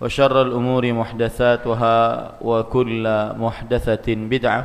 وشر 0.00 0.36
الأمور 0.42 0.84
محدثاتها 0.92 1.96
وكل 2.44 3.04
محدثة 3.36 4.08
بدعة 4.08 4.62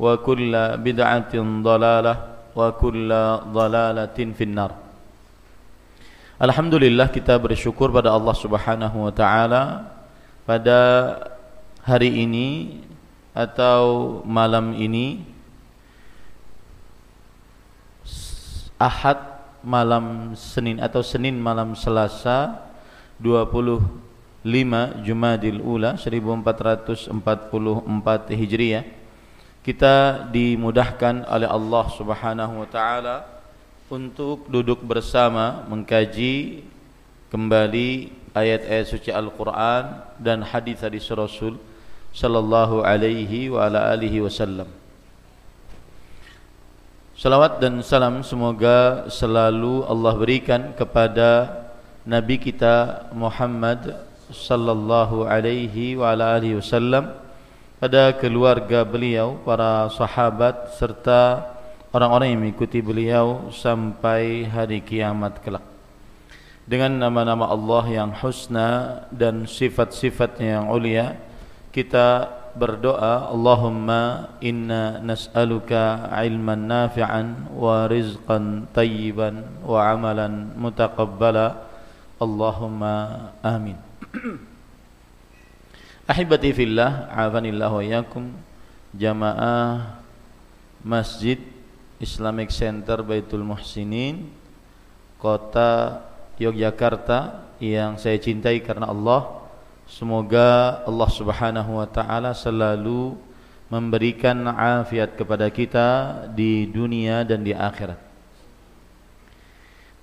وكل 0.00 0.52
بدعة 0.80 1.34
ضلالة 1.62 2.14
وكل 2.56 3.10
ضلالة 3.52 4.18
في 4.36 4.44
النار 4.44 4.72
Alhamdulillah 6.34 7.14
kita 7.14 7.38
bersyukur 7.38 7.94
pada 7.94 8.10
Allah 8.10 8.34
Subhanahu 8.34 9.06
wa 9.06 9.12
taala 9.14 9.86
pada 10.42 10.80
hari 11.86 12.26
ini 12.26 12.82
atau 13.30 14.18
malam 14.26 14.74
ini 14.74 15.22
Ahad 18.82 19.22
malam 19.62 20.34
Senin 20.34 20.82
atau 20.82 21.06
Senin 21.06 21.38
malam 21.38 21.78
Selasa 21.78 22.66
25 24.49 25.05
Jumadil 25.05 25.61
Ula 25.61 25.93
1444 25.93 27.13
Hijriah 28.33 28.83
kita 29.61 30.25
dimudahkan 30.33 31.29
oleh 31.29 31.45
Allah 31.45 31.85
Subhanahu 31.93 32.65
wa 32.65 32.67
taala 32.69 33.29
untuk 33.85 34.49
duduk 34.49 34.81
bersama 34.81 35.61
mengkaji 35.69 36.65
kembali 37.29 38.09
ayat-ayat 38.33 38.85
suci 38.89 39.13
Al-Qur'an 39.13 40.09
dan 40.17 40.41
hadis-hadis 40.41 41.05
Rasul 41.13 41.61
sallallahu 42.09 42.81
alaihi 42.81 43.53
wa 43.53 43.69
ala 43.69 43.93
alihi 43.93 44.25
wasallam. 44.25 44.65
Salawat 47.19 47.59
dan 47.59 47.83
salam 47.83 48.23
semoga 48.23 49.05
selalu 49.11 49.83
Allah 49.85 50.13
berikan 50.15 50.71
kepada 50.73 51.51
Nabi 52.07 52.39
kita 52.39 53.05
Muhammad 53.11 54.08
sallallahu 54.31 55.25
alaihi 55.25 55.97
wa 55.97 56.13
ala 56.13 56.37
alihi 56.37 56.57
wasallam 56.61 57.11
pada 57.79 58.11
keluarga 58.11 58.83
beliau, 58.83 59.39
para 59.47 59.87
sahabat 59.95 60.75
serta 60.75 61.47
orang-orang 61.95 62.35
yang 62.35 62.41
mengikuti 62.43 62.83
beliau 62.83 63.47
sampai 63.55 64.43
hari 64.43 64.83
kiamat 64.83 65.39
kelak. 65.39 65.63
Dengan 66.69 67.01
nama-nama 67.01 67.49
Allah 67.49 67.85
yang 67.87 68.11
husna 68.13 69.01
dan 69.09 69.47
sifat-sifatnya 69.47 70.59
yang 70.59 70.67
ulia, 70.69 71.17
kita 71.71 72.29
berdoa 72.53 73.31
Allahumma 73.31 74.35
inna 74.43 74.99
nas'aluka 74.99 76.11
ilman 76.19 76.67
nafi'an 76.67 77.47
wa 77.55 77.87
rizqan 77.87 78.67
tayyiban 78.75 79.47
wa 79.63 79.87
amalan 79.87 80.51
mutaqabbala 80.59 81.63
Allahumma 82.19 83.31
amin 83.39 83.88
Ahibati 86.11 86.49
fillah 86.53 87.09
afanillah 87.13 87.69
wa 87.69 87.83
iyakum 87.85 88.33
jamaah 88.95 90.01
Masjid 90.81 91.37
Islamic 92.01 92.49
Center 92.49 93.05
Baitul 93.05 93.45
Muhsinin 93.45 94.25
kota 95.21 96.01
Yogyakarta 96.41 97.45
yang 97.61 97.99
saya 97.99 98.17
cintai 98.17 98.63
karena 98.63 98.89
Allah 98.89 99.39
Semoga 99.89 100.85
Allah 100.85 101.09
Subhanahu 101.09 101.81
wa 101.81 101.87
taala 101.89 102.37
selalu 102.37 103.17
memberikan 103.73 104.37
afiat 104.45 105.17
kepada 105.17 105.49
kita 105.49 105.89
di 106.29 106.69
dunia 106.69 107.25
dan 107.25 107.41
di 107.41 107.57
akhirat. 107.57 108.08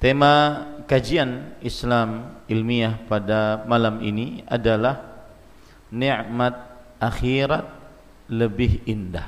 Tema 0.07 0.63
kajian 0.87 1.59
Islam 1.67 2.39
ilmiah 2.47 2.95
pada 3.11 3.67
malam 3.67 3.99
ini 3.99 4.39
adalah 4.47 5.03
nikmat 5.91 6.55
akhirat 7.03 7.67
lebih 8.31 8.87
indah. 8.87 9.27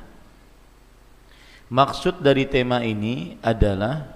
Maksud 1.67 2.23
dari 2.23 2.47
tema 2.47 2.87
ini 2.87 3.43
adalah 3.43 4.07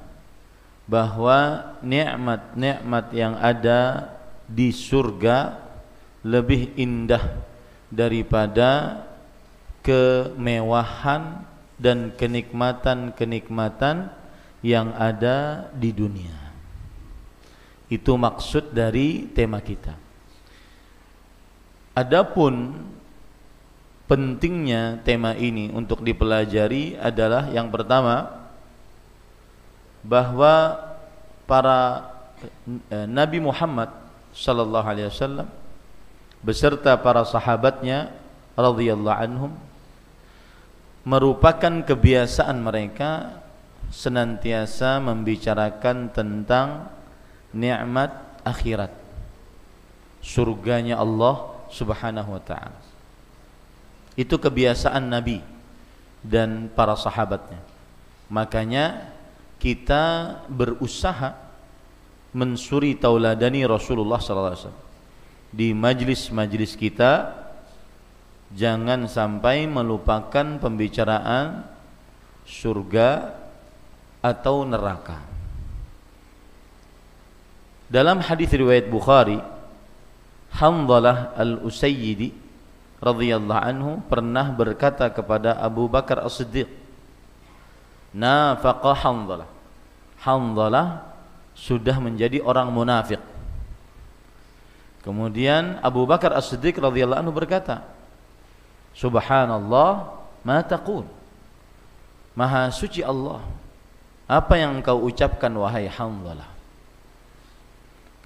bahwa 0.86 1.66
nikmat-nikmat 1.82 3.10
yang 3.10 3.34
ada 3.42 4.14
di 4.46 4.70
surga 4.70 5.58
lebih 6.22 6.78
indah 6.78 7.42
daripada 7.90 9.02
kemewahan 9.82 11.42
dan 11.74 12.14
kenikmatan-kenikmatan 12.14 14.14
yang 14.62 14.94
ada 14.94 15.66
di 15.74 15.90
dunia. 15.90 16.41
Itu 17.92 18.16
maksud 18.16 18.72
dari 18.72 19.28
tema 19.36 19.60
kita. 19.60 19.92
Adapun 21.92 22.72
pentingnya 24.08 25.04
tema 25.04 25.36
ini 25.36 25.68
untuk 25.68 26.00
dipelajari 26.00 26.96
adalah 26.96 27.52
yang 27.52 27.68
pertama 27.68 28.32
bahwa 30.00 30.72
para 31.44 32.08
eh, 32.88 33.04
Nabi 33.04 33.44
Muhammad 33.44 33.92
sallallahu 34.32 34.88
alaihi 34.88 35.12
wasallam 35.12 35.48
beserta 36.40 36.96
para 36.96 37.28
sahabatnya 37.28 38.08
radhiyallahu 38.56 39.20
anhum 39.20 39.52
merupakan 41.04 41.84
kebiasaan 41.84 42.56
mereka 42.56 43.36
senantiasa 43.92 44.96
membicarakan 44.96 46.08
tentang 46.08 46.88
nikmat 47.54 48.10
akhirat. 48.42 48.90
Surganya 50.22 50.98
Allah 50.98 51.52
Subhanahu 51.72 52.36
wa 52.36 52.42
taala. 52.42 52.80
Itu 54.12 54.36
kebiasaan 54.36 55.08
Nabi 55.08 55.40
dan 56.20 56.68
para 56.72 56.94
sahabatnya. 56.94 57.58
Makanya 58.28 59.08
kita 59.56 60.36
berusaha 60.52 61.38
mensuri 62.32 62.96
tauladani 62.96 63.64
Rasulullah 63.64 64.20
sallallahu 64.20 64.52
alaihi 64.52 64.64
wasallam. 64.66 64.86
Di 65.52 65.68
majlis-majlis 65.76 66.72
kita 66.80 67.12
jangan 68.52 69.04
sampai 69.08 69.68
melupakan 69.68 70.60
pembicaraan 70.60 71.64
surga 72.44 73.36
atau 74.24 74.64
neraka. 74.64 75.31
Dalam 77.92 78.24
hadis 78.24 78.48
riwayat 78.48 78.88
Bukhari, 78.88 79.36
Hamdalah 80.56 81.36
Al-Usayyidi 81.36 82.32
radhiyallahu 83.04 83.60
anhu 83.60 84.00
pernah 84.08 84.48
berkata 84.48 85.12
kepada 85.12 85.60
Abu 85.60 85.92
Bakar 85.92 86.24
As-Siddiq 86.24 86.72
nafaqa 88.16 88.96
Hanzalah. 88.96 89.48
Hanzalah 90.24 91.04
sudah 91.52 92.00
menjadi 92.00 92.40
orang 92.40 92.72
munafik 92.72 93.20
kemudian 95.02 95.82
Abu 95.82 96.06
Bakar 96.08 96.32
As-Siddiq 96.32 96.80
radhiyallahu 96.80 97.20
anhu 97.20 97.34
berkata 97.34 97.84
Subhanallah 98.92 100.20
ma 100.44 100.60
taqul. 100.64 101.04
Maha 102.32 102.72
suci 102.72 103.04
Allah 103.04 103.44
apa 104.24 104.56
yang 104.56 104.80
engkau 104.80 105.04
ucapkan 105.04 105.52
wahai 105.52 105.88
Hanzalah 105.88 106.51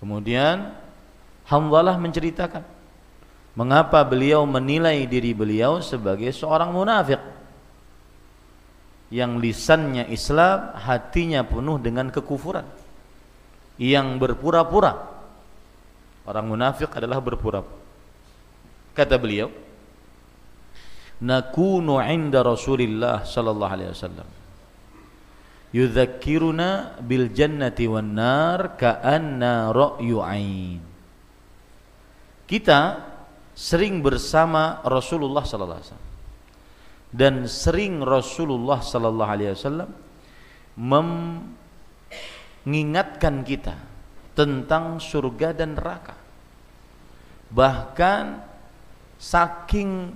kemudian 0.07 0.71
Hanzalah 1.51 1.99
menceritakan 1.99 2.63
mengapa 3.59 4.07
beliau 4.07 4.47
menilai 4.47 5.03
diri 5.11 5.35
beliau 5.35 5.83
sebagai 5.83 6.31
seorang 6.31 6.71
munafik 6.71 7.19
yang 9.11 9.39
lisannya 9.39 10.11
Islam, 10.11 10.75
hatinya 10.79 11.47
penuh 11.47 11.79
dengan 11.79 12.11
kekufuran. 12.11 12.67
Yang 13.79 14.07
berpura-pura. 14.19 14.95
Orang 16.27 16.47
munafik 16.51 16.91
adalah 16.95 17.23
berpura-pura. 17.23 17.79
Kata 18.97 19.15
beliau, 19.21 19.53
"Nakunu 21.23 22.01
'inda 22.01 22.41
Rasulillah 22.41 23.23
sallallahu 23.23 23.75
alaihi 23.75 23.93
wasallam." 23.93 24.36
Yudzakkiruna 25.75 27.03
bil 27.03 27.35
jannati 27.35 27.91
wan 27.91 28.15
nar 28.15 28.79
ka'anna 28.79 29.75
ra'yu 29.75 30.23
'ain. 30.23 30.81
Kita 32.47 33.03
sering 33.57 34.05
bersama 34.05 34.85
Rasulullah 34.87 35.43
sallallahu 35.43 35.81
alaihi 35.81 35.91
wasallam 35.91 36.13
dan 37.11 37.49
sering 37.49 38.05
Rasulullah 38.05 38.85
sallallahu 38.85 39.33
alaihi 39.33 39.57
wasallam 39.57 39.91
mengingatkan 42.69 43.41
kita 43.43 43.75
tentang 44.37 45.01
surga 45.01 45.57
dan 45.57 45.75
neraka. 45.75 46.13
Bahkan 47.49 48.25
saking 49.17 50.13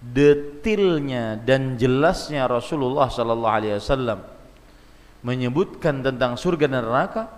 detilnya 0.00 1.36
dan 1.38 1.76
jelasnya 1.78 2.48
Rasulullah 2.48 3.12
sallallahu 3.12 3.54
alaihi 3.54 3.76
wasallam 3.78 4.31
menyebutkan 5.22 6.02
tentang 6.02 6.34
surga 6.34 6.66
dan 6.66 6.82
neraka, 6.82 7.30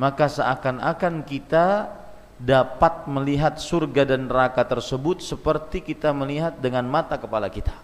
maka 0.00 0.26
seakan-akan 0.28 1.24
kita 1.28 1.92
dapat 2.40 3.04
melihat 3.04 3.60
surga 3.60 4.16
dan 4.16 4.24
neraka 4.24 4.64
tersebut 4.64 5.20
seperti 5.20 5.84
kita 5.84 6.16
melihat 6.16 6.56
dengan 6.56 6.88
mata 6.88 7.20
kepala 7.20 7.52
kita. 7.52 7.76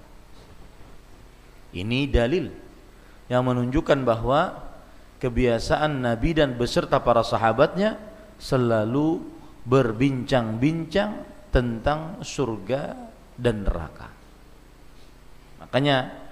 Ini 1.77 2.09
dalil 2.09 2.49
yang 3.29 3.44
menunjukkan 3.44 4.00
bahwa 4.00 4.56
kebiasaan 5.21 6.00
Nabi 6.00 6.33
dan 6.33 6.56
beserta 6.56 6.97
para 7.05 7.21
sahabatnya 7.21 8.00
selalu 8.41 9.21
berbincang-bincang 9.69 11.21
tentang 11.53 12.25
surga 12.25 12.97
dan 13.37 13.69
neraka. 13.69 14.09
Makanya 15.61 16.25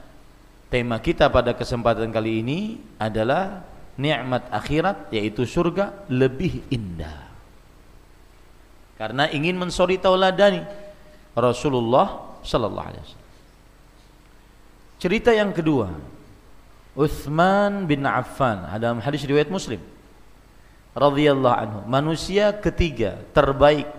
tema 0.74 0.98
kita 0.98 1.30
pada 1.30 1.54
kesempatan 1.54 2.10
kali 2.10 2.42
ini 2.42 2.82
adalah 2.98 3.62
nikmat 3.94 4.50
akhirat 4.50 5.14
yaitu 5.14 5.46
surga 5.46 6.02
lebih 6.10 6.66
indah 6.66 7.30
karena 8.98 9.30
ingin 9.30 9.54
mensori 9.54 10.02
tauladani 10.02 10.66
Rasulullah 11.38 12.38
sallallahu 12.42 12.88
alaihi 12.90 13.02
wasallam. 13.06 13.30
Cerita 14.98 15.30
yang 15.34 15.50
kedua, 15.54 15.94
Uthman 16.94 17.86
bin 17.86 18.02
Affan 18.06 18.66
dalam 18.78 18.98
hadis 18.98 19.26
riwayat 19.26 19.50
Muslim 19.50 19.78
radhiyallahu 20.94 21.56
anhu, 21.58 21.78
manusia 21.90 22.54
ketiga 22.54 23.18
terbaik 23.34 23.90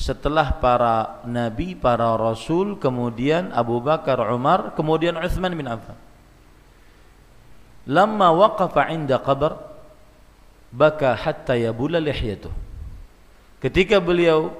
setelah 0.00 0.56
para 0.56 1.20
nabi, 1.28 1.76
para 1.76 2.16
rasul, 2.16 2.80
kemudian 2.80 3.52
Abu 3.52 3.84
Bakar, 3.84 4.16
Umar, 4.32 4.72
kemudian 4.72 5.12
Uthman 5.20 5.52
bin 5.52 5.68
Affan. 5.68 6.09
Lama 7.88 8.32
waqafa 8.34 8.92
'inda 8.92 9.20
qabr 9.20 9.56
baka 10.72 11.16
hatta 11.16 11.56
yabula 11.56 12.00
lihyatuh. 12.00 12.52
Ketika 13.60 14.00
beliau 14.00 14.52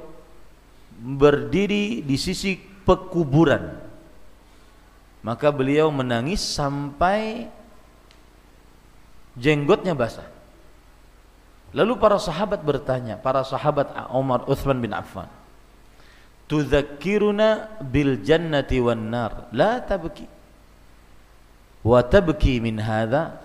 berdiri 1.00 2.04
di 2.04 2.16
sisi 2.20 2.60
pekuburan 2.84 3.90
maka 5.20 5.52
beliau 5.52 5.92
menangis 5.92 6.40
sampai 6.40 7.48
jenggotnya 9.36 9.92
basah. 9.92 10.26
Lalu 11.70 12.02
para 12.02 12.18
sahabat 12.18 12.60
bertanya 12.66 13.14
para 13.20 13.46
sahabat 13.46 13.94
Umar 14.10 14.42
Uthman 14.50 14.82
bin 14.82 14.90
Affan 14.90 15.30
tudzakkiruna 16.50 17.78
bil 17.78 18.18
jannati 18.26 18.82
wan 18.82 19.06
nar? 19.06 19.46
La 19.54 19.78
tabki 19.78 20.26
wa 21.80 22.00
tabki 22.04 22.60
min 22.60 22.76
hadha 22.80 23.40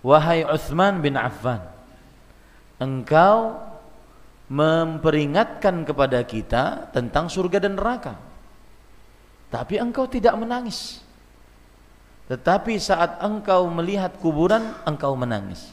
wahai 0.00 0.44
Uthman 0.44 1.04
bin 1.04 1.16
Affan 1.20 1.60
engkau 2.80 3.60
memperingatkan 4.48 5.88
kepada 5.88 6.20
kita 6.24 6.92
tentang 6.92 7.32
surga 7.32 7.64
dan 7.64 7.80
neraka. 7.80 8.14
Tapi 9.48 9.80
engkau 9.80 10.04
tidak 10.10 10.36
menangis. 10.36 11.00
Tetapi 12.28 12.80
saat 12.80 13.20
engkau 13.20 13.68
melihat 13.68 14.16
kuburan, 14.20 14.74
engkau 14.84 15.12
menangis. 15.14 15.72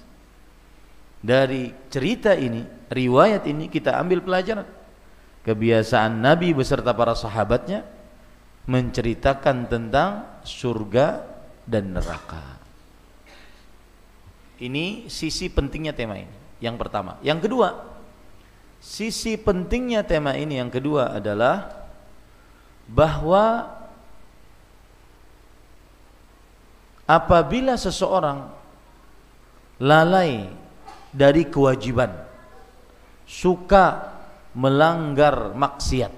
Dari 1.21 1.71
cerita 1.87 2.35
ini, 2.35 2.65
riwayat 2.91 3.47
ini 3.47 3.69
kita 3.71 3.95
ambil 3.99 4.23
pelajaran. 4.23 4.67
Kebiasaan 5.41 6.21
Nabi 6.21 6.53
beserta 6.53 6.93
para 6.93 7.17
sahabatnya 7.17 7.81
menceritakan 8.69 9.65
tentang 9.65 10.29
surga 10.43 11.25
dan 11.65 11.93
neraka. 11.95 12.59
Ini 14.61 15.09
sisi 15.09 15.49
pentingnya 15.49 15.93
tema 15.95 16.17
ini. 16.21 16.37
Yang 16.61 16.75
pertama. 16.77 17.17
Yang 17.25 17.49
kedua, 17.49 17.91
Sisi 18.81 19.37
pentingnya 19.37 20.01
tema 20.01 20.33
ini 20.33 20.57
yang 20.57 20.73
kedua 20.73 21.13
adalah 21.13 21.85
bahwa 22.89 23.69
apabila 27.05 27.77
seseorang 27.77 28.49
lalai 29.77 30.49
dari 31.13 31.45
kewajiban, 31.45 32.09
suka 33.29 34.17
melanggar 34.57 35.53
maksiat, 35.53 36.09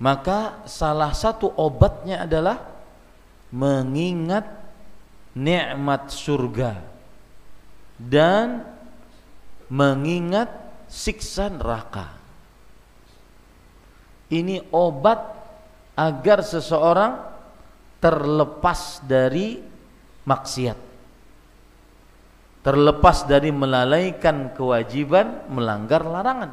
maka 0.00 0.64
salah 0.64 1.12
satu 1.12 1.52
obatnya 1.60 2.24
adalah 2.24 2.56
mengingat 3.48 4.44
nikmat 5.32 6.12
surga 6.12 6.78
dan 7.98 8.64
mengingat 9.68 10.48
siksa 10.88 11.52
neraka. 11.52 12.16
Ini 14.28 14.60
obat 14.72 15.20
agar 15.96 16.44
seseorang 16.44 17.12
terlepas 17.98 19.02
dari 19.02 19.58
maksiat. 20.28 20.78
Terlepas 22.62 23.24
dari 23.24 23.48
melalaikan 23.48 24.52
kewajiban, 24.52 25.48
melanggar 25.48 26.04
larangan. 26.04 26.52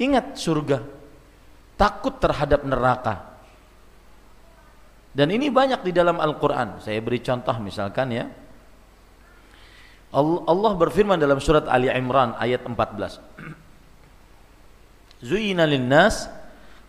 Ingat 0.00 0.40
surga, 0.40 0.80
takut 1.76 2.16
terhadap 2.16 2.64
neraka. 2.64 3.29
Dan 5.10 5.34
ini 5.34 5.50
banyak 5.50 5.82
di 5.82 5.90
dalam 5.90 6.22
Al-Quran. 6.22 6.78
Saya 6.78 7.02
beri 7.02 7.18
contoh 7.18 7.54
misalkan 7.58 8.14
ya. 8.14 8.30
Allah 10.14 10.72
berfirman 10.74 11.18
dalam 11.18 11.38
surat 11.38 11.66
Ali 11.70 11.90
Imran 11.90 12.34
ayat 12.38 12.66
14. 12.66 13.18
Zuyina 15.30 15.66
linnas 15.66 16.26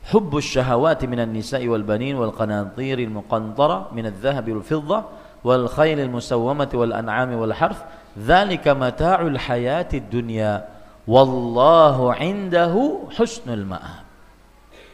hubbus 0.09 0.49
syahawati 0.49 1.05
minan 1.05 1.29
nisa'i 1.29 1.69
wal 1.69 1.85
banin 1.85 2.17
wal 2.17 2.33
qanatiril 2.33 3.13
muqantara 3.13 3.93
minadh 3.93 4.17
dhahabi 4.17 4.57
wal 4.57 4.65
fidda 4.65 4.99
wal 5.45 5.65
khaylil 5.69 6.09
musawwamati 6.09 6.73
wal 6.77 6.93
an'ami 6.93 7.37
wal 7.37 7.53
harf 7.53 7.77
dzalika 8.17 8.73
mata'ul 8.73 9.37
hayatid 9.37 10.09
dunya 10.09 10.65
wallahu 11.05 12.13
indahu 12.17 13.09
husnul 13.13 13.65
ma'ab. 13.65 14.05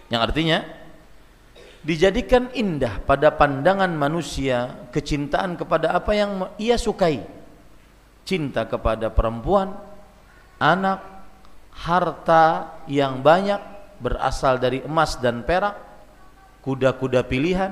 Yang 0.07 0.21
artinya 0.23 0.57
dijadikan 1.85 2.49
indah 2.53 3.01
pada 3.03 3.33
pandangan 3.33 3.89
manusia 3.93 4.87
kecintaan 4.89 5.57
kepada 5.57 5.93
apa 5.93 6.11
yang 6.13 6.31
ia 6.57 6.77
sukai 6.77 7.37
cinta 8.27 8.67
kepada 8.67 9.07
perempuan, 9.07 9.71
anak, 10.59 10.99
harta 11.71 12.75
yang 12.91 13.23
banyak 13.23 13.57
berasal 14.03 14.59
dari 14.59 14.83
emas 14.83 15.15
dan 15.23 15.47
perak, 15.47 15.79
kuda-kuda 16.59 17.23
pilihan, 17.23 17.71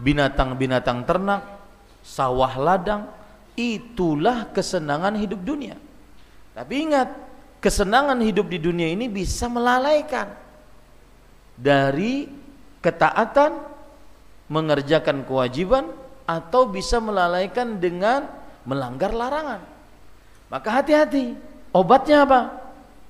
binatang-binatang 0.00 1.04
ternak, 1.04 1.44
sawah 2.00 2.56
ladang, 2.56 3.04
itulah 3.52 4.48
kesenangan 4.48 5.12
hidup 5.20 5.44
dunia. 5.44 5.76
Tapi 6.56 6.74
ingat, 6.88 7.12
kesenangan 7.60 8.16
hidup 8.24 8.48
di 8.48 8.56
dunia 8.56 8.88
ini 8.88 9.12
bisa 9.12 9.44
melalaikan 9.52 10.32
dari 11.60 12.39
ketaatan, 12.80 13.60
mengerjakan 14.50 15.24
kewajiban, 15.24 15.88
atau 16.28 16.68
bisa 16.68 16.98
melalaikan 17.02 17.80
dengan 17.80 18.28
melanggar 18.62 19.10
larangan. 19.10 19.62
Maka 20.50 20.68
hati-hati. 20.82 21.34
Obatnya 21.70 22.26
apa? 22.26 22.40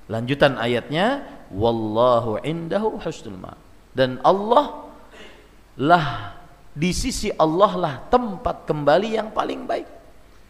Lanjutan 0.05 0.57
ayatnya, 0.57 1.25
wallahu 1.49 2.37
indahu 2.45 3.01
husnul 3.01 3.37
ma. 3.37 3.53
Dan 3.91 4.21
Allah 4.21 4.87
lah 5.81 6.37
di 6.71 6.95
sisi 6.95 7.27
Allah 7.35 7.71
lah 7.75 7.93
tempat 8.07 8.69
kembali 8.69 9.09
yang 9.17 9.29
paling 9.33 9.65
baik. 9.67 9.87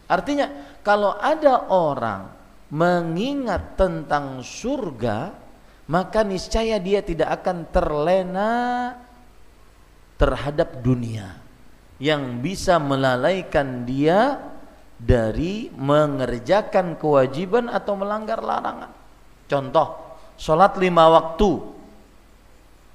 Artinya, 0.06 0.76
kalau 0.84 1.16
ada 1.16 1.72
orang 1.72 2.28
mengingat 2.72 3.76
tentang 3.76 4.40
surga, 4.44 5.32
maka 5.88 6.24
niscaya 6.24 6.76
dia 6.80 7.00
tidak 7.04 7.42
akan 7.42 7.68
terlena 7.68 8.52
terhadap 10.22 10.78
dunia 10.86 11.34
yang 11.98 12.38
bisa 12.38 12.78
melalaikan 12.78 13.82
dia 13.82 14.38
dari 14.94 15.66
mengerjakan 15.74 16.94
kewajiban 16.94 17.66
atau 17.66 17.98
melanggar 17.98 18.38
larangan. 18.38 18.94
Contoh, 19.50 20.18
sholat 20.38 20.78
lima 20.78 21.10
waktu. 21.10 21.50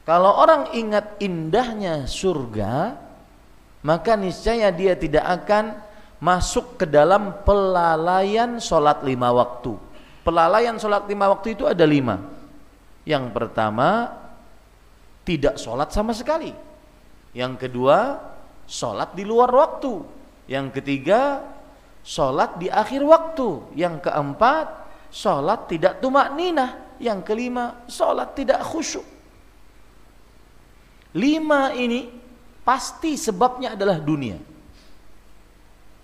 Kalau 0.07 0.39
orang 0.39 0.72
ingat 0.72 1.19
indahnya 1.19 2.07
surga, 2.07 2.96
maka 3.84 4.15
niscaya 4.15 4.72
dia 4.72 4.96
tidak 4.96 5.43
akan 5.43 5.75
masuk 6.24 6.79
ke 6.79 6.88
dalam 6.88 7.43
pelalaian 7.43 8.55
sholat 8.63 9.03
lima 9.03 9.36
waktu. 9.36 9.75
Pelalaian 10.24 10.79
sholat 10.79 11.03
lima 11.12 11.27
waktu 11.27 11.60
itu 11.60 11.67
ada 11.67 11.84
lima. 11.84 12.24
Yang 13.03 13.36
pertama, 13.36 14.15
tidak 15.27 15.60
sholat 15.60 15.91
sama 15.91 16.15
sekali. 16.15 16.66
Yang 17.38 17.70
kedua, 17.70 18.17
sholat 18.65 19.13
di 19.13 19.22
luar 19.22 19.53
waktu. 19.53 20.01
Yang 20.50 20.82
ketiga, 20.82 21.46
sholat 22.01 22.58
di 22.58 22.65
akhir 22.65 23.06
waktu. 23.06 23.77
Yang 23.77 24.10
keempat, 24.10 24.67
sholat 25.13 25.70
tidak 25.70 26.01
tumak 26.01 26.34
ninah. 26.34 26.98
Yang 26.98 27.29
kelima, 27.29 27.86
sholat 27.86 28.34
tidak 28.34 28.65
khusyuk. 28.65 29.06
Lima 31.13 31.77
ini 31.77 32.10
pasti 32.65 33.13
sebabnya 33.13 33.77
adalah 33.77 34.01
dunia. 34.01 34.41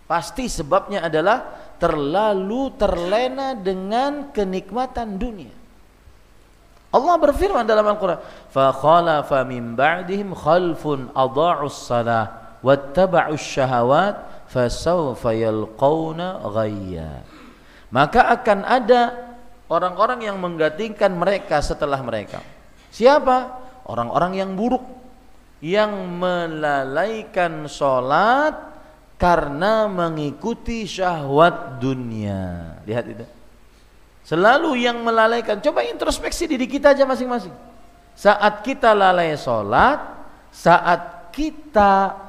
Pasti 0.05 0.45
sebabnya 0.45 1.09
adalah 1.09 1.49
terlalu 1.81 2.77
terlena 2.77 3.57
dengan 3.57 4.29
kenikmatan 4.29 5.17
dunia. 5.17 5.62
Allah 6.93 7.15
berfirman 7.17 7.65
dalam 7.65 7.89
Al-Quran, 7.89 8.21
"Fakhalafa 8.53 9.41
min 9.49 9.73
ba'dihim 9.73 10.37
khalfun 10.37 11.09
adha'us 11.17 11.89
salah 11.89 12.43
wattaba'us 12.63 13.43
syahawat 13.43 14.47
fasawfa 14.47 15.35
yalqawna 15.35 16.39
ghayya. 16.47 17.25
Maka 17.89 18.31
akan 18.39 18.65
ada 18.65 19.01
orang-orang 19.69 20.25
yang 20.31 20.37
menggantikan 20.39 21.13
mereka 21.13 21.61
setelah 21.61 21.99
mereka. 22.01 22.41
Siapa? 22.89 23.61
Orang-orang 23.85 24.39
yang 24.39 24.55
buruk 24.55 24.81
yang 25.59 25.91
melalaikan 26.17 27.67
sholat 27.67 28.53
karena 29.19 29.85
mengikuti 29.85 30.87
syahwat 30.87 31.77
dunia. 31.79 32.79
Lihat 32.87 33.05
itu 33.11 33.25
selalu 34.33 34.81
yang 34.81 34.97
melalaikan. 35.05 35.61
Coba 35.61 35.85
introspeksi 35.85 36.49
diri 36.49 36.65
kita 36.65 36.97
aja 36.97 37.05
masing-masing. 37.05 37.53
Saat 38.17 38.65
kita 38.65 38.97
lalai 38.97 39.37
sholat 39.37 40.25
saat 40.49 41.33
kita 41.33 42.23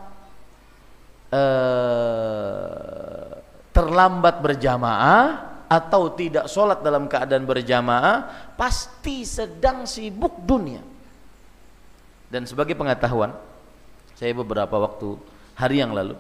Eh, 1.35 3.27
terlambat 3.75 4.39
berjamaah 4.39 5.27
atau 5.67 6.15
tidak 6.15 6.47
sholat 6.47 6.79
dalam 6.79 7.11
keadaan 7.11 7.43
berjamaah 7.43 8.55
pasti 8.55 9.27
sedang 9.27 9.83
sibuk 9.83 10.47
dunia. 10.47 10.79
Dan 12.31 12.47
sebagai 12.47 12.79
pengetahuan 12.79 13.35
saya 14.15 14.31
beberapa 14.31 14.79
waktu 14.79 15.19
hari 15.59 15.83
yang 15.83 15.91
lalu 15.91 16.15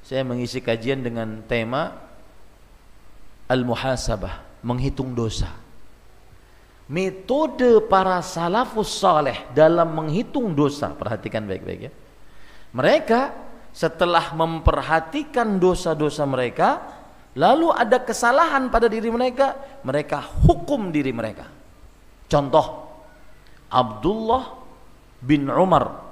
saya 0.00 0.24
mengisi 0.24 0.64
kajian 0.64 1.04
dengan 1.04 1.44
tema 1.44 1.92
al-muhasabah 3.52 4.40
menghitung 4.66 5.14
dosa. 5.14 5.54
Metode 6.90 7.82
para 7.86 8.18
salafus 8.22 8.90
saleh 8.98 9.46
dalam 9.54 9.94
menghitung 9.94 10.54
dosa 10.54 10.90
perhatikan 10.90 11.46
baik-baik 11.46 11.80
ya. 11.90 11.92
Mereka 12.74 13.20
setelah 13.70 14.34
memperhatikan 14.34 15.58
dosa-dosa 15.62 16.26
mereka, 16.26 16.82
lalu 17.38 17.70
ada 17.74 18.02
kesalahan 18.02 18.70
pada 18.70 18.90
diri 18.90 19.10
mereka, 19.10 19.54
mereka 19.86 20.22
hukum 20.46 20.90
diri 20.90 21.10
mereka. 21.10 21.46
Contoh, 22.26 22.86
Abdullah 23.70 24.54
bin 25.22 25.50
Umar 25.50 26.06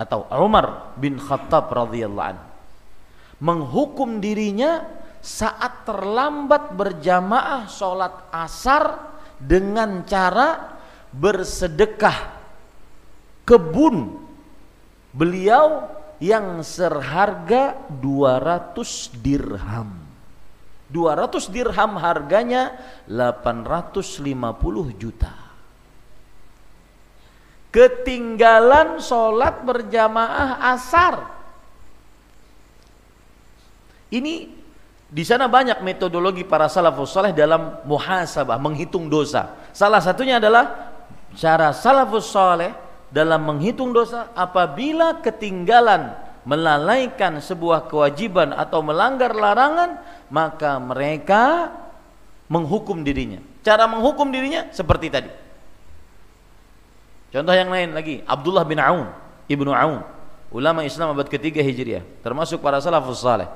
atau 0.00 0.24
Umar 0.40 0.96
bin 0.96 1.20
Khattab 1.20 1.68
radhiyallahu 1.68 2.28
an 2.32 2.38
menghukum 3.38 4.18
dirinya 4.18 4.82
saat 5.28 5.84
terlambat 5.84 6.72
berjamaah 6.72 7.68
sholat 7.68 8.32
asar 8.32 9.12
dengan 9.36 10.00
cara 10.08 10.80
bersedekah 11.12 12.32
kebun 13.44 14.24
beliau 15.12 15.84
yang 16.16 16.64
seharga 16.64 17.76
200 17.92 19.20
dirham. 19.20 19.92
200 20.88 21.52
dirham 21.52 22.00
harganya 22.00 22.72
850 23.04 24.96
juta. 24.96 25.36
Ketinggalan 27.68 28.96
sholat 29.04 29.60
berjamaah 29.60 30.72
asar. 30.72 31.36
Ini 34.08 34.57
di 35.08 35.24
sana 35.24 35.48
banyak 35.48 35.80
metodologi 35.80 36.44
para 36.44 36.68
salafus 36.68 37.16
saleh 37.16 37.32
dalam 37.32 37.80
muhasabah, 37.88 38.60
menghitung 38.60 39.08
dosa. 39.08 39.56
Salah 39.72 40.04
satunya 40.04 40.36
adalah 40.36 40.92
cara 41.32 41.72
salafus 41.72 42.28
saleh 42.28 42.76
dalam 43.08 43.40
menghitung 43.40 43.96
dosa 43.96 44.28
apabila 44.36 45.24
ketinggalan 45.24 46.12
melalaikan 46.44 47.40
sebuah 47.40 47.88
kewajiban 47.88 48.52
atau 48.52 48.84
melanggar 48.84 49.32
larangan 49.32 49.96
maka 50.28 50.76
mereka 50.76 51.72
menghukum 52.52 53.00
dirinya. 53.00 53.40
Cara 53.64 53.88
menghukum 53.88 54.28
dirinya 54.28 54.68
seperti 54.76 55.08
tadi. 55.08 55.32
Contoh 57.32 57.52
yang 57.52 57.68
lain 57.68 57.92
lagi 57.92 58.24
Abdullah 58.24 58.64
bin 58.64 58.80
Aun 58.80 59.08
ibnu 59.48 59.72
Aun 59.72 60.00
ulama 60.48 60.80
Islam 60.84 61.12
abad 61.12 61.28
ketiga 61.28 61.60
hijriah 61.60 62.00
termasuk 62.24 62.64
para 62.64 62.80
salafus 62.80 63.20
saleh 63.20 63.48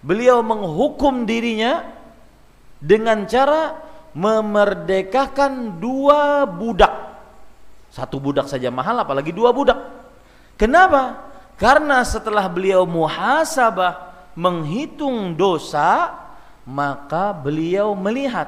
beliau 0.00 0.40
menghukum 0.44 1.28
dirinya 1.28 1.84
dengan 2.80 3.28
cara 3.28 3.76
memerdekakan 4.16 5.78
dua 5.78 6.44
budak 6.48 7.10
satu 7.90 8.22
budak 8.22 8.46
saja 8.46 8.70
mahal 8.70 9.02
apalagi 9.02 9.34
dua 9.34 9.50
budak. 9.50 9.76
Kenapa? 10.54 11.26
Karena 11.58 12.06
setelah 12.06 12.46
beliau 12.46 12.86
muhasabah 12.86 14.14
menghitung 14.38 15.34
dosa, 15.34 16.14
maka 16.62 17.34
beliau 17.34 17.98
melihat 17.98 18.46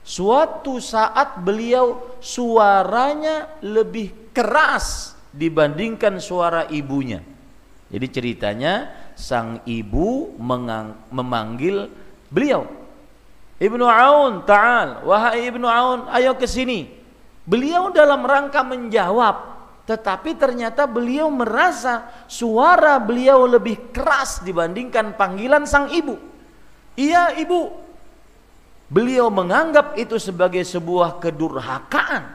suatu 0.00 0.80
saat 0.80 1.44
beliau 1.44 2.16
suaranya 2.24 3.60
lebih 3.60 4.32
keras 4.32 5.14
dibandingkan 5.30 6.16
suara 6.18 6.64
ibunya. 6.72 7.20
Jadi 7.90 8.06
ceritanya 8.06 8.86
sang 9.18 9.66
ibu 9.66 10.32
memanggil 11.10 11.90
beliau. 12.30 12.64
Ibnu 13.60 13.84
Aun, 13.84 14.46
ta'al, 14.48 15.04
wahai 15.04 15.50
Ibnu 15.52 15.68
Aun, 15.68 16.08
ayo 16.08 16.32
ke 16.38 16.48
sini. 16.48 16.88
Beliau 17.44 17.92
dalam 17.92 18.24
rangka 18.24 18.64
menjawab, 18.64 19.36
tetapi 19.84 20.38
ternyata 20.38 20.88
beliau 20.88 21.28
merasa 21.28 22.08
suara 22.24 22.96
beliau 22.96 23.44
lebih 23.44 23.92
keras 23.92 24.40
dibandingkan 24.40 25.12
panggilan 25.18 25.68
sang 25.68 25.92
ibu. 25.92 26.16
Iya, 26.96 27.36
ibu. 27.36 27.68
Beliau 28.88 29.28
menganggap 29.28 29.98
itu 30.00 30.16
sebagai 30.16 30.64
sebuah 30.64 31.20
kedurhakaan. 31.20 32.32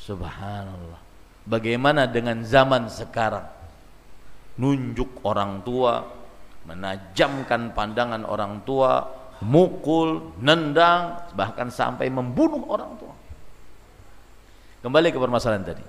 Subhanallah. 0.00 1.03
Bagaimana 1.44 2.08
dengan 2.08 2.40
zaman 2.40 2.88
sekarang? 2.88 3.44
Nunjuk 4.56 5.20
orang 5.28 5.60
tua, 5.60 6.00
menajamkan 6.64 7.76
pandangan 7.76 8.24
orang 8.24 8.64
tua, 8.64 9.04
mukul, 9.44 10.32
nendang, 10.40 11.28
bahkan 11.36 11.68
sampai 11.68 12.08
membunuh 12.08 12.64
orang 12.70 12.92
tua. 12.96 13.14
Kembali 14.80 15.12
ke 15.12 15.20
permasalahan 15.20 15.64
tadi. 15.64 15.84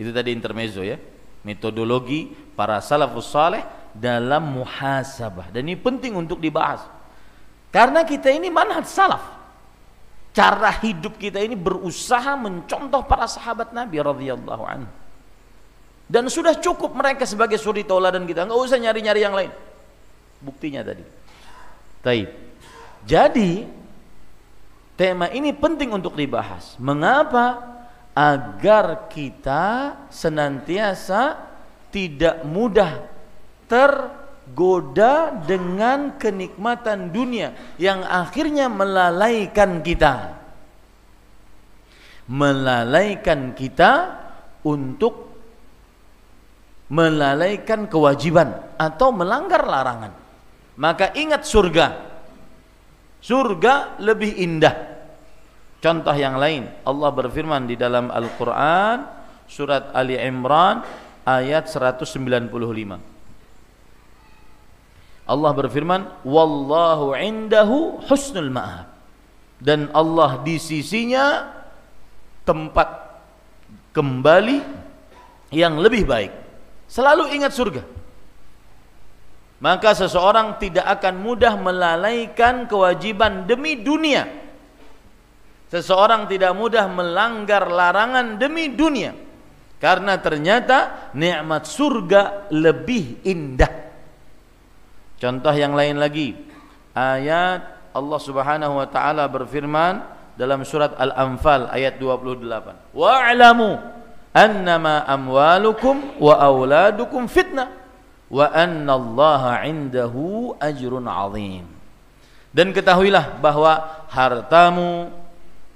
Itu 0.00 0.12
tadi 0.12 0.32
intermezzo 0.32 0.80
ya. 0.80 0.96
Metodologi 1.44 2.28
para 2.56 2.80
salafus 2.80 3.28
saleh 3.28 3.64
dalam 3.96 4.60
muhasabah. 4.60 5.52
Dan 5.52 5.68
ini 5.68 5.76
penting 5.76 6.16
untuk 6.16 6.40
dibahas. 6.40 6.84
Karena 7.72 8.04
kita 8.04 8.32
ini 8.32 8.48
manhaj 8.52 8.84
salaf 8.88 9.39
cara 10.30 10.70
hidup 10.82 11.18
kita 11.18 11.42
ini 11.42 11.58
berusaha 11.58 12.38
mencontoh 12.38 13.02
para 13.06 13.26
sahabat 13.26 13.74
Nabi 13.74 13.98
radhiyallahu 13.98 14.64
anhu. 14.66 14.90
Dan 16.10 16.26
sudah 16.26 16.58
cukup 16.58 16.90
mereka 16.90 17.22
sebagai 17.22 17.54
suri 17.54 17.86
tauladan 17.86 18.26
kita, 18.26 18.42
nggak 18.42 18.58
usah 18.58 18.82
nyari-nyari 18.82 19.20
yang 19.22 19.34
lain. 19.34 19.52
Buktinya 20.42 20.82
tadi. 20.82 21.06
Taib. 22.02 22.28
Jadi 23.06 23.62
tema 24.98 25.30
ini 25.30 25.54
penting 25.54 25.94
untuk 25.94 26.18
dibahas. 26.18 26.74
Mengapa? 26.82 27.70
Agar 28.10 29.06
kita 29.06 29.94
senantiasa 30.10 31.38
tidak 31.94 32.42
mudah 32.42 33.06
ter 33.70 33.90
goda 34.54 35.32
dengan 35.44 36.16
kenikmatan 36.18 37.10
dunia 37.10 37.54
yang 37.76 38.02
akhirnya 38.02 38.66
melalaikan 38.66 39.80
kita. 39.80 40.38
Melalaikan 42.30 43.58
kita 43.58 43.92
untuk 44.62 45.30
melalaikan 46.90 47.86
kewajiban 47.86 48.74
atau 48.78 49.10
melanggar 49.14 49.62
larangan. 49.66 50.12
Maka 50.78 51.14
ingat 51.14 51.46
surga. 51.46 51.86
Surga 53.20 54.00
lebih 54.02 54.32
indah. 54.38 54.74
Contoh 55.80 56.14
yang 56.14 56.36
lain. 56.36 56.68
Allah 56.86 57.10
berfirman 57.10 57.66
di 57.66 57.74
dalam 57.74 58.12
Al-Qur'an 58.12 59.06
surat 59.50 59.90
Ali 59.90 60.14
Imran 60.14 60.86
ayat 61.26 61.66
195 61.66 63.19
Allah 65.30 65.54
berfirman, 65.54 66.26
"Wallahu 66.26 67.14
indahu 67.14 68.02
husnul 68.10 68.50
ma'ab." 68.50 68.90
Dan 69.62 69.86
Allah 69.94 70.42
di 70.42 70.58
sisinya 70.58 71.46
tempat 72.42 73.22
kembali 73.94 74.58
yang 75.54 75.78
lebih 75.78 76.02
baik. 76.02 76.32
Selalu 76.90 77.30
ingat 77.38 77.54
surga. 77.54 77.82
Maka 79.60 79.94
seseorang 79.94 80.58
tidak 80.58 80.88
akan 80.98 81.22
mudah 81.22 81.54
melalaikan 81.54 82.66
kewajiban 82.66 83.46
demi 83.46 83.78
dunia. 83.78 84.26
Seseorang 85.70 86.26
tidak 86.26 86.56
mudah 86.58 86.90
melanggar 86.90 87.70
larangan 87.70 88.40
demi 88.40 88.72
dunia. 88.72 89.14
Karena 89.78 90.18
ternyata 90.18 91.12
nikmat 91.14 91.68
surga 91.68 92.50
lebih 92.50 93.22
indah 93.22 93.89
Contoh 95.20 95.52
yang 95.52 95.76
lain 95.76 96.00
lagi 96.00 96.32
ayat 96.96 97.92
Allah 97.92 98.20
Subhanahu 98.24 98.80
wa 98.80 98.88
taala 98.88 99.28
berfirman 99.28 100.00
dalam 100.32 100.64
surat 100.64 100.96
Al-Anfal 100.96 101.68
ayat 101.68 102.00
28. 102.00 102.96
Wa'lamu 102.96 103.76
annama 104.32 105.04
amwalukum 105.04 106.16
wa 106.16 106.40
auladukum 106.40 107.28
fitnah 107.28 107.68
wa 108.32 108.48
anna 108.48 108.96
Allah 108.96 109.60
'indahu 109.68 110.56
ajrun 110.56 111.04
'azim. 111.04 111.68
Dan 112.56 112.72
ketahuilah 112.72 113.44
bahwa 113.44 114.08
hartamu 114.08 115.12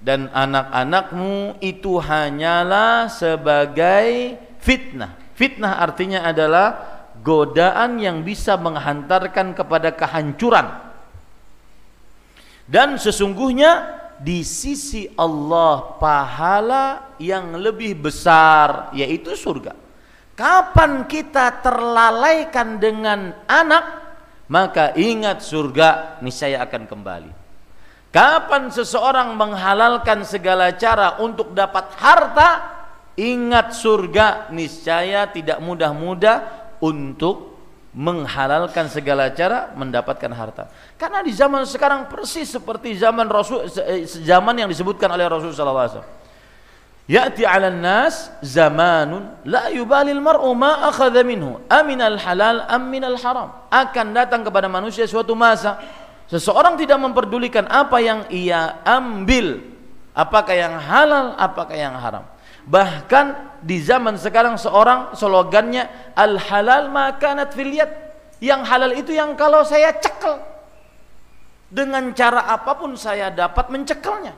dan 0.00 0.33
anak-anakmu 0.33 1.61
itu 1.61 2.00
hanyalah 2.00 3.12
sebagai 3.12 4.40
fitnah. 4.57 5.20
Fitnah 5.37 5.85
artinya 5.85 6.24
adalah 6.24 6.93
godaan 7.24 7.96
yang 7.96 8.20
bisa 8.20 8.60
menghantarkan 8.60 9.56
kepada 9.56 9.96
kehancuran. 9.96 10.68
Dan 12.68 13.00
sesungguhnya 13.00 14.04
di 14.20 14.44
sisi 14.44 15.08
Allah 15.16 15.96
pahala 15.96 17.16
yang 17.16 17.56
lebih 17.56 17.96
besar 17.96 18.92
yaitu 18.92 19.32
surga. 19.32 19.72
Kapan 20.37 21.08
kita 21.08 21.64
terlalaikan 21.64 22.76
dengan 22.76 23.32
anak 23.48 24.04
maka 24.50 24.92
ingat 24.98 25.40
surga 25.40 26.20
niscaya 26.20 26.60
akan 26.64 26.84
kembali. 26.84 27.32
Kapan 28.12 28.70
seseorang 28.70 29.34
menghalalkan 29.34 30.22
segala 30.22 30.70
cara 30.78 31.18
untuk 31.18 31.50
dapat 31.50 31.90
harta 31.98 32.50
ingat 33.18 33.74
surga 33.74 34.50
niscaya 34.54 35.26
tidak 35.30 35.58
mudah-mudah 35.58 36.63
untuk 36.84 37.56
menghalalkan 37.94 38.90
segala 38.90 39.30
cara 39.30 39.70
mendapatkan 39.72 40.28
harta. 40.34 40.66
Karena 40.98 41.22
di 41.22 41.30
zaman 41.30 41.62
sekarang 41.62 42.10
persis 42.10 42.50
seperti 42.50 42.98
zaman 42.98 43.30
Rasul 43.30 43.70
eh, 43.70 44.04
zaman 44.04 44.58
yang 44.58 44.68
disebutkan 44.68 45.08
oleh 45.14 45.24
Rasul 45.30 45.54
sallallahu 45.54 45.86
alaihi 45.86 45.94
wasallam. 45.96 46.12
Ya'ti 47.04 47.44
'ala 47.46 47.68
nas 47.70 48.34
zamanun 48.42 49.38
la 49.46 49.70
yubalil 49.70 50.18
mar'u 50.18 50.50
ma 50.58 50.90
akhadha 50.90 51.22
minhu 51.22 51.62
aminal 51.70 52.18
halal 52.18 52.66
am 52.66 52.82
minal 52.90 53.14
haram. 53.14 53.48
Akan 53.70 54.10
datang 54.10 54.42
kepada 54.42 54.66
manusia 54.66 55.06
suatu 55.06 55.38
masa 55.38 55.78
seseorang 56.26 56.74
tidak 56.74 56.98
memperdulikan 56.98 57.62
apa 57.70 58.02
yang 58.02 58.26
ia 58.26 58.82
ambil, 58.82 59.62
apakah 60.18 60.56
yang 60.56 60.74
halal, 60.82 61.38
apakah 61.38 61.78
yang 61.78 61.94
haram. 61.94 62.26
Bahkan 62.64 63.61
di 63.61 63.81
zaman 63.81 64.16
sekarang 64.16 64.57
seorang 64.57 65.12
slogannya 65.12 66.14
al 66.16 66.40
halal 66.40 66.88
makanat 66.88 67.53
fil 67.53 67.72
Yang 68.40 68.61
halal 68.68 68.92
itu 68.96 69.12
yang 69.12 69.37
kalau 69.37 69.64
saya 69.64 69.92
cekel 69.96 70.40
dengan 71.74 72.14
cara 72.14 72.46
apa 72.55 72.79
pun 72.79 72.94
saya 72.94 73.35
dapat 73.35 73.66
mencekelnya. 73.72 74.35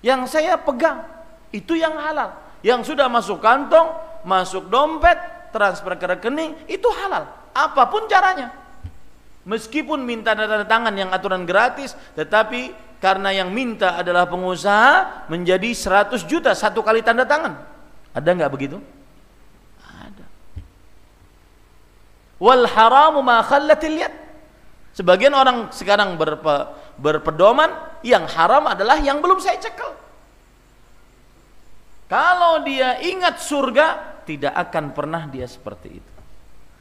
Yang 0.00 0.20
saya 0.32 0.56
pegang 0.56 1.04
itu 1.52 1.76
yang 1.76 1.94
halal. 2.00 2.32
Yang 2.64 2.92
sudah 2.92 3.08
masuk 3.12 3.40
kantong, 3.44 3.92
masuk 4.24 4.68
dompet, 4.72 5.16
transfer 5.52 5.92
ke 6.00 6.06
rekening 6.16 6.56
itu 6.64 6.88
halal. 6.88 7.28
Apa 7.52 7.92
pun 7.92 8.08
caranya. 8.08 8.56
Meskipun 9.44 10.04
minta 10.04 10.36
tanda 10.36 10.64
tangan 10.64 10.92
yang 10.96 11.10
aturan 11.12 11.48
gratis, 11.48 11.96
tetapi 12.16 12.72
karena 13.00 13.32
yang 13.32 13.48
minta 13.48 13.96
adalah 13.96 14.28
pengusaha 14.28 15.26
menjadi 15.32 15.72
100 15.72 16.20
juta 16.28 16.52
satu 16.52 16.84
kali 16.84 17.00
tanda 17.00 17.24
tangan. 17.24 17.56
Ada 18.12 18.28
nggak 18.36 18.52
begitu? 18.52 18.76
Ada. 19.80 20.24
Wal 22.36 22.68
haramu 22.68 23.24
ma 23.24 23.40
khallatil 23.40 24.04
yad. 24.04 24.14
Sebagian 24.92 25.32
orang 25.32 25.72
sekarang 25.72 26.20
berpe, 26.20 26.76
berpedoman 27.00 27.72
yang 28.04 28.28
haram 28.28 28.68
adalah 28.68 29.00
yang 29.00 29.24
belum 29.24 29.40
saya 29.40 29.56
cekel. 29.56 29.96
Kalau 32.10 32.60
dia 32.66 32.98
ingat 33.00 33.38
surga, 33.38 34.18
tidak 34.26 34.50
akan 34.50 34.90
pernah 34.92 35.24
dia 35.30 35.46
seperti 35.46 36.02
itu. 36.02 36.09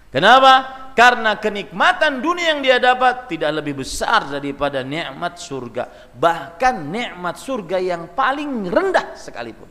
Kenapa? 0.10 0.54
Karena 0.98 1.38
kenikmatan 1.38 2.19
dunia 2.19 2.58
yang 2.58 2.62
dia 2.65 2.78
dapat 2.82 3.30
tidak 3.30 3.62
lebih 3.62 3.86
besar 3.86 4.26
daripada 4.28 4.82
nikmat 4.82 5.38
surga. 5.38 6.12
Bahkan 6.17 6.76
nikmat 6.89 7.38
surga 7.38 7.78
yang 7.78 8.10
paling 8.12 8.67
rendah 8.67 9.13
sekalipun. 9.15 9.69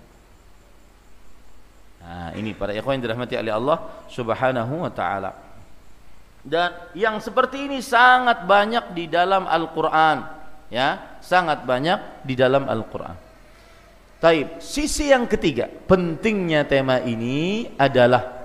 Nah, 2.00 2.32
ini 2.38 2.56
para 2.56 2.72
ikhwan 2.72 2.96
yang 2.96 3.04
dirahmati 3.10 3.34
oleh 3.36 3.52
Allah 3.52 3.78
Subhanahu 4.08 4.86
wa 4.86 4.92
taala. 4.94 5.36
Dan 6.40 6.70
yang 6.96 7.20
seperti 7.20 7.68
ini 7.68 7.84
sangat 7.84 8.46
banyak 8.48 8.96
di 8.96 9.10
dalam 9.10 9.44
Al-Qur'an, 9.44 10.22
ya, 10.72 11.18
sangat 11.20 11.66
banyak 11.66 12.24
di 12.24 12.38
dalam 12.38 12.64
Al-Qur'an. 12.64 13.18
Taib, 14.22 14.62
sisi 14.62 15.12
yang 15.12 15.28
ketiga, 15.28 15.68
pentingnya 15.68 16.64
tema 16.64 17.04
ini 17.04 17.68
adalah 17.76 18.37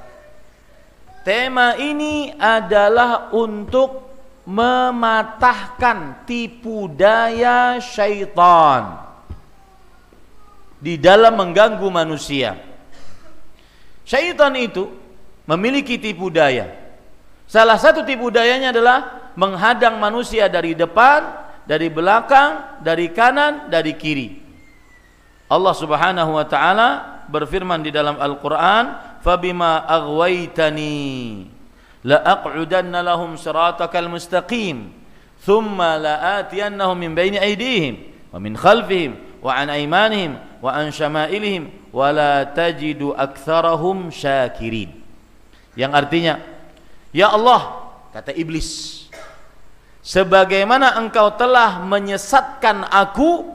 Tema 1.24 1.80
ini 1.80 2.36
adalah 2.36 3.32
untuk 3.32 4.12
mematahkan 4.44 6.28
tipu 6.28 6.92
daya 6.92 7.80
syaitan 7.80 9.00
di 10.84 11.00
dalam 11.00 11.40
mengganggu 11.40 11.88
manusia. 11.88 12.60
Syaitan 14.04 14.52
itu 14.60 14.92
memiliki 15.48 15.96
tipu 15.96 16.28
daya. 16.28 16.76
Salah 17.48 17.80
satu 17.80 18.04
tipu 18.04 18.28
dayanya 18.28 18.76
adalah 18.76 19.32
menghadang 19.40 19.96
manusia 20.04 20.52
dari 20.52 20.76
depan, 20.76 21.24
dari 21.64 21.88
belakang, 21.88 22.84
dari 22.84 23.08
kanan, 23.16 23.72
dari 23.72 23.96
kiri. 23.96 24.44
Allah 25.48 25.72
Subhanahu 25.72 26.36
wa 26.36 26.44
taala 26.44 26.90
berfirman 27.32 27.80
di 27.80 27.96
dalam 27.96 28.20
Al-Qur'an, 28.20 29.13
"Fabima 29.24 29.88
aghwaytani 29.88 31.48
la 32.04 32.20
aq'udanna 32.20 33.00
lahum 33.00 33.40
siratakal 33.40 34.12
mustaqim, 34.12 34.92
thumma 35.40 35.96
la 35.96 36.44
atiyannahum 36.44 37.00
min 37.00 37.16
baini 37.16 37.40
aydihim 37.40 38.04
wa 38.36 38.44
min 38.44 38.60
khalfihim 38.60 39.40
wa 39.40 39.56
an 39.56 39.72
aymanihim 39.72 40.36
wa 40.60 40.76
an 40.76 40.92
syama'ilihim 40.92 41.96
wa 41.96 42.12
la 42.12 42.44
tajidu 42.52 43.16
aktsarahum 43.16 44.12
syakirin." 44.12 44.92
Yang 45.80 45.92
artinya, 45.96 46.34
"Ya 47.16 47.32
Allah," 47.32 47.96
kata 48.12 48.36
iblis, 48.36 49.08
"sebagaimana 50.04 51.00
engkau 51.00 51.32
telah 51.40 51.80
menyesatkan 51.80 52.92
aku 52.92 53.53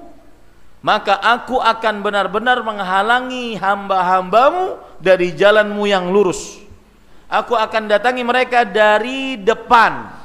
maka 0.78 1.18
aku 1.18 1.58
akan 1.58 2.06
benar-benar 2.06 2.62
menghalangi 2.62 3.58
hamba-hambamu 3.58 4.78
dari 5.02 5.34
jalanmu 5.34 5.82
yang 5.90 6.14
lurus. 6.14 6.62
Aku 7.28 7.58
akan 7.58 7.90
datangi 7.90 8.22
mereka 8.22 8.62
dari 8.62 9.36
depan. 9.42 10.16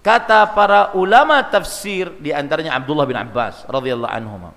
Kata 0.00 0.54
para 0.54 0.94
ulama 0.94 1.42
tafsir 1.50 2.14
di 2.22 2.30
antaranya 2.30 2.78
Abdullah 2.78 3.04
bin 3.04 3.18
Abbas 3.18 3.66
radhiyallahu 3.66 4.12
anhu. 4.14 4.54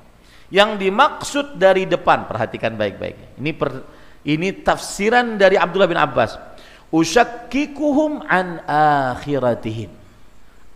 Yang 0.53 0.69
dimaksud 0.81 1.45
dari 1.57 1.89
depan, 1.89 2.29
perhatikan 2.29 2.77
baik-baik. 2.77 3.37
Ini 3.41 3.51
per, 3.57 3.69
ini 4.29 4.61
tafsiran 4.61 5.37
dari 5.37 5.57
Abdullah 5.57 5.89
bin 5.89 5.97
Abbas. 5.97 6.37
Usyakkikuhum 6.93 8.25
an 8.25 8.61
akhiratihim. 8.69 9.89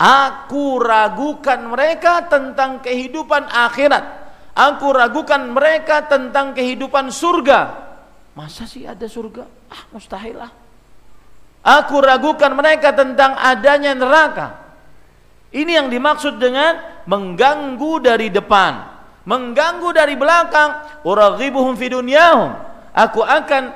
Aku 0.02 0.82
ragukan 0.82 1.62
mereka 1.70 2.26
tentang 2.26 2.82
kehidupan 2.82 3.46
akhirat 3.50 4.23
Aku 4.54 4.94
ragukan 4.94 5.50
mereka 5.50 6.06
tentang 6.06 6.54
kehidupan 6.54 7.10
surga. 7.10 7.60
Masa 8.38 8.70
sih 8.70 8.86
ada 8.86 9.06
surga? 9.10 9.50
Ah, 9.74 9.84
mustahil 9.90 10.38
lah. 10.38 10.54
Aku 11.66 11.98
ragukan 11.98 12.54
mereka 12.54 12.94
tentang 12.94 13.34
adanya 13.34 13.98
neraka. 13.98 14.62
Ini 15.54 15.82
yang 15.82 15.88
dimaksud 15.90 16.38
dengan 16.38 17.06
mengganggu 17.10 17.94
dari 18.02 18.30
depan, 18.30 18.74
mengganggu 19.26 19.90
dari 19.94 20.14
belakang. 20.18 21.02
Uraghibuhum 21.06 21.74
fi 21.74 21.90
dunyahum. 21.90 22.54
Aku 22.94 23.26
akan 23.26 23.74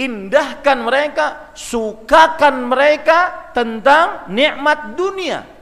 indahkan 0.00 0.78
mereka, 0.80 1.52
sukakan 1.52 2.72
mereka 2.72 3.52
tentang 3.52 4.28
nikmat 4.32 4.96
dunia 4.96 5.55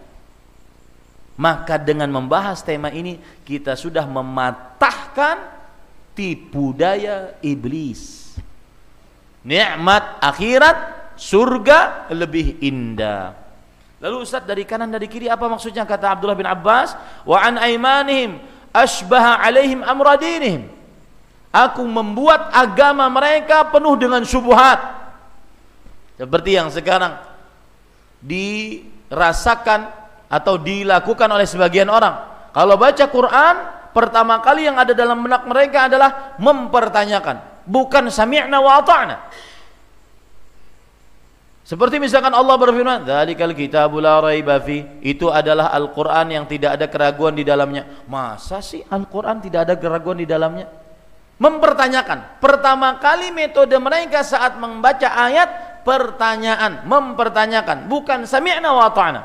maka 1.35 1.75
dengan 1.81 2.07
membahas 2.11 2.63
tema 2.63 2.95
ini 2.95 3.19
kita 3.43 3.75
sudah 3.75 4.07
mematahkan 4.07 5.43
tipu 6.15 6.71
daya 6.71 7.35
iblis. 7.43 8.35
Nikmat 9.43 10.23
akhirat 10.23 10.77
surga 11.19 12.09
lebih 12.15 12.63
indah. 12.63 13.35
Lalu 13.99 14.23
Ustaz 14.23 14.47
dari 14.47 14.63
kanan 14.69 14.93
dari 14.93 15.11
kiri 15.11 15.27
apa 15.27 15.49
maksudnya 15.51 15.83
kata 15.83 16.15
Abdullah 16.15 16.39
bin 16.39 16.47
Abbas? 16.49 16.95
Wa 17.27 17.45
an 17.45 17.59
aimanihim 17.59 18.39
asbaha 18.71 19.43
alaihim 19.43 19.83
amradinihim. 19.83 20.71
Aku 21.55 21.87
membuat 21.87 22.51
agama 22.51 23.07
mereka 23.07 23.63
penuh 23.71 23.95
dengan 23.95 24.27
syubhat. 24.27 24.83
Seperti 26.19 26.51
yang 26.59 26.71
sekarang 26.71 27.19
dirasakan 28.23 30.04
atau 30.29 30.61
dilakukan 30.61 31.29
oleh 31.29 31.47
sebagian 31.47 31.89
orang. 31.89 32.49
Kalau 32.55 32.79
baca 32.79 33.05
Quran, 33.11 33.55
pertama 33.91 34.39
kali 34.43 34.67
yang 34.67 34.79
ada 34.79 34.95
dalam 34.95 35.23
benak 35.23 35.43
mereka 35.47 35.91
adalah 35.91 36.37
mempertanyakan, 36.39 37.67
bukan 37.67 38.11
sami'na 38.11 38.59
wa 38.63 38.79
ata'na. 38.83 39.17
Seperti 41.65 41.97
misalkan 41.97 42.37
Allah 42.37 42.61
berfirman, 42.61 43.09
"Dzalikal 43.09 43.57
kitabu 43.57 43.97
la 43.97 44.21
raiba 44.21 44.61
fi." 44.61 44.85
Itu 45.01 45.33
adalah 45.33 45.73
Al-Qur'an 45.73 46.29
yang 46.29 46.45
tidak 46.45 46.77
ada 46.77 46.93
keraguan 46.93 47.33
di 47.33 47.41
dalamnya. 47.41 48.05
Masa 48.05 48.61
sih 48.61 48.85
Al-Qur'an 48.85 49.41
tidak 49.41 49.65
ada 49.65 49.75
keraguan 49.81 50.21
di 50.21 50.29
dalamnya? 50.29 50.69
Mempertanyakan. 51.41 52.37
Pertama 52.37 53.01
kali 53.01 53.33
metode 53.33 53.73
mereka 53.81 54.21
saat 54.21 54.61
membaca 54.61 55.09
ayat 55.09 55.81
pertanyaan, 55.89 56.85
mempertanyakan, 56.85 57.89
bukan 57.89 58.29
sami'na 58.29 58.69
wa 58.69 58.93
ata'na. 58.93 59.23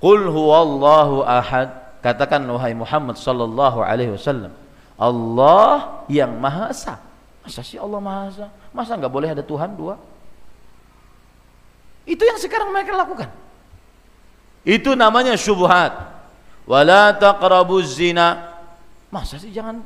Qul 0.00 0.28
huwallahu 0.28 1.24
ahad. 1.24 2.00
Katakan 2.04 2.44
wahai 2.46 2.76
Muhammad 2.76 3.18
sallallahu 3.18 3.82
alaihi 3.82 4.14
wasallam. 4.14 4.54
Allah 4.96 6.04
yang 6.06 6.32
Maha 6.38 6.70
Esa. 6.70 7.00
Masa 7.42 7.60
sih 7.66 7.80
Allah 7.80 8.00
Maha 8.00 8.22
Esa? 8.30 8.46
Masa 8.70 8.94
nggak 8.94 9.12
boleh 9.12 9.32
ada 9.32 9.42
Tuhan 9.42 9.74
dua? 9.74 9.98
Itu 12.06 12.22
yang 12.22 12.38
sekarang 12.38 12.70
mereka 12.70 12.94
lakukan. 12.94 13.28
Itu 14.62 14.94
namanya 14.94 15.34
syubhat. 15.34 15.94
Wala 16.66 17.14
taqrabuz 17.14 17.98
zina. 17.98 18.54
Masa 19.10 19.38
sih 19.38 19.50
jangan 19.50 19.82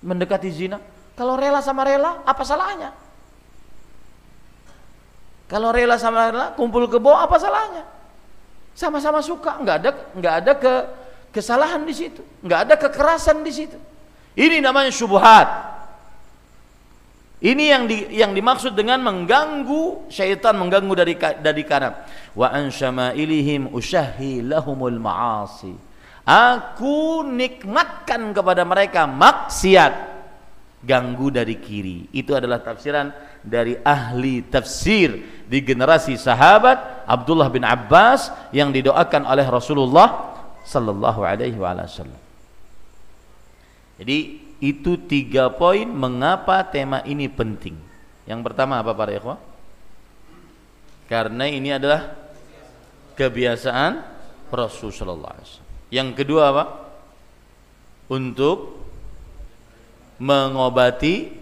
mendekati 0.00 0.48
zina? 0.48 0.80
Kalau 1.16 1.36
rela 1.36 1.60
sama 1.60 1.84
rela, 1.84 2.24
apa 2.24 2.40
salahnya? 2.44 2.96
Kalau 5.48 5.68
rela 5.68 6.00
sama 6.00 6.32
rela, 6.32 6.46
kumpul 6.56 6.88
kebo, 6.88 7.12
apa 7.12 7.36
salahnya? 7.36 7.84
Sama-sama 8.80 9.20
suka, 9.20 9.60
nggak 9.60 9.76
ada 9.76 9.90
nggak 10.16 10.34
ada 10.40 10.52
ke 10.56 10.74
kesalahan 11.36 11.84
di 11.84 11.92
situ, 11.92 12.24
nggak 12.40 12.60
ada 12.64 12.74
kekerasan 12.80 13.44
di 13.44 13.52
situ. 13.52 13.76
Ini 14.32 14.64
namanya 14.64 14.88
syubhat. 14.88 15.68
Ini 17.44 17.64
yang 17.76 17.84
di, 17.84 18.08
yang 18.08 18.32
dimaksud 18.32 18.72
dengan 18.72 19.04
mengganggu 19.04 20.08
syaitan 20.08 20.56
mengganggu 20.56 20.96
dari 20.96 21.12
dari 21.16 21.64
kanan. 21.68 21.92
Wa 22.32 22.56
an 22.56 22.72
syama'ilihim 22.72 23.68
usyahi 23.68 24.48
lahumul 24.48 24.96
ma'asi. 24.96 25.76
Aku 26.24 27.20
nikmatkan 27.28 28.32
kepada 28.32 28.64
mereka 28.64 29.04
maksiat 29.04 29.92
ganggu 30.80 31.28
dari 31.28 31.60
kiri. 31.60 32.08
Itu 32.16 32.32
adalah 32.32 32.64
tafsiran 32.64 33.12
dari 33.40 33.76
ahli 33.80 34.44
tafsir 34.44 35.42
di 35.50 35.58
generasi 35.64 36.14
sahabat 36.14 37.08
Abdullah 37.08 37.50
bin 37.50 37.66
Abbas 37.66 38.30
yang 38.54 38.70
didoakan 38.70 39.26
oleh 39.26 39.46
Rasulullah 39.48 40.30
sallallahu 40.62 41.20
alaihi 41.26 41.58
wasallam. 41.58 42.20
Jadi 43.98 44.18
itu 44.60 44.96
tiga 45.08 45.50
poin 45.50 45.88
mengapa 45.88 46.62
tema 46.68 47.02
ini 47.02 47.26
penting. 47.26 47.74
Yang 48.28 48.40
pertama 48.46 48.78
apa 48.78 48.92
para 48.94 49.10
ikhwah? 49.10 49.40
Karena 51.10 51.50
ini 51.50 51.74
adalah 51.74 52.14
kebiasaan 53.18 53.92
Rasul 54.54 54.94
sallallahu 54.94 55.34
alaihi 55.34 55.48
wasallam. 55.48 55.70
Yang 55.90 56.08
kedua 56.22 56.42
apa? 56.54 56.64
Untuk 58.10 58.78
mengobati 60.20 61.39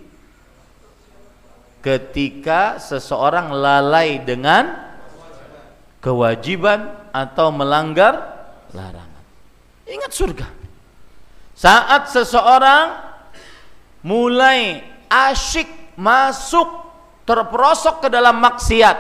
ketika 1.89 2.77
seseorang 2.77 3.49
lalai 3.49 4.21
dengan 4.21 4.77
kewajiban 6.05 7.09
atau 7.17 7.49
melanggar 7.49 8.45
larangan. 8.77 9.25
Ingat 9.89 10.13
surga. 10.13 10.47
Saat 11.57 12.13
seseorang 12.13 12.93
mulai 14.05 14.85
asyik 15.09 15.97
masuk 15.97 16.69
terperosok 17.25 18.05
ke 18.05 18.09
dalam 18.13 18.37
maksiat, 18.37 18.99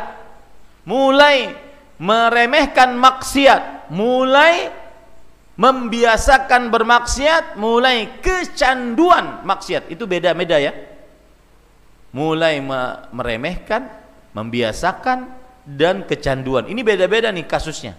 mulai 0.88 1.52
meremehkan 2.00 2.96
maksiat, 2.96 3.92
mulai 3.92 4.72
membiasakan 5.60 6.72
bermaksiat, 6.72 7.60
mulai 7.60 8.16
kecanduan 8.24 9.44
maksiat. 9.44 9.92
Itu 9.92 10.08
beda-beda 10.08 10.56
ya 10.56 10.87
mulai 12.12 12.60
meremehkan, 13.12 13.88
membiasakan 14.32 15.28
dan 15.68 16.08
kecanduan. 16.08 16.64
Ini 16.68 16.80
beda-beda 16.80 17.28
nih 17.28 17.44
kasusnya. 17.44 17.92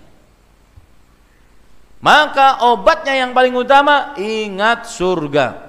Maka 1.99 2.63
obatnya 2.63 3.11
yang 3.11 3.35
paling 3.35 3.51
utama 3.53 4.15
ingat 4.15 4.87
surga. 4.87 5.67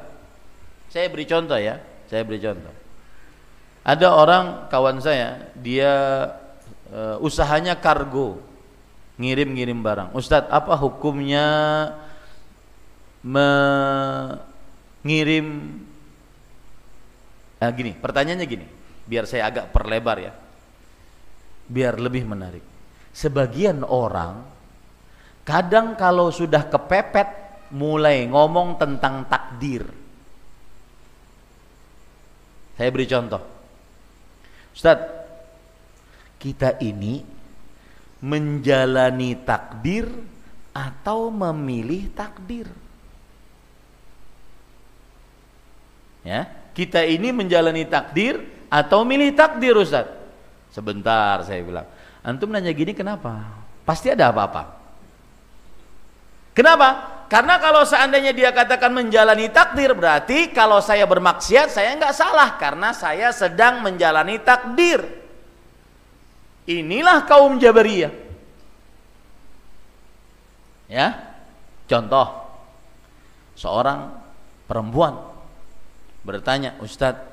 Saya 0.89 1.11
beri 1.11 1.27
contoh 1.27 1.59
ya, 1.59 1.83
saya 2.07 2.23
beri 2.23 2.39
contoh. 2.39 2.71
Ada 3.83 4.15
orang 4.15 4.71
kawan 4.71 5.03
saya, 5.03 5.51
dia 5.59 5.91
uh, 6.95 7.19
usahanya 7.19 7.75
kargo, 7.83 8.39
ngirim-ngirim 9.19 9.83
barang. 9.83 10.15
Ustadz, 10.15 10.55
apa 10.55 10.79
hukumnya 10.79 11.91
mengirim 13.27 14.39
Nah, 17.61 17.69
gini, 17.77 17.93
pertanyaannya 17.93 18.47
gini, 18.49 18.67
biar 19.05 19.29
saya 19.29 19.53
agak 19.53 19.69
perlebar 19.69 20.17
ya. 20.17 20.33
Biar 21.69 22.01
lebih 22.01 22.25
menarik. 22.25 22.65
Sebagian 23.13 23.85
orang 23.85 24.43
kadang 25.45 25.93
kalau 25.95 26.33
sudah 26.33 26.67
kepepet 26.73 27.29
mulai 27.77 28.25
ngomong 28.27 28.81
tentang 28.81 29.29
takdir. 29.29 29.85
Saya 32.81 32.89
beri 32.89 33.07
contoh. 33.07 33.43
Ustaz, 34.73 34.99
kita 36.41 36.81
ini 36.81 37.21
menjalani 38.25 39.37
takdir 39.45 40.09
atau 40.73 41.29
memilih 41.29 42.09
takdir. 42.17 42.69
Ya, 46.25 46.60
kita 46.77 47.03
ini 47.05 47.35
menjalani 47.35 47.87
takdir 47.87 48.41
atau 48.71 49.03
milih 49.03 49.35
takdir 49.35 49.75
Ustaz? 49.75 50.07
Sebentar 50.71 51.43
saya 51.43 51.61
bilang. 51.67 51.87
Antum 52.23 52.53
nanya 52.53 52.71
gini 52.71 52.95
kenapa? 52.95 53.43
Pasti 53.83 54.13
ada 54.13 54.31
apa-apa. 54.31 54.79
Kenapa? 56.55 56.89
Karena 57.31 57.63
kalau 57.63 57.87
seandainya 57.87 58.35
dia 58.35 58.51
katakan 58.51 58.91
menjalani 58.91 59.47
takdir 59.55 59.95
berarti 59.95 60.51
kalau 60.51 60.83
saya 60.83 61.07
bermaksiat 61.07 61.71
saya 61.71 61.95
nggak 61.95 62.15
salah 62.15 62.59
karena 62.59 62.91
saya 62.91 63.31
sedang 63.31 63.87
menjalani 63.87 64.43
takdir. 64.43 64.99
Inilah 66.67 67.25
kaum 67.25 67.57
Jabariyah. 67.59 68.13
Ya. 70.91 71.39
Contoh 71.87 72.51
seorang 73.55 74.11
perempuan 74.67 75.30
bertanya, 76.27 76.77
"Ustadz, 76.81 77.27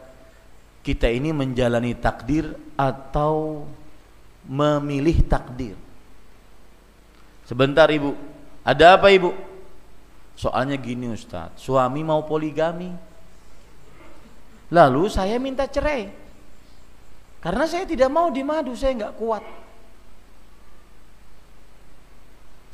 kita 0.83 1.11
ini 1.11 1.35
menjalani 1.35 1.95
takdir 1.97 2.55
atau 2.79 3.67
memilih 4.47 5.23
takdir?" 5.27 5.75
Sebentar, 7.47 7.87
Ibu. 7.87 8.11
Ada 8.67 8.99
apa, 8.99 9.07
Ibu? 9.07 9.31
Soalnya 10.35 10.75
gini, 10.75 11.07
Ustadz, 11.11 11.57
suami 11.59 12.03
mau 12.03 12.23
poligami. 12.27 12.91
Lalu 14.67 15.07
saya 15.07 15.39
minta 15.39 15.63
cerai. 15.63 16.11
Karena 17.39 17.63
saya 17.63 17.87
tidak 17.87 18.11
mau 18.11 18.27
dimadu, 18.27 18.75
saya 18.75 18.91
nggak 18.99 19.15
kuat. 19.15 19.43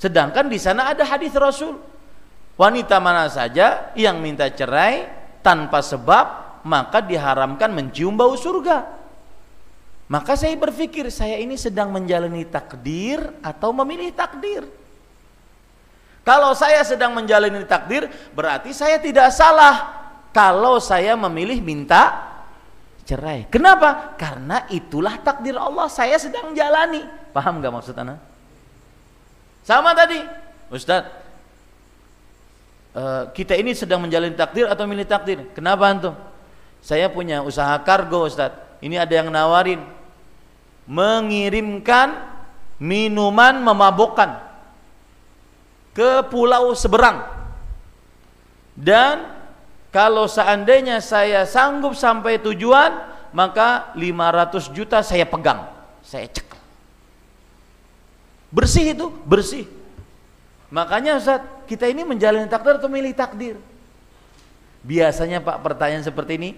Sedangkan 0.02 0.50
di 0.52 0.60
sana 0.60 0.92
ada 0.92 1.06
hadis 1.08 1.32
Rasul. 1.32 1.80
Wanita 2.60 3.00
mana 3.00 3.32
saja 3.32 3.94
yang 3.96 4.20
minta 4.20 4.52
cerai 4.52 5.23
tanpa 5.44 5.84
sebab 5.84 6.26
maka 6.64 7.04
diharamkan 7.04 7.70
mencium 7.70 8.16
bau 8.16 8.34
surga. 8.34 9.04
Maka 10.08 10.40
saya 10.40 10.56
berpikir 10.56 11.12
saya 11.12 11.38
ini 11.40 11.60
sedang 11.60 11.92
menjalani 11.92 12.48
takdir 12.48 13.20
atau 13.44 13.76
memilih 13.76 14.10
takdir. 14.16 14.64
Kalau 16.24 16.56
saya 16.56 16.80
sedang 16.88 17.12
menjalani 17.12 17.68
takdir 17.68 18.08
berarti 18.32 18.72
saya 18.72 18.96
tidak 18.96 19.28
salah 19.36 20.08
kalau 20.32 20.80
saya 20.80 21.20
memilih 21.20 21.60
minta 21.60 22.32
cerai. 23.04 23.48
Kenapa? 23.52 24.16
Karena 24.16 24.64
itulah 24.72 25.20
takdir 25.20 25.60
Allah. 25.60 25.92
Saya 25.92 26.16
sedang 26.16 26.56
jalani. 26.56 27.04
Paham 27.36 27.60
gak 27.60 27.74
maksud 27.76 27.96
anda? 28.00 28.20
Sama 29.64 29.96
tadi, 29.96 30.20
Ustadz. 30.72 31.23
Uh, 32.94 33.26
kita 33.34 33.58
ini 33.58 33.74
sedang 33.74 34.06
menjalani 34.06 34.38
takdir 34.38 34.70
atau 34.70 34.86
milih 34.86 35.06
takdir? 35.10 35.50
Kenapa 35.58 35.90
antum? 35.90 36.14
Saya 36.78 37.10
punya 37.10 37.42
usaha 37.42 37.74
kargo, 37.82 38.30
Ustadz. 38.30 38.78
Ini 38.86 39.02
ada 39.02 39.14
yang 39.18 39.34
nawarin 39.34 39.82
mengirimkan 40.86 42.14
minuman 42.78 43.58
memabukkan 43.64 44.44
ke 45.96 46.26
pulau 46.28 46.76
seberang. 46.78 47.24
Dan 48.76 49.30
kalau 49.94 50.26
seandainya 50.26 50.98
saya 51.00 51.46
sanggup 51.46 51.94
sampai 51.94 52.42
tujuan, 52.42 52.94
maka 53.30 53.94
500 53.94 54.74
juta 54.74 55.00
saya 55.06 55.26
pegang, 55.26 55.70
saya 56.02 56.26
cek. 56.30 56.50
Bersih 58.54 58.94
itu, 58.94 59.10
bersih. 59.26 59.66
Makanya 60.74 61.22
Ustaz, 61.22 61.42
kita 61.66 61.88
ini 61.90 62.04
menjalani 62.04 62.48
takdir 62.48 62.78
atau 62.78 62.90
milih 62.92 63.14
takdir? 63.16 63.56
Biasanya 64.84 65.40
Pak 65.40 65.64
pertanyaan 65.64 66.04
seperti 66.04 66.36
ini 66.36 66.50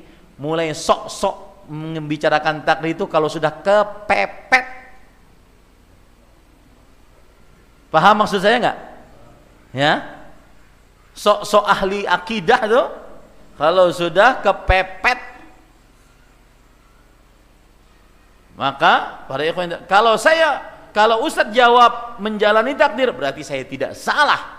mulai 0.41 0.73
sok-sok 0.73 1.69
membicarakan 1.69 2.65
takdir 2.65 2.97
itu 2.97 3.05
kalau 3.05 3.29
sudah 3.29 3.49
kepepet. 3.49 4.65
Paham 7.89 8.25
maksud 8.25 8.41
saya 8.41 8.57
enggak? 8.59 8.77
Ya. 9.71 9.93
Sok-sok 11.15 11.63
ahli 11.63 12.03
akidah 12.03 12.61
tuh 12.67 12.87
kalau 13.55 13.87
sudah 13.91 14.43
kepepet 14.43 15.19
maka 18.55 19.23
para 19.27 19.43
ikhwan 19.43 19.83
kalau 19.87 20.15
saya 20.15 20.63
kalau 20.95 21.27
Ustadz 21.27 21.51
jawab 21.51 22.23
menjalani 22.23 22.71
takdir 22.71 23.11
berarti 23.11 23.43
saya 23.43 23.67
tidak 23.67 23.91
salah 23.99 24.54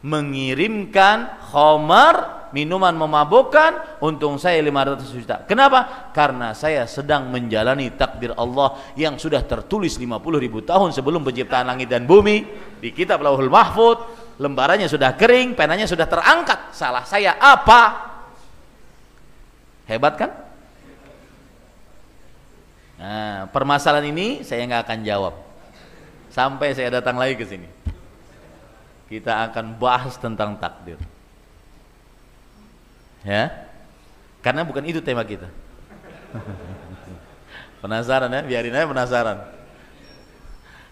mengirimkan 0.00 1.40
khamar 1.52 2.48
minuman 2.50 2.90
memabukkan 2.96 4.02
untung 4.02 4.40
saya 4.40 4.58
500 4.58 5.06
juta 5.14 5.36
kenapa? 5.46 6.10
karena 6.10 6.50
saya 6.56 6.88
sedang 6.88 7.30
menjalani 7.30 7.94
takdir 7.94 8.34
Allah 8.34 8.80
yang 8.98 9.20
sudah 9.20 9.44
tertulis 9.44 10.00
50 10.00 10.10
ribu 10.40 10.64
tahun 10.64 10.90
sebelum 10.90 11.22
penciptaan 11.22 11.68
langit 11.68 11.86
dan 11.92 12.08
bumi 12.08 12.42
di 12.80 12.90
kitab 12.90 13.22
lauhul 13.22 13.52
mahfud 13.52 14.02
lembarannya 14.40 14.88
sudah 14.88 15.14
kering 15.14 15.54
penanya 15.54 15.84
sudah 15.86 16.08
terangkat 16.08 16.72
salah 16.74 17.04
saya 17.04 17.36
apa 17.38 18.10
Hebat 19.90 20.14
kan? 20.14 20.30
Nah, 23.02 23.50
permasalahan 23.50 24.06
ini 24.14 24.46
saya 24.46 24.62
nggak 24.62 24.86
akan 24.86 25.00
jawab 25.02 25.34
sampai 26.30 26.78
saya 26.78 27.02
datang 27.02 27.18
lagi 27.18 27.34
ke 27.34 27.42
sini. 27.42 27.66
Kita 29.10 29.50
akan 29.50 29.74
bahas 29.74 30.14
tentang 30.14 30.54
takdir. 30.54 31.02
Ya, 33.26 33.66
karena 34.40 34.62
bukan 34.62 34.86
itu 34.86 35.02
tema 35.02 35.26
kita. 35.26 35.50
penasaran 37.82 38.30
ya? 38.30 38.40
Biarin 38.46 38.72
aja 38.72 38.86
penasaran. 38.86 39.38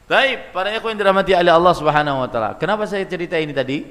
Baik, 0.09 0.50
para 0.57 0.72
ikhwan 0.72 0.96
yang 0.96 1.00
dirahmati 1.04 1.33
oleh 1.37 1.52
Allah 1.52 1.74
Subhanahu 1.76 2.24
wa 2.24 2.28
taala. 2.28 2.50
Kenapa 2.57 2.88
saya 2.88 3.04
cerita 3.04 3.37
ini 3.37 3.52
tadi? 3.52 3.85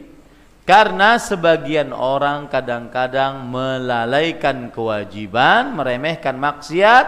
Karena 0.68 1.16
sebagian 1.16 1.96
orang 1.96 2.52
kadang-kadang 2.52 3.48
melalaikan 3.48 4.68
kewajiban, 4.68 5.72
meremehkan 5.72 6.36
maksiat 6.36 7.06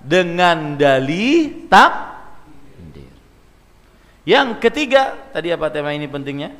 dengan 0.00 0.80
dalih 0.80 1.68
takdir. 1.68 2.21
Yang 4.22 4.62
ketiga, 4.62 5.30
tadi 5.34 5.50
apa 5.50 5.66
tema 5.72 5.90
ini 5.90 6.06
pentingnya? 6.06 6.54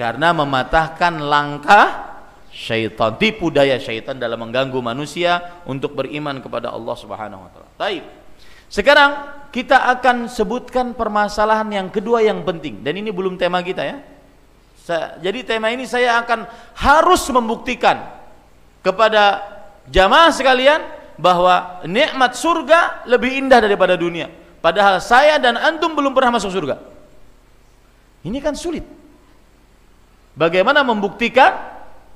Karena 0.00 0.32
mematahkan 0.32 1.20
langkah 1.20 1.88
syaitan, 2.48 3.20
tipu 3.20 3.52
daya 3.52 3.76
syaitan 3.76 4.16
dalam 4.16 4.40
mengganggu 4.40 4.80
manusia 4.80 5.60
untuk 5.68 5.92
beriman 5.92 6.40
kepada 6.40 6.72
Allah 6.72 6.96
Subhanahu 6.96 7.44
wa 7.44 7.50
taala. 7.52 7.70
Baik. 7.76 8.02
Sekarang 8.72 9.10
kita 9.52 9.92
akan 9.98 10.30
sebutkan 10.30 10.96
permasalahan 10.96 11.68
yang 11.68 11.88
kedua 11.92 12.24
yang 12.24 12.40
penting 12.46 12.80
dan 12.80 12.96
ini 12.96 13.10
belum 13.10 13.34
tema 13.34 13.60
kita 13.66 13.82
ya 13.82 13.98
jadi 15.20 15.46
tema 15.46 15.70
ini 15.70 15.86
saya 15.86 16.18
akan 16.24 16.48
harus 16.74 17.22
membuktikan 17.30 18.10
kepada 18.82 19.44
jamaah 19.86 20.32
sekalian 20.34 20.80
bahwa 21.20 21.84
nikmat 21.84 22.32
surga 22.32 23.04
lebih 23.04 23.44
indah 23.44 23.60
daripada 23.60 23.94
dunia. 23.94 24.32
Padahal 24.60 25.00
saya 25.00 25.40
dan 25.40 25.56
antum 25.56 25.96
belum 25.96 26.12
pernah 26.12 26.36
masuk 26.36 26.52
surga. 26.52 26.76
Ini 28.20 28.38
kan 28.44 28.52
sulit. 28.52 28.84
Bagaimana 30.36 30.84
membuktikan 30.84 31.56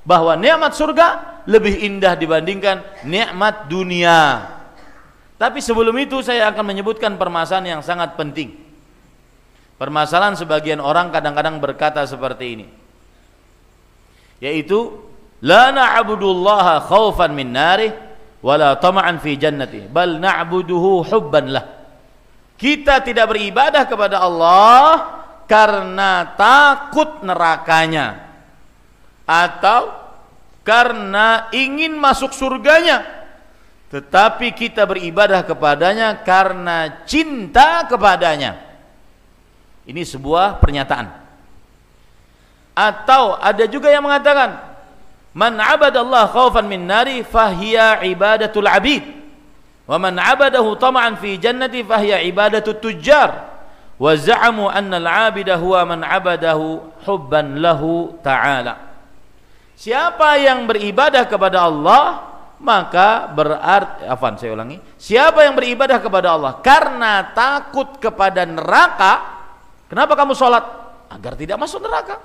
bahwa 0.05 0.37
nikmat 0.37 0.77
surga 0.77 1.41
lebih 1.49 1.81
indah 1.81 2.13
dibandingkan 2.13 2.85
nikmat 3.05 3.65
dunia? 3.65 4.45
Tapi 5.35 5.59
sebelum 5.59 5.97
itu 5.99 6.21
saya 6.23 6.47
akan 6.53 6.63
menyebutkan 6.63 7.17
permasalahan 7.19 7.77
yang 7.77 7.81
sangat 7.83 8.15
penting. 8.15 8.55
Permasalahan 9.75 10.39
sebagian 10.39 10.79
orang 10.79 11.11
kadang-kadang 11.11 11.59
berkata 11.59 12.05
seperti 12.07 12.45
ini. 12.55 12.65
Yaitu 14.39 14.95
la 15.43 15.75
na'budullaha 15.75 16.87
khaufan 16.87 17.35
min 17.35 17.51
narih 17.51 17.91
wala 18.39 18.79
tama'an 18.79 19.19
fi 19.19 19.35
jannati 19.35 19.91
bal 19.91 20.21
na'buduhu 20.21 21.03
hubban 21.11 21.51
lah. 21.51 21.65
Kita 22.55 23.03
tidak 23.03 23.35
beribadah 23.35 23.83
kepada 23.83 24.23
Allah 24.23 24.87
karena 25.45 26.33
takut 26.39 27.21
nerakanya 27.21 28.25
atau 29.25 29.93
karena 30.65 31.49
ingin 31.53 31.93
masuk 31.93 32.33
surganya 32.33 33.05
tetapi 33.93 34.53
kita 34.57 34.85
beribadah 34.89 35.45
kepadanya 35.45 36.17
karena 36.25 37.05
cinta 37.05 37.85
kepadanya 37.85 38.65
ini 39.85 40.01
sebuah 40.01 40.57
pernyataan. 40.57 41.07
Atau 42.75 43.37
ada 43.39 43.63
juga 43.69 43.87
yang 43.87 44.03
mengatakan 44.03 44.75
Man 45.35 45.59
'abada 45.59 45.99
Allah 45.99 46.31
khaufan 46.31 46.63
min 46.63 46.87
nari 46.87 47.21
fahiya 47.21 48.03
ibadatul 48.07 48.67
'abid. 48.67 49.03
Wa 49.85 50.01
man 50.01 50.17
'abadahu 50.17 50.73
tama'an 50.81 51.21
fi 51.21 51.37
jannati 51.37 51.85
fahiya 51.85 52.25
ibadatut 52.25 52.81
tujjar. 52.81 53.53
Wa 53.95 54.11
za'amu 54.17 54.67
anna 54.67 54.97
al-'abida 54.97 55.61
huwa 55.61 55.95
man 55.95 56.01
'abadahu 56.01 56.81
hubban 57.05 57.61
lahu 57.61 58.17
ta'ala. 58.25 58.81
Siapa 59.77 60.41
yang 60.41 60.65
beribadah 60.65 61.29
kepada 61.29 61.69
Allah 61.69 62.33
maka 62.55 63.29
berarti 63.29 64.09
afan 64.09 64.39
saya 64.41 64.57
ulangi. 64.57 64.81
Siapa 64.97 65.45
yang 65.45 65.53
beribadah 65.53 66.01
kepada 66.01 66.33
Allah 66.33 66.57
karena 66.65 67.29
takut 67.35 68.01
kepada 68.01 68.41
neraka 68.47 69.21
kenapa 69.85 70.17
kamu 70.17 70.33
sholat? 70.33 70.65
Agar 71.13 71.37
tidak 71.37 71.61
masuk 71.61 71.85
neraka. 71.85 72.17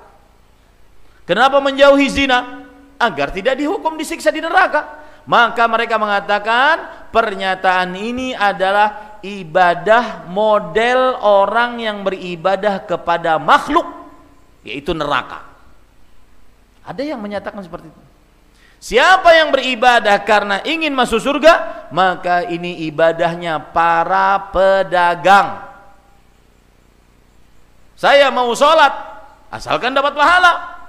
Kenapa 1.29 1.61
menjauhi 1.61 2.09
zina? 2.09 2.65
Agar 2.97 3.29
tidak 3.29 3.59
dihukum 3.59 3.93
disiksa 3.99 4.33
di 4.33 4.41
neraka 4.41 5.00
maka 5.25 5.63
mereka 5.69 5.95
mengatakan 6.01 7.07
pernyataan 7.13 7.93
ini 7.93 8.33
adalah 8.33 9.19
ibadah 9.21 10.25
model 10.25 11.17
orang 11.21 11.77
yang 11.81 12.01
beribadah 12.01 12.83
kepada 12.85 13.37
makhluk 13.37 13.85
yaitu 14.65 14.93
neraka 14.93 15.45
ada 16.81 17.01
yang 17.05 17.21
menyatakan 17.21 17.61
seperti 17.61 17.89
itu 17.89 18.01
Siapa 18.81 19.37
yang 19.37 19.53
beribadah 19.53 20.17
karena 20.25 20.57
ingin 20.65 20.89
masuk 20.97 21.21
surga, 21.21 21.85
maka 21.93 22.41
ini 22.49 22.89
ibadahnya 22.89 23.61
para 23.69 24.49
pedagang. 24.49 25.69
Saya 27.93 28.33
mau 28.33 28.49
sholat, 28.57 28.89
asalkan 29.53 29.93
dapat 29.93 30.17
pahala. 30.17 30.81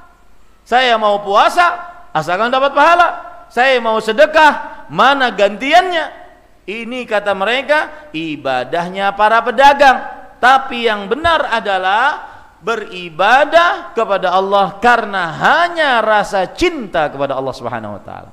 Saya 0.65 0.97
mau 0.97 1.21
puasa, 1.21 1.77
asalkan 2.17 2.49
dapat 2.49 2.73
pahala. 2.73 3.32
Saya 3.53 3.85
mau 3.85 4.01
sedekah, 4.01 4.89
mana 4.89 5.29
gantiannya? 5.29 6.25
Ini 6.65 7.05
kata 7.05 7.37
mereka 7.37 8.09
ibadahnya 8.17 9.13
para 9.13 9.45
pedagang. 9.45 9.99
Tapi 10.41 10.89
yang 10.89 11.05
benar 11.05 11.53
adalah 11.53 12.33
beribadah 12.65 13.93
kepada 13.93 14.33
Allah 14.33 14.81
karena 14.81 15.37
hanya 15.37 16.01
rasa 16.01 16.49
cinta 16.49 17.13
kepada 17.13 17.37
Allah 17.37 17.53
Subhanahu 17.53 18.01
wa 18.01 18.03
taala. 18.03 18.31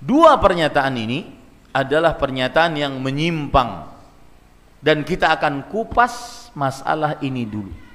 Dua 0.00 0.40
pernyataan 0.40 0.94
ini 0.96 1.28
adalah 1.76 2.16
pernyataan 2.16 2.72
yang 2.78 2.96
menyimpang 2.96 3.92
dan 4.80 5.04
kita 5.04 5.36
akan 5.36 5.68
kupas 5.68 6.48
masalah 6.56 7.20
ini 7.20 7.44
dulu. 7.44 7.91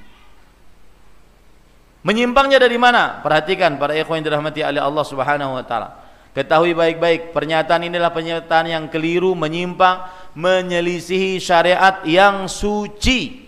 Menyimpangnya 2.08 2.56
dari 2.56 2.80
mana? 2.80 3.20
Perhatikan 3.20 3.76
para 3.76 3.92
ikhwan 3.92 4.24
yang 4.24 4.32
dirahmati 4.32 4.64
oleh 4.64 4.80
Allah 4.80 5.04
Subhanahu 5.04 5.60
wa 5.60 5.64
taala. 5.68 6.08
Ketahui 6.32 6.72
baik-baik 6.72 7.36
pernyataan 7.36 7.84
inilah 7.84 8.16
pernyataan 8.16 8.72
yang 8.72 8.88
keliru, 8.88 9.36
menyimpang, 9.36 10.08
menyelisihi 10.32 11.36
syariat 11.44 12.00
yang 12.08 12.48
suci. 12.48 13.44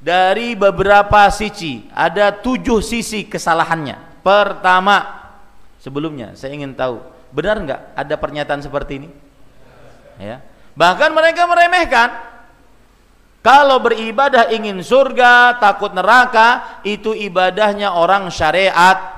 Dari 0.00 0.56
beberapa 0.56 1.28
sisi 1.28 1.84
ada 1.92 2.32
tujuh 2.32 2.80
sisi 2.80 3.28
kesalahannya. 3.28 4.24
Pertama 4.24 5.28
sebelumnya 5.76 6.32
saya 6.40 6.56
ingin 6.56 6.72
tahu 6.72 7.04
benar 7.36 7.60
nggak 7.60 7.80
ada 7.92 8.14
pernyataan 8.16 8.64
seperti 8.64 9.04
ini? 9.04 9.08
Ya. 10.16 10.40
Bahkan 10.72 11.12
mereka 11.12 11.44
meremehkan 11.44 12.37
kalau 13.48 13.80
beribadah 13.80 14.52
ingin 14.52 14.84
surga 14.84 15.56
takut 15.56 15.96
neraka 15.96 16.80
itu 16.84 17.16
ibadahnya 17.16 17.96
orang 17.96 18.28
syariat 18.28 19.16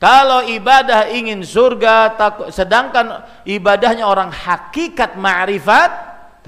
kalau 0.00 0.40
ibadah 0.48 1.12
ingin 1.12 1.44
surga 1.44 2.16
takut, 2.16 2.48
sedangkan 2.48 3.28
ibadahnya 3.44 4.08
orang 4.08 4.32
hakikat 4.32 5.20
ma'rifat 5.20 5.92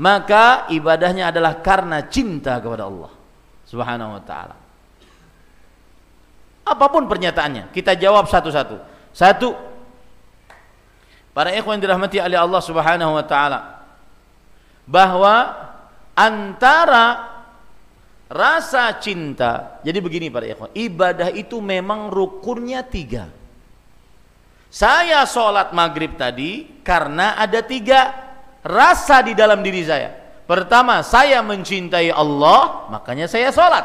maka 0.00 0.64
ibadahnya 0.72 1.28
adalah 1.28 1.60
karena 1.60 2.08
cinta 2.08 2.56
kepada 2.56 2.88
Allah 2.88 3.12
Subhanahu 3.68 4.16
wa 4.16 4.22
taala. 4.24 4.56
Apa 6.66 6.88
pun 6.88 7.04
pernyataannya, 7.04 7.72
kita 7.72 7.96
jawab 7.96 8.28
satu-satu. 8.28 8.76
Satu, 9.16 9.52
para 11.36 11.52
ikhwan 11.52 11.80
dirahmati 11.80 12.20
oleh 12.20 12.36
Allah 12.36 12.60
Subhanahu 12.64 13.12
wa 13.12 13.24
taala 13.24 13.75
bahwa 14.86 15.52
antara 16.14 17.36
rasa 18.26 18.94
cinta 19.02 19.82
jadi 19.86 19.98
begini 20.02 20.30
para 20.30 20.46
ikhwan 20.46 20.70
ibadah 20.74 21.30
itu 21.34 21.58
memang 21.62 22.10
rukunnya 22.10 22.82
tiga 22.86 23.30
saya 24.66 25.22
sholat 25.24 25.70
maghrib 25.70 26.18
tadi 26.18 26.82
karena 26.82 27.38
ada 27.38 27.62
tiga 27.62 28.26
rasa 28.66 29.22
di 29.22 29.32
dalam 29.32 29.62
diri 29.62 29.86
saya. 29.86 30.10
Pertama, 30.46 31.02
saya 31.02 31.42
mencintai 31.42 32.10
Allah, 32.10 32.86
makanya 32.90 33.26
saya 33.26 33.50
sholat. 33.50 33.82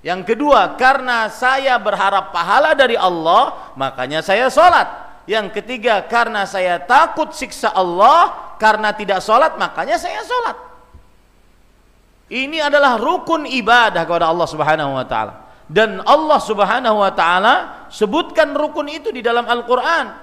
Yang 0.00 0.34
kedua, 0.34 0.74
karena 0.80 1.30
saya 1.30 1.78
berharap 1.78 2.34
pahala 2.34 2.74
dari 2.74 2.98
Allah, 2.98 3.72
makanya 3.78 4.20
saya 4.22 4.50
sholat. 4.50 4.86
Yang 5.24 5.60
ketiga, 5.60 6.02
karena 6.04 6.44
saya 6.44 6.82
takut 6.82 7.32
siksa 7.32 7.72
Allah, 7.72 8.43
karena 8.56 8.94
tidak 8.94 9.20
sholat, 9.20 9.56
makanya 9.60 9.98
saya 10.00 10.22
sholat. 10.24 10.56
Ini 12.32 12.66
adalah 12.66 12.96
rukun 12.96 13.44
ibadah 13.44 14.02
kepada 14.08 14.32
Allah 14.32 14.48
Subhanahu 14.48 14.96
wa 14.96 15.04
taala. 15.04 15.34
Dan 15.64 16.00
Allah 16.04 16.40
Subhanahu 16.40 17.00
wa 17.00 17.12
taala 17.12 17.54
sebutkan 17.92 18.52
rukun 18.56 18.88
itu 18.88 19.12
di 19.12 19.20
dalam 19.20 19.44
Al-Qur'an. 19.44 20.16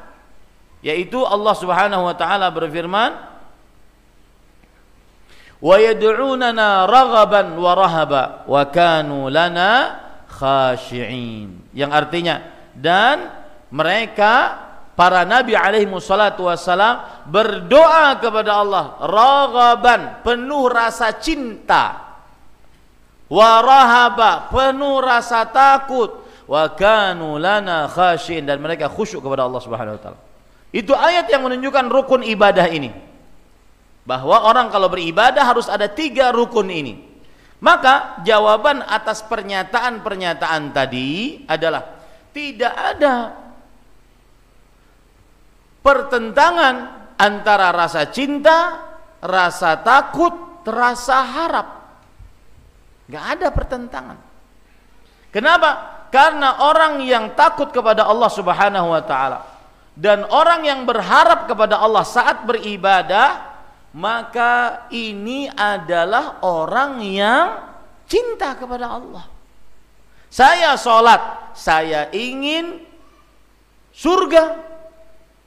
Yaitu 0.82 1.22
Allah 1.22 1.54
Subhanahu 1.54 2.10
wa 2.10 2.16
taala 2.18 2.50
berfirman, 2.50 3.12
wa 5.62 5.78
rahaba 7.78 8.50
wa 8.50 8.64
kanu 8.66 9.30
lana 9.30 10.02
khashi'in 10.26 11.70
yang 11.78 11.94
artinya 11.94 12.42
dan 12.74 13.30
mereka 13.70 14.58
para 15.02 15.26
nabi 15.26 15.58
alaihi 15.58 15.90
wassalatu 15.90 16.46
wassalam 16.46 17.26
berdoa 17.26 18.22
kepada 18.22 18.62
Allah 18.62 19.02
raghaban 19.02 20.22
penuh 20.22 20.70
rasa 20.70 21.18
cinta. 21.18 22.14
Wa 23.26 23.66
rahaba 23.66 24.54
penuh 24.54 25.02
rasa 25.02 25.50
takut. 25.50 26.22
Wa 26.46 26.78
kanu 26.78 27.42
lana 27.42 27.90
khashi'in 27.90 28.46
dan 28.46 28.62
mereka 28.62 28.94
khusyuk 28.94 29.26
kepada 29.26 29.50
Allah 29.50 29.58
Subhanahu 29.66 29.98
wa 29.98 30.02
taala. 30.06 30.20
Itu 30.70 30.94
ayat 30.94 31.26
yang 31.34 31.50
menunjukkan 31.50 31.90
rukun 31.90 32.22
ibadah 32.22 32.70
ini. 32.70 32.94
Bahwa 34.06 34.46
orang 34.46 34.70
kalau 34.70 34.86
beribadah 34.86 35.42
harus 35.42 35.66
ada 35.66 35.90
tiga 35.90 36.30
rukun 36.30 36.70
ini. 36.70 37.02
Maka 37.58 38.22
jawaban 38.22 38.86
atas 38.86 39.26
pernyataan-pernyataan 39.26 40.70
tadi 40.70 41.42
adalah 41.50 41.90
tidak 42.30 42.74
ada 42.74 43.41
pertentangan 45.82 47.10
antara 47.18 47.70
rasa 47.70 48.10
cinta, 48.10 48.82
rasa 49.22 49.78
takut, 49.82 50.64
rasa 50.66 51.22
harap. 51.26 51.68
Gak 53.12 53.26
ada 53.38 53.48
pertentangan. 53.52 54.18
Kenapa? 55.30 55.70
Karena 56.12 56.64
orang 56.64 57.04
yang 57.04 57.36
takut 57.36 57.72
kepada 57.72 58.08
Allah 58.08 58.32
Subhanahu 58.32 58.88
wa 58.92 59.04
taala 59.04 59.40
dan 59.96 60.28
orang 60.28 60.64
yang 60.64 60.82
berharap 60.84 61.48
kepada 61.48 61.80
Allah 61.80 62.04
saat 62.04 62.44
beribadah 62.44 63.52
maka 63.92 64.88
ini 64.92 65.52
adalah 65.52 66.40
orang 66.44 67.04
yang 67.04 67.60
cinta 68.08 68.56
kepada 68.56 68.88
Allah. 68.88 69.28
Saya 70.32 70.80
sholat, 70.80 71.52
saya 71.52 72.08
ingin 72.16 72.80
surga, 73.92 74.71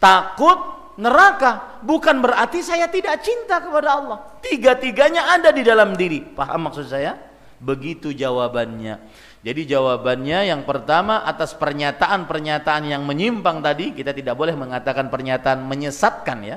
takut 0.05 0.61
neraka. 1.01 1.81
Bukan 1.81 2.21
berarti 2.21 2.61
saya 2.61 2.93
tidak 2.93 3.25
cinta 3.25 3.65
kepada 3.65 3.89
Allah. 3.97 4.19
Tiga-tiganya 4.45 5.33
ada 5.33 5.49
di 5.49 5.65
dalam 5.65 5.97
diri. 5.97 6.21
Paham 6.21 6.69
maksud 6.69 6.85
saya? 6.93 7.17
Begitu 7.57 8.13
jawabannya. 8.13 9.01
Jadi 9.45 9.69
jawabannya 9.69 10.53
yang 10.53 10.65
pertama 10.69 11.25
atas 11.25 11.57
pernyataan-pernyataan 11.57 12.89
yang 12.89 13.05
menyimpang 13.05 13.61
tadi 13.61 13.93
kita 13.93 14.17
tidak 14.17 14.37
boleh 14.37 14.57
mengatakan 14.57 15.13
pernyataan 15.13 15.61
menyesatkan 15.69 16.39
ya 16.49 16.57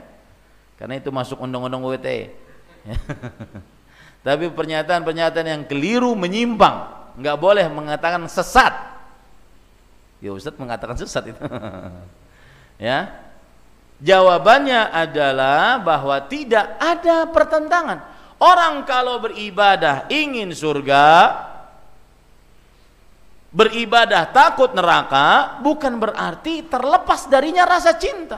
karena 0.80 0.96
itu 1.02 1.10
masuk 1.10 1.42
undang-undang 1.42 1.82
UITE. 1.82 2.32
Tapi 4.28 4.46
pernyataan-pernyataan 4.54 5.48
yang 5.48 5.64
keliru 5.66 6.14
menyimpang, 6.14 6.88
nggak 7.18 7.38
boleh 7.38 7.66
mengatakan 7.68 8.24
sesat. 8.30 8.72
Ya 10.22 10.32
Ustaz 10.34 10.54
mengatakan 10.56 10.96
sesat 10.96 11.34
itu. 11.34 11.42
ya. 12.88 13.27
Jawabannya 13.98 14.94
adalah 14.94 15.82
bahwa 15.82 16.22
tidak 16.30 16.78
ada 16.78 17.26
pertentangan. 17.34 18.00
Orang 18.38 18.86
kalau 18.86 19.18
beribadah 19.18 20.06
ingin 20.14 20.54
surga, 20.54 21.34
beribadah 23.50 24.30
takut 24.30 24.70
neraka 24.78 25.58
bukan 25.66 25.98
berarti 25.98 26.62
terlepas 26.70 27.26
darinya 27.26 27.66
rasa 27.66 27.98
cinta. 27.98 28.38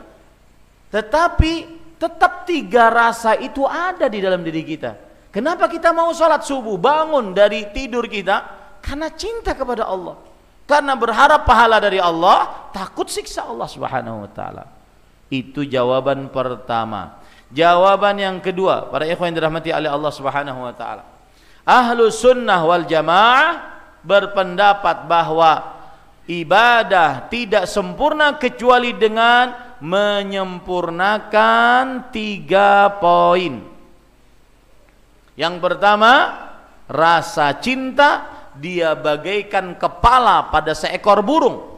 Tetapi 0.95 1.53
tetap 1.99 2.47
tiga 2.47 2.87
rasa 2.87 3.35
itu 3.35 3.67
ada 3.67 4.07
di 4.07 4.23
dalam 4.23 4.39
diri 4.39 4.63
kita. 4.63 4.95
Kenapa 5.29 5.67
kita 5.67 5.91
mau 5.91 6.09
sholat 6.15 6.47
subuh, 6.47 6.79
bangun 6.79 7.35
dari 7.35 7.67
tidur 7.75 8.07
kita? 8.07 8.57
Karena 8.79 9.11
cinta 9.11 9.51
kepada 9.51 9.91
Allah. 9.91 10.15
Karena 10.63 10.95
berharap 10.95 11.43
pahala 11.43 11.83
dari 11.83 11.99
Allah, 11.99 12.71
takut 12.71 13.11
siksa 13.11 13.43
Allah 13.43 13.67
Subhanahu 13.67 14.23
wa 14.23 14.31
taala. 14.31 14.78
Itu 15.29 15.65
jawaban 15.65 16.29
pertama. 16.33 17.19
Jawaban 17.49 18.17
yang 18.17 18.41
kedua, 18.41 18.89
para 18.93 19.05
ikhwan 19.09 19.33
yang 19.33 19.37
dirahmati 19.41 19.73
oleh 19.73 19.89
Allah 19.89 20.11
Subhanahu 20.13 20.61
wa 20.65 20.73
taala. 20.73 21.03
Ahlu 21.65 22.09
sunnah 22.09 22.65
wal 22.65 22.85
jamaah 22.85 23.61
berpendapat 24.01 25.05
bahwa 25.05 25.73
ibadah 26.25 27.29
tidak 27.29 27.67
sempurna 27.69 28.37
kecuali 28.41 28.93
dengan 28.97 29.53
menyempurnakan 29.81 32.09
tiga 32.13 32.89
poin. 33.01 33.61
Yang 35.37 35.55
pertama, 35.61 36.13
rasa 36.89 37.53
cinta 37.61 38.25
dia 38.57 38.97
bagaikan 38.97 39.77
kepala 39.77 40.49
pada 40.49 40.73
seekor 40.73 41.21
burung. 41.21 41.68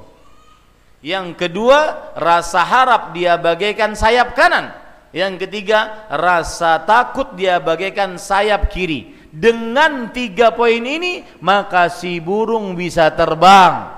Yang 1.02 1.34
kedua, 1.38 2.14
rasa 2.14 2.62
harap 2.62 3.10
dia 3.18 3.34
bagaikan 3.41 3.97
sayap 3.97 4.38
kanan. 4.38 4.70
Yang 5.12 5.45
ketiga, 5.45 6.08
rasa 6.08 6.78
takut 6.86 7.34
dia 7.34 7.58
bagaikan 7.58 8.22
sayap 8.22 8.70
kiri. 8.70 9.18
Dengan 9.34 10.14
tiga 10.14 10.54
poin 10.54 10.80
ini, 10.80 11.26
maka 11.41 11.89
si 11.89 12.22
burung 12.22 12.78
bisa 12.78 13.10
terbang. 13.12 13.97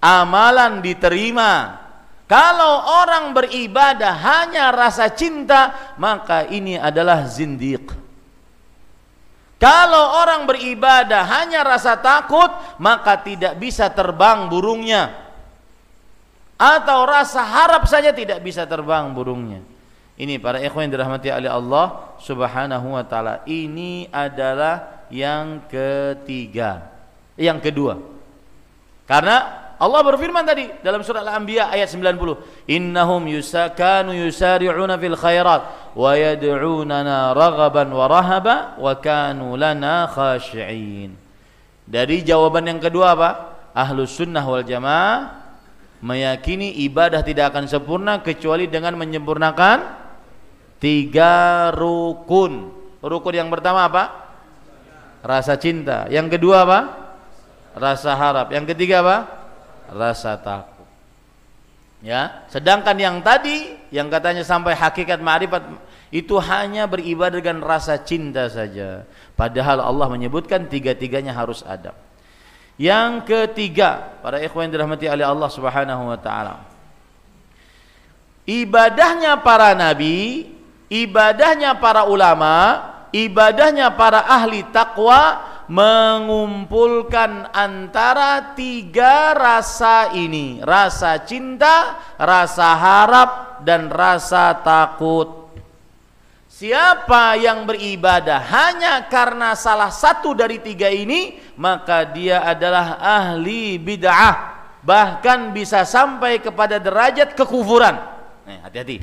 Amalan 0.00 0.80
diterima, 0.80 1.84
kalau 2.24 3.04
orang 3.04 3.36
beribadah 3.36 4.16
hanya 4.16 4.72
rasa 4.72 5.12
cinta, 5.12 5.94
maka 6.00 6.48
ini 6.48 6.80
adalah 6.80 7.28
zindiq. 7.28 7.92
Kalau 9.60 10.20
orang 10.24 10.44
beribadah 10.48 11.24
hanya 11.24 11.64
rasa 11.64 12.00
takut, 12.00 12.48
maka 12.80 13.20
tidak 13.20 13.56
bisa 13.56 13.92
terbang 13.92 14.48
burungnya. 14.48 15.23
Atau 16.64 17.04
rasa 17.04 17.44
harap 17.44 17.84
saja 17.84 18.08
tidak 18.16 18.40
bisa 18.40 18.64
terbang 18.64 19.12
burungnya. 19.12 19.60
Ini 20.16 20.40
para 20.40 20.62
ikhwan 20.62 20.88
yang 20.88 20.96
dirahmati 20.96 21.28
oleh 21.28 21.50
Allah 21.52 22.16
Subhanahu 22.24 22.96
wa 22.96 23.04
taala. 23.04 23.44
Ini 23.44 24.08
adalah 24.08 25.04
yang 25.12 25.68
ketiga. 25.68 26.88
Yang 27.36 27.68
kedua. 27.68 27.94
Karena 29.04 29.36
Allah 29.76 30.00
berfirman 30.06 30.46
tadi 30.46 30.70
dalam 30.80 31.04
surah 31.04 31.20
Al-Anbiya 31.20 31.68
ayat 31.68 31.92
90, 31.92 32.40
"Innahum 32.70 33.28
yusakanu 33.28 34.16
yusari'una 34.16 34.96
fil 34.96 35.18
khairat 35.18 35.92
wa 35.92 36.16
yad'unana 36.16 37.36
raghaban 37.36 37.92
wa 37.92 38.06
rahaba 38.08 38.78
wa 38.80 38.94
kanu 38.96 39.58
lana 39.60 40.08
khashi'in." 40.08 41.12
Dari 41.84 42.24
jawaban 42.24 42.64
yang 42.64 42.80
kedua 42.80 43.12
apa? 43.12 43.30
Ahlus 43.74 44.16
sunnah 44.16 44.46
wal 44.46 44.64
jamaah 44.64 45.43
meyakini 46.04 46.84
ibadah 46.84 47.24
tidak 47.24 47.56
akan 47.56 47.64
sempurna 47.64 48.20
kecuali 48.20 48.68
dengan 48.68 49.00
menyempurnakan 49.00 50.04
tiga 50.76 51.72
rukun. 51.72 52.68
Rukun 53.00 53.34
yang 53.34 53.48
pertama 53.48 53.88
apa? 53.88 54.04
Rasa 55.24 55.56
cinta. 55.56 56.04
Yang 56.12 56.36
kedua 56.36 56.68
apa? 56.68 56.80
Rasa 57.72 58.12
harap. 58.12 58.52
Yang 58.52 58.76
ketiga 58.76 59.00
apa? 59.00 59.16
rasa 59.90 60.40
takut. 60.40 60.88
Ya, 62.04 62.44
sedangkan 62.52 62.96
yang 63.00 63.16
tadi 63.24 63.80
yang 63.88 64.12
katanya 64.12 64.44
sampai 64.44 64.76
hakikat 64.76 65.24
ma'rifat 65.24 65.72
itu 66.12 66.36
hanya 66.36 66.84
beribadah 66.84 67.40
dengan 67.40 67.64
rasa 67.64 67.96
cinta 68.04 68.44
saja. 68.52 69.08
Padahal 69.32 69.80
Allah 69.80 70.12
menyebutkan 70.12 70.68
tiga-tiganya 70.68 71.32
harus 71.32 71.64
ada. 71.64 71.96
Yang 72.74 73.12
ketiga, 73.30 74.18
para 74.18 74.42
ikhwan 74.42 74.66
yang 74.66 74.82
dirahmati 74.82 75.06
oleh 75.06 75.22
Allah 75.22 75.50
Subhanahu 75.50 76.10
wa 76.10 76.18
taala. 76.18 76.54
Ibadahnya 78.44 79.40
para 79.40 79.72
nabi, 79.78 80.50
ibadahnya 80.90 81.78
para 81.78 82.04
ulama, 82.10 82.82
ibadahnya 83.14 83.94
para 83.94 84.26
ahli 84.26 84.66
takwa 84.74 85.54
mengumpulkan 85.64 87.48
antara 87.56 88.52
tiga 88.52 89.32
rasa 89.32 90.12
ini 90.12 90.60
rasa 90.60 91.24
cinta, 91.24 91.96
rasa 92.20 92.76
harap 92.76 93.64
dan 93.64 93.88
rasa 93.88 94.60
takut 94.60 95.43
siapa 96.54 97.34
yang 97.34 97.66
beribadah 97.66 98.38
hanya 98.38 99.02
karena 99.10 99.58
salah 99.58 99.90
satu 99.90 100.38
dari 100.38 100.62
tiga 100.62 100.86
ini 100.86 101.42
maka 101.58 102.06
dia 102.06 102.46
adalah 102.46 103.02
ahli 103.02 103.74
bid'ah. 103.82 104.54
Bahkan 104.84 105.56
bisa 105.56 105.82
sampai 105.88 106.38
kepada 106.38 106.76
derajat 106.76 107.32
kekufuran. 107.34 107.96
Hati-hati. 108.44 109.00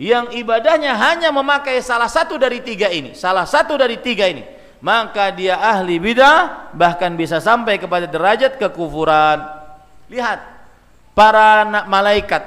Yang 0.00 0.40
ibadahnya 0.40 0.96
hanya 0.98 1.30
memakai 1.30 1.78
salah 1.84 2.08
satu 2.10 2.34
dari 2.34 2.58
tiga 2.64 2.90
ini 2.90 3.14
salah 3.14 3.46
satu 3.46 3.78
dari 3.78 4.00
tiga 4.02 4.26
ini 4.26 4.42
maka 4.82 5.30
dia 5.30 5.62
ahli 5.62 6.02
bidah 6.02 6.74
bahkan 6.74 7.14
bisa 7.14 7.38
sampai 7.38 7.78
kepada 7.78 8.10
derajat 8.10 8.58
kekufuran. 8.58 9.38
Lihat 10.10 10.42
para 11.14 11.86
malaikat 11.86 12.42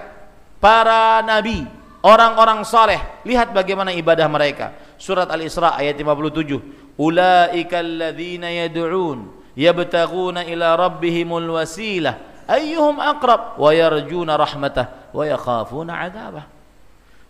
para 0.59 1.23
nabi 1.23 1.63
orang-orang 2.05 2.61
soleh 2.61 3.25
lihat 3.25 3.49
bagaimana 3.49 3.89
ibadah 3.97 4.29
mereka 4.29 4.95
surat 5.01 5.25
al-isra 5.33 5.73
ayat 5.73 5.97
57 5.97 6.95
ulaika 7.01 7.81
alladzina 7.81 8.53
yad'un 8.53 9.33
yabtaguna 9.57 10.45
ila 10.45 10.77
rabbihimul 10.77 11.57
wasilah 11.57 12.45
ayyuhum 12.45 13.01
aqrab 13.01 13.57
wa 13.57 13.73
yarjuna 13.73 14.37
rahmatah 14.37 15.09
wa 15.09 15.23
yakhafuna 15.25 16.05
adabah 16.05 16.45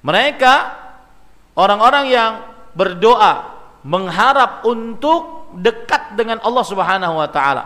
mereka 0.03 0.53
orang-orang 1.55 2.05
yang 2.11 2.31
berdoa 2.75 3.55
mengharap 3.87 4.65
untuk 4.67 5.49
dekat 5.55 6.17
dengan 6.19 6.41
Allah 6.43 6.65
Subhanahu 6.65 7.15
wa 7.15 7.29
taala. 7.31 7.63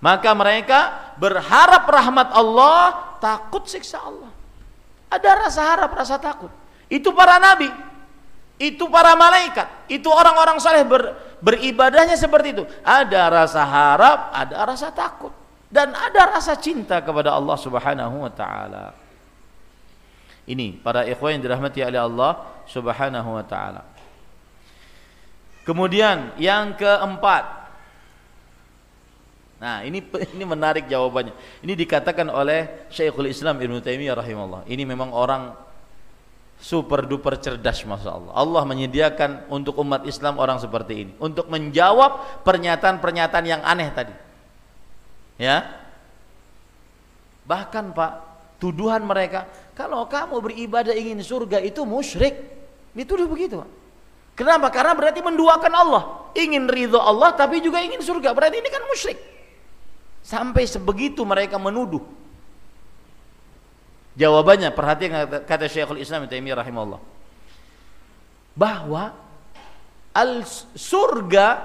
Maka 0.00 0.32
mereka 0.32 1.12
berharap 1.20 1.84
rahmat 1.84 2.32
Allah, 2.32 3.16
takut 3.20 3.64
siksa 3.68 4.00
Allah. 4.00 4.29
Ada 5.10 5.30
rasa 5.46 5.60
harap, 5.66 5.90
rasa 5.92 6.16
takut. 6.22 6.50
Itu 6.86 7.10
para 7.10 7.42
nabi, 7.42 7.70
itu 8.62 8.86
para 8.86 9.18
malaikat, 9.18 9.90
itu 9.90 10.06
orang-orang 10.06 10.58
saleh 10.62 10.86
ber, 10.86 11.18
beribadahnya 11.42 12.14
seperti 12.14 12.54
itu. 12.54 12.64
Ada 12.86 13.26
rasa 13.30 13.62
harap, 13.66 14.30
ada 14.30 14.54
rasa 14.66 14.94
takut 14.94 15.34
dan 15.70 15.94
ada 15.94 16.34
rasa 16.34 16.58
cinta 16.58 16.98
kepada 17.02 17.34
Allah 17.34 17.56
Subhanahu 17.58 18.26
wa 18.26 18.32
taala. 18.34 18.94
Ini 20.50 20.82
para 20.82 21.06
ikhwan 21.06 21.38
yang 21.38 21.42
dirahmati 21.46 21.78
oleh 21.78 22.00
Allah 22.02 22.32
Subhanahu 22.66 23.30
wa 23.38 23.44
taala. 23.46 23.86
Kemudian 25.62 26.34
yang 26.40 26.74
keempat. 26.74 27.59
Nah, 29.60 29.84
ini 29.84 30.00
ini 30.34 30.44
menarik 30.48 30.88
jawabannya. 30.88 31.36
Ini 31.60 31.72
dikatakan 31.76 32.32
oleh 32.32 32.88
Syekhul 32.88 33.28
Islam 33.28 33.60
Ibnu 33.60 33.84
Taimiyah 33.84 34.16
rahimahullah. 34.16 34.64
Ini 34.64 34.88
memang 34.88 35.12
orang 35.12 35.52
super 36.56 37.04
duper 37.04 37.36
cerdas 37.36 37.84
Masya 37.84 38.08
Allah. 38.08 38.32
Allah 38.32 38.62
menyediakan 38.64 39.52
untuk 39.52 39.76
umat 39.84 40.08
Islam 40.08 40.40
orang 40.40 40.56
seperti 40.60 41.08
ini 41.08 41.12
untuk 41.20 41.52
menjawab 41.52 42.44
pernyataan-pernyataan 42.44 43.44
yang 43.44 43.60
aneh 43.60 43.88
tadi. 43.92 44.14
Ya. 45.36 45.68
Bahkan 47.44 47.92
Pak, 47.92 48.12
tuduhan 48.64 49.04
mereka 49.04 49.44
kalau 49.76 50.08
kamu 50.08 50.40
beribadah 50.40 50.96
ingin 50.96 51.20
surga 51.20 51.60
itu 51.60 51.84
musyrik. 51.84 52.36
Dituduh 52.96 53.28
begitu, 53.28 53.60
Pak. 53.60 53.70
Kenapa? 54.40 54.72
Karena 54.72 54.96
berarti 54.96 55.20
menduakan 55.20 55.72
Allah. 55.76 56.02
Ingin 56.32 56.64
ridho 56.64 56.96
Allah 56.96 57.36
tapi 57.36 57.60
juga 57.60 57.84
ingin 57.84 58.00
surga. 58.00 58.32
Berarti 58.32 58.56
ini 58.56 58.72
kan 58.72 58.80
musyrik. 58.88 59.39
Sampai 60.20 60.68
sebegitu 60.68 61.24
mereka 61.24 61.56
menuduh. 61.56 62.04
Jawabannya 64.18 64.74
perhatikan 64.74 65.26
kata 65.48 65.66
Syekhul 65.70 66.02
Islam 66.02 66.28
Taimiyah 66.28 66.60
rahimahullah. 66.60 67.00
Bahwa 68.52 69.16
al 70.10 70.42
surga 70.74 71.64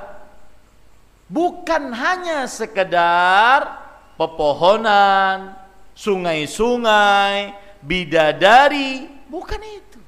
bukan 1.28 1.92
hanya 1.92 2.46
sekedar 2.46 3.82
pepohonan, 4.16 5.58
sungai-sungai, 5.98 7.58
bidadari, 7.82 9.10
bukan 9.28 9.62
itu. 9.62 10.00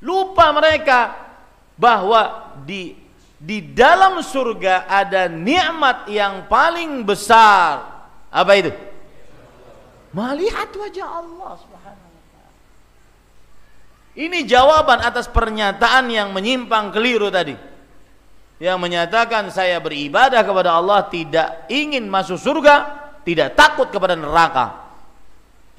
Lupa 0.00 0.48
mereka 0.54 1.12
bahwa 1.76 2.52
di 2.64 2.96
di 3.40 3.72
dalam 3.72 4.20
surga 4.20 4.84
ada 4.84 5.24
nikmat 5.24 6.04
yang 6.12 6.44
paling 6.44 7.08
besar. 7.08 7.88
Apa 8.28 8.52
itu? 8.60 8.68
Melihat 10.12 10.68
wajah 10.76 11.08
Allah 11.08 11.52
Subhanahu 11.56 12.10
wa 12.12 12.24
taala. 12.36 12.52
Ini 14.12 14.38
jawaban 14.44 15.00
atas 15.00 15.24
pernyataan 15.32 16.12
yang 16.12 16.36
menyimpang 16.36 16.92
keliru 16.92 17.32
tadi. 17.32 17.56
Yang 18.60 18.76
menyatakan 18.76 19.48
saya 19.48 19.80
beribadah 19.80 20.44
kepada 20.44 20.76
Allah 20.76 21.08
tidak 21.08 21.64
ingin 21.72 22.04
masuk 22.12 22.36
surga, 22.36 23.08
tidak 23.24 23.56
takut 23.56 23.88
kepada 23.88 24.12
neraka. 24.20 24.84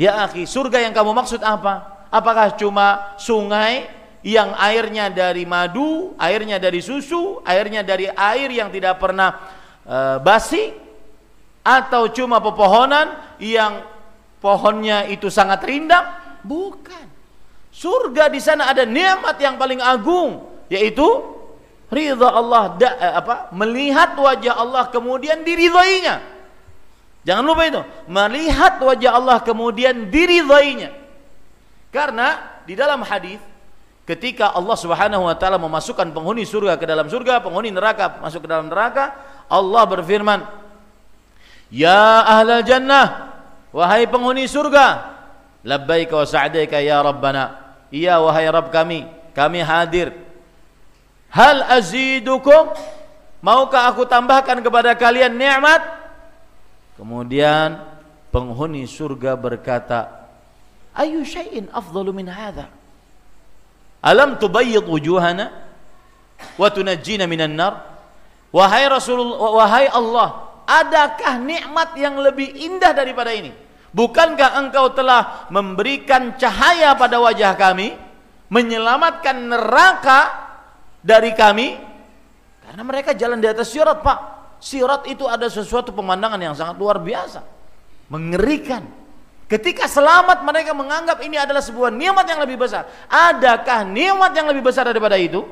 Ya 0.02 0.26
akhi, 0.26 0.50
surga 0.50 0.82
yang 0.82 0.98
kamu 0.98 1.14
maksud 1.14 1.46
apa? 1.46 2.10
Apakah 2.10 2.58
cuma 2.58 3.14
sungai 3.22 4.01
yang 4.22 4.54
airnya 4.54 5.10
dari 5.10 5.50
madu, 5.50 6.14
airnya 6.18 6.62
dari 6.62 6.82
susu, 6.82 7.42
airnya 7.42 7.82
dari 7.82 8.06
air 8.06 8.50
yang 8.54 8.70
tidak 8.70 9.02
pernah 9.02 9.34
e, 9.82 9.98
basi 10.22 10.70
atau 11.66 12.10
cuma 12.14 12.38
pepohonan 12.38 13.38
yang 13.42 13.82
pohonnya 14.38 15.10
itu 15.10 15.30
sangat 15.30 15.66
rindang? 15.66 16.06
Bukan. 16.46 17.06
Surga 17.74 18.30
di 18.30 18.38
sana 18.38 18.70
ada 18.70 18.86
nikmat 18.86 19.38
yang 19.42 19.58
paling 19.58 19.82
agung 19.82 20.46
yaitu 20.70 21.08
ridha 21.90 22.30
Allah 22.30 22.78
da, 22.78 22.90
eh, 22.98 23.14
apa? 23.20 23.36
melihat 23.52 24.14
wajah 24.18 24.54
Allah 24.54 24.86
kemudian 24.94 25.42
diridhoinya. 25.42 26.22
Jangan 27.22 27.44
lupa 27.46 27.70
itu, 27.70 27.82
melihat 28.10 28.82
wajah 28.82 29.12
Allah 29.14 29.38
kemudian 29.46 30.10
diridhoinya. 30.10 30.90
Karena 31.94 32.58
di 32.66 32.74
dalam 32.74 33.06
hadis 33.06 33.38
ketika 34.12 34.52
Allah 34.52 34.76
Subhanahu 34.76 35.24
wa 35.24 35.36
taala 35.40 35.56
memasukkan 35.56 36.12
penghuni 36.12 36.44
surga 36.44 36.76
ke 36.76 36.84
dalam 36.84 37.08
surga, 37.08 37.40
penghuni 37.40 37.72
neraka 37.72 38.20
masuk 38.20 38.44
ke 38.44 38.50
dalam 38.52 38.68
neraka, 38.68 39.16
Allah 39.48 39.84
berfirman, 39.88 40.44
"Ya 41.72 42.20
ahlal 42.28 42.68
jannah, 42.68 43.32
wahai 43.72 44.04
penghuni 44.12 44.52
surga, 44.52 45.16
labbaika 45.64 46.20
wa 46.20 46.28
sa'daika 46.28 46.84
ya 46.84 47.00
rabbana." 47.00 47.72
Iya 47.92 48.24
wahai 48.24 48.48
Rabb 48.48 48.72
kami, 48.72 49.04
kami 49.36 49.60
hadir. 49.64 50.16
Hal 51.28 51.64
azidukum? 51.68 52.72
Maukah 53.44 53.92
aku 53.92 54.08
tambahkan 54.08 54.64
kepada 54.64 54.96
kalian 54.96 55.36
nikmat? 55.36 55.84
Kemudian 56.96 57.84
penghuni 58.32 58.88
surga 58.88 59.36
berkata, 59.36 60.28
"Ayu 60.96 61.24
syai'in 61.28 61.68
afdalu 61.72 62.16
min 62.16 62.32
hadha?" 62.32 62.81
Alam 64.02 64.42
tubayyid 64.42 64.84
wujuhana 64.90 65.54
wa 66.58 66.68
tunajjina 66.74 67.30
minan 67.30 67.54
nar? 67.54 67.86
Wahai 68.52 68.90
Rasulullah, 68.90 69.38
wahai 69.38 69.88
Allah, 69.88 70.52
adakah 70.68 71.40
nikmat 71.40 71.96
yang 71.96 72.20
lebih 72.20 72.52
indah 72.52 72.92
daripada 72.92 73.32
ini? 73.32 73.54
Bukankah 73.96 74.60
engkau 74.60 74.92
telah 74.92 75.48
memberikan 75.52 76.36
cahaya 76.36 76.98
pada 76.98 77.22
wajah 77.22 77.56
kami, 77.56 77.96
menyelamatkan 78.52 79.38
neraka 79.52 80.20
dari 81.00 81.32
kami? 81.32 81.80
Karena 82.68 82.84
mereka 82.88 83.12
jalan 83.16 83.40
di 83.40 83.48
atas 83.48 83.72
sirat, 83.72 84.00
Pak. 84.00 84.20
Sirat 84.64 85.08
itu 85.08 85.28
ada 85.28 85.48
sesuatu 85.48 85.92
pemandangan 85.92 86.40
yang 86.40 86.56
sangat 86.56 86.76
luar 86.80 87.00
biasa, 87.00 87.44
mengerikan. 88.08 89.01
Ketika 89.52 89.84
selamat 89.84 90.48
mereka 90.48 90.72
menganggap 90.72 91.20
ini 91.20 91.36
adalah 91.36 91.60
sebuah 91.60 91.92
nikmat 91.92 92.24
yang 92.24 92.40
lebih 92.40 92.56
besar. 92.56 92.88
Adakah 93.12 93.84
nikmat 93.84 94.32
yang 94.32 94.48
lebih 94.48 94.64
besar 94.64 94.88
daripada 94.88 95.20
itu? 95.20 95.44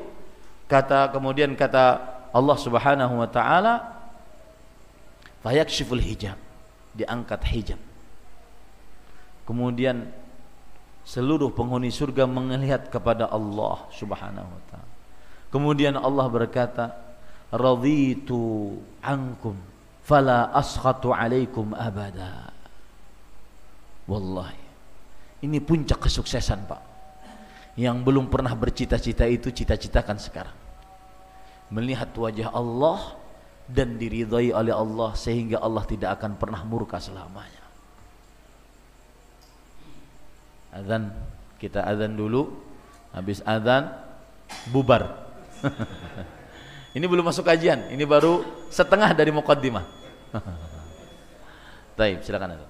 Kata 0.64 1.12
kemudian 1.12 1.52
kata 1.52 2.00
Allah 2.32 2.56
Subhanahu 2.56 3.20
wa 3.20 3.28
taala 3.28 3.92
fayakshiful 5.44 6.00
hijab. 6.00 6.40
Diangkat 6.96 7.44
hijab. 7.52 7.80
Kemudian 9.44 10.08
seluruh 11.04 11.52
penghuni 11.52 11.92
surga 11.92 12.24
melihat 12.24 12.88
kepada 12.88 13.28
Allah 13.28 13.84
Subhanahu 13.92 14.48
wa 14.48 14.62
taala. 14.72 14.92
Kemudian 15.52 16.00
Allah 16.00 16.24
berkata, 16.32 16.96
"Raditu 17.52 18.80
ankum 19.04 19.60
fala 20.00 20.48
askhatu 20.56 21.12
alaikum 21.12 21.76
abada." 21.76 22.49
Wallahi. 24.10 24.58
Ini 25.46 25.62
puncak 25.62 26.02
kesuksesan, 26.02 26.66
Pak. 26.66 26.82
Yang 27.78 27.96
belum 28.02 28.26
pernah 28.26 28.50
bercita-cita 28.58 29.24
itu 29.30 29.54
cita-citakan 29.54 30.18
sekarang. 30.18 30.56
Melihat 31.70 32.10
wajah 32.18 32.50
Allah 32.50 33.14
dan 33.70 33.94
diridhai 33.94 34.50
oleh 34.50 34.74
Allah 34.74 35.14
sehingga 35.14 35.62
Allah 35.62 35.86
tidak 35.86 36.18
akan 36.18 36.34
pernah 36.34 36.66
murka 36.66 36.98
selamanya. 36.98 37.62
Azan 40.74 41.14
kita 41.62 41.86
azan 41.86 42.18
dulu, 42.18 42.50
habis 43.14 43.38
azan 43.46 43.94
bubar. 44.74 45.30
ini 46.98 47.06
belum 47.06 47.30
masuk 47.30 47.46
kajian, 47.46 47.94
ini 47.94 48.02
baru 48.02 48.42
setengah 48.74 49.14
dari 49.14 49.30
mukaddimah. 49.30 49.86
Taib, 51.98 52.26
silakan 52.26 52.58
azan. 52.58 52.69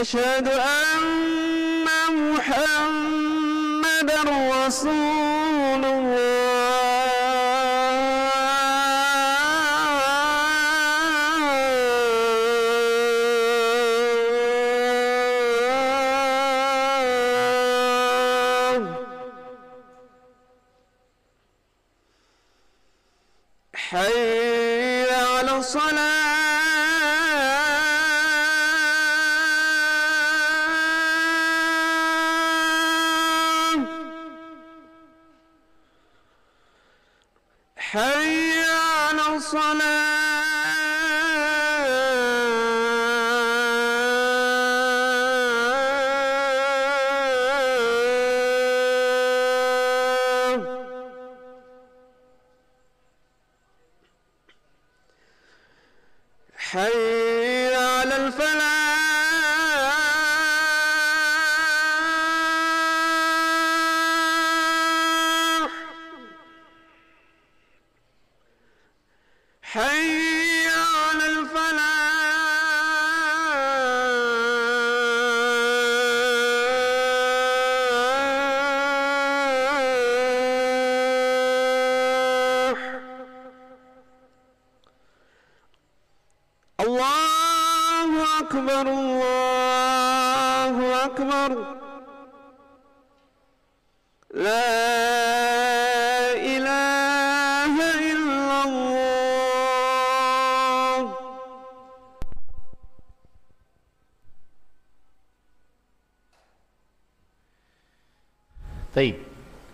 أشهد 0.00 0.48
أن 0.48 1.86
محمد 2.10 4.10
رسول 4.30 5.84
الله. 5.84 6.37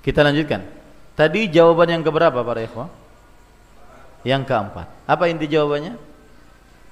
Kita 0.05 0.21
lanjutkan. 0.21 0.61
Tadi 1.17 1.49
jawaban 1.49 1.89
yang 1.89 2.03
keberapa 2.05 2.45
para 2.45 2.61
ikhwah? 2.61 2.93
Yang 4.21 4.53
keempat. 4.53 4.87
Apa 5.09 5.33
inti 5.33 5.49
jawabannya? 5.49 5.97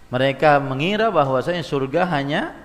Mereka 0.09 0.61
mengira 0.65 1.13
bahwasanya 1.13 1.61
surga 1.61 2.09
hanya 2.09 2.57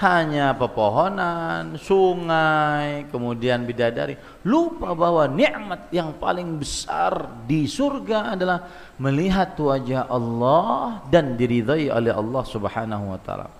hanya 0.00 0.56
pepohonan, 0.56 1.76
sungai, 1.76 3.04
kemudian 3.12 3.68
bidadari. 3.68 4.16
Lupa 4.48 4.96
bahwa 4.96 5.28
nikmat 5.28 5.92
yang 5.92 6.16
paling 6.16 6.56
besar 6.56 7.28
di 7.44 7.68
surga 7.68 8.32
adalah 8.32 8.64
melihat 8.96 9.52
wajah 9.60 10.08
Allah 10.08 11.04
dan 11.12 11.36
diridhai 11.36 11.92
oleh 11.92 12.16
Allah 12.16 12.42
Subhanahu 12.48 13.12
wa 13.12 13.20
taala. 13.20 13.52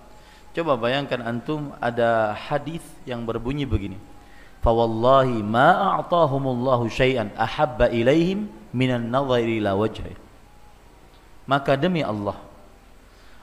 Coba 0.56 0.80
bayangkan 0.80 1.20
antum 1.28 1.76
ada 1.76 2.32
hadis 2.32 2.82
yang 3.04 3.28
berbunyi 3.28 3.68
begini. 3.68 4.09
Fawallahi 4.60 5.40
ma 5.40 5.96
a'tahumullahu 5.96 6.92
syai'an 6.92 7.32
ahabba 7.32 7.88
ilaihim 7.88 8.48
minan 8.76 9.08
nadhari 9.08 9.56
ila 9.56 9.72
wajhi. 9.76 10.12
Maka 11.48 11.80
demi 11.80 12.04
Allah 12.04 12.36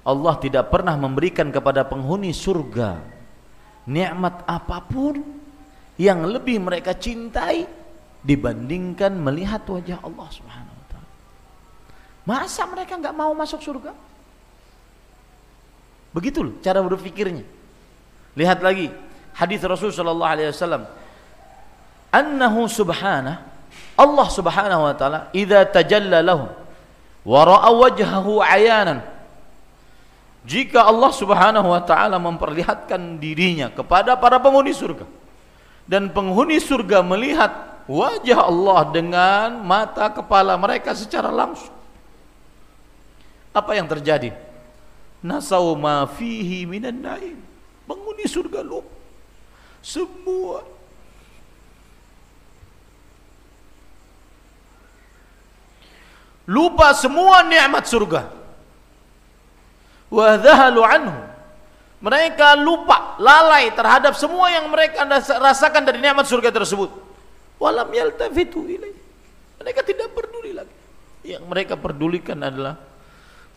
Allah 0.07 0.39
tidak 0.39 0.71
pernah 0.71 0.95
memberikan 0.95 1.51
kepada 1.51 1.83
penghuni 1.83 2.31
surga 2.31 3.03
nikmat 3.83 4.39
apa 4.47 4.79
pun 4.87 5.19
yang 5.99 6.23
lebih 6.23 6.63
mereka 6.63 6.95
cintai 6.95 7.67
dibandingkan 8.23 9.11
melihat 9.19 9.67
wajah 9.67 9.99
Allah 9.99 10.27
Subhanahu 10.31 10.75
wa 10.79 10.85
taala. 10.87 11.11
Masa 12.23 12.63
mereka 12.71 12.95
nggak 12.95 13.15
mau 13.15 13.35
masuk 13.35 13.59
surga? 13.59 13.91
Begitu 16.15 16.39
loh 16.39 16.55
cara 16.63 16.79
berpikirnya. 16.79 17.43
Lihat 18.39 18.63
lagi 18.63 18.87
hadis 19.35 19.59
Rasul 19.67 19.91
sallallahu 19.91 20.31
alaihi 20.31 20.55
wasallam. 20.55 20.87
Annahu 22.17 22.65
subhanahu 22.65 23.47
Allah 23.97 24.27
Subhanahu 24.29 24.85
wa 24.85 24.93
taala 24.93 25.19
idza 25.33 25.65
tajalla 25.73 26.21
lahum 26.21 26.53
wa 27.25 27.41
ra'a 27.41 27.69
wajhahu 27.73 28.45
ayanan. 28.45 29.01
Jika 30.45 30.85
Allah 30.85 31.11
Subhanahu 31.11 31.73
wa 31.73 31.81
taala 31.81 32.21
memperlihatkan 32.21 33.17
dirinya 33.17 33.73
kepada 33.73 34.13
para 34.15 34.37
penghuni 34.37 34.71
surga 34.71 35.03
dan 35.89 36.13
penghuni 36.13 36.61
surga 36.61 37.01
melihat 37.01 37.51
wajah 37.89 38.47
Allah 38.47 38.79
dengan 38.93 39.65
mata 39.65 40.13
kepala 40.13 40.53
mereka 40.61 40.93
secara 40.93 41.33
langsung 41.33 41.73
apa 43.51 43.73
yang 43.73 43.89
terjadi? 43.89 44.37
Nasau 45.25 45.73
ma 45.73 46.05
fihi 46.05 46.69
minan 46.69 47.01
naim. 47.01 47.41
Penghuni 47.89 48.29
surga 48.29 48.61
lupa. 48.61 48.93
Semua 49.81 50.76
lupa 56.47 56.95
semua 56.95 57.43
nikmat 57.43 57.83
surga. 57.85 58.31
Wa 60.07 60.39
anhu. 60.87 61.19
Mereka 61.97 62.61
lupa 62.61 63.17
lalai 63.17 63.73
terhadap 63.73 64.13
semua 64.13 64.53
yang 64.53 64.69
mereka 64.69 65.01
rasakan 65.41 65.81
dari 65.81 65.97
nikmat 65.97 66.29
surga 66.29 66.53
tersebut. 66.53 66.93
Walam 67.57 67.89
yaltafitu 67.89 68.69
ilaih 68.69 68.97
mereka 69.57 69.81
tidak 69.83 70.13
peduli 70.15 70.55
lagi. 70.55 70.75
Yang 71.27 71.43
mereka 71.43 71.73
pedulikan 71.75 72.39
adalah 72.39 72.79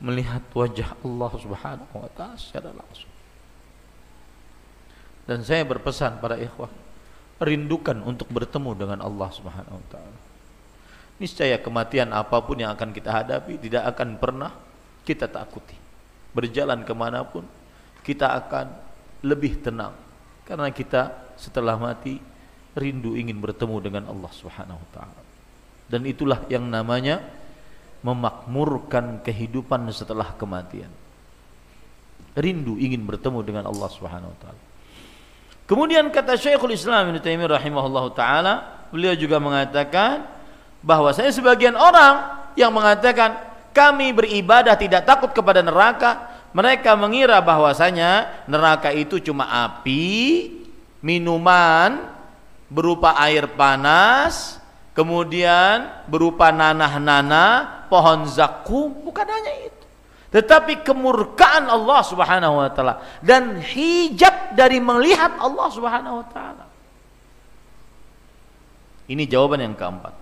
melihat 0.03 0.43
wajah 0.57 0.97
Allah 1.07 1.32
Subhanahu 1.38 1.95
wa 1.95 2.11
taala 2.16 2.34
secara 2.34 2.72
langsung. 2.74 3.12
Dan 5.28 5.47
saya 5.47 5.62
berpesan 5.62 6.18
para 6.18 6.34
ikhwah 6.34 6.72
rindukan 7.38 8.01
untuk 8.03 8.26
bertemu 8.32 8.74
dengan 8.74 8.99
Allah 9.07 9.28
Subhanahu 9.30 9.78
wa 9.78 9.86
taala 9.93 10.20
niscaya 11.21 11.61
kematian 11.61 12.11
apa 12.16 12.41
pun 12.41 12.57
yang 12.57 12.73
akan 12.73 12.97
kita 12.97 13.12
hadapi 13.12 13.61
tidak 13.61 13.93
akan 13.93 14.16
pernah 14.16 14.51
kita 15.05 15.29
takuti. 15.29 15.77
Berjalan 16.33 16.83
ke 16.83 16.97
mana 16.97 17.21
pun 17.23 17.45
kita 18.01 18.33
akan 18.41 18.73
lebih 19.21 19.61
tenang. 19.61 19.93
Karena 20.49 20.73
kita 20.73 21.37
setelah 21.37 21.77
mati 21.77 22.18
rindu 22.75 23.14
ingin 23.14 23.37
bertemu 23.39 23.77
dengan 23.85 24.03
Allah 24.09 24.33
Subhanahu 24.33 24.81
wa 24.81 24.89
taala. 24.97 25.21
Dan 25.91 26.09
itulah 26.09 26.49
yang 26.49 26.64
namanya 26.66 27.21
memakmurkan 28.01 29.21
kehidupan 29.21 29.85
setelah 29.93 30.33
kematian. 30.41 30.89
Rindu 32.33 32.81
ingin 32.81 33.05
bertemu 33.05 33.45
dengan 33.45 33.64
Allah 33.68 33.89
Subhanahu 33.93 34.33
wa 34.33 34.39
taala. 34.41 34.62
Kemudian 35.68 36.09
kata 36.11 36.35
Syekhul 36.35 36.75
Islam 36.75 37.12
Ibnu 37.12 37.21
Taimiyah 37.23 37.61
rahimahullahu 37.61 38.11
taala 38.16 38.87
beliau 38.91 39.14
juga 39.14 39.39
mengatakan 39.39 40.39
bahwa 40.81 41.12
saya 41.12 41.28
sebagian 41.33 41.76
orang 41.76 42.41
yang 42.57 42.72
mengatakan 42.72 43.37
kami 43.70 44.11
beribadah 44.11 44.74
tidak 44.74 45.07
takut 45.07 45.31
kepada 45.31 45.61
neraka. 45.62 46.28
Mereka 46.51 46.99
mengira 46.99 47.39
bahwasanya 47.39 48.43
neraka 48.51 48.91
itu 48.91 49.22
cuma 49.22 49.47
api 49.47 50.51
minuman 50.99 52.11
berupa 52.66 53.14
air 53.22 53.47
panas 53.55 54.59
kemudian 54.91 55.87
berupa 56.11 56.51
nanah-nanah 56.51 57.87
pohon 57.87 58.26
zakum 58.26 58.91
bukan 59.07 59.31
hanya 59.31 59.70
itu. 59.70 59.87
Tetapi 60.35 60.83
kemurkaan 60.83 61.70
Allah 61.70 62.03
Subhanahu 62.03 62.66
wa 62.66 62.70
taala 62.74 62.99
dan 63.22 63.62
hijab 63.62 64.59
dari 64.59 64.83
melihat 64.83 65.39
Allah 65.39 65.68
Subhanahu 65.70 66.18
wa 66.18 66.26
taala. 66.35 66.66
Ini 69.07 69.22
jawaban 69.31 69.62
yang 69.62 69.78
keempat 69.78 70.20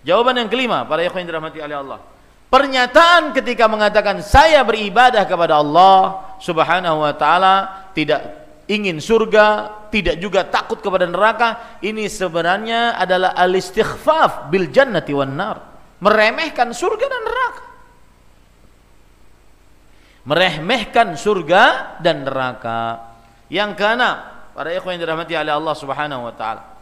Jawaban 0.00 0.40
yang 0.40 0.48
kelima, 0.48 0.88
para 0.88 1.04
ikhwan 1.04 1.24
yang 1.24 1.36
dirahmati 1.36 1.60
oleh 1.60 1.76
Allah. 1.76 1.98
Pernyataan 2.50 3.30
ketika 3.30 3.70
mengatakan 3.70 4.24
saya 4.26 4.66
beribadah 4.66 5.22
kepada 5.22 5.60
Allah 5.60 6.34
Subhanahu 6.42 7.04
wa 7.04 7.14
taala, 7.14 7.86
tidak 7.94 8.40
ingin 8.66 8.98
surga, 8.98 9.70
tidak 9.92 10.18
juga 10.18 10.46
takut 10.48 10.82
kepada 10.82 11.06
neraka, 11.06 11.78
ini 11.84 12.10
sebenarnya 12.10 12.98
adalah 12.98 13.36
al-istighfaf 13.38 14.50
bil 14.50 14.66
jannati 14.72 15.12
wan 15.14 15.34
nar. 15.36 15.56
Meremehkan 16.00 16.72
surga 16.72 17.06
dan 17.06 17.22
neraka. 17.22 17.62
Meremehkan 20.26 21.08
surga 21.14 21.62
dan 22.00 22.24
neraka. 22.24 22.80
Yang 23.52 23.70
keenam, 23.76 24.16
para 24.56 24.74
ikhwan 24.74 24.96
yang 24.96 25.02
dirahmati 25.06 25.34
oleh 25.36 25.54
Allah 25.54 25.74
Subhanahu 25.76 26.22
wa 26.24 26.34
taala. 26.34 26.79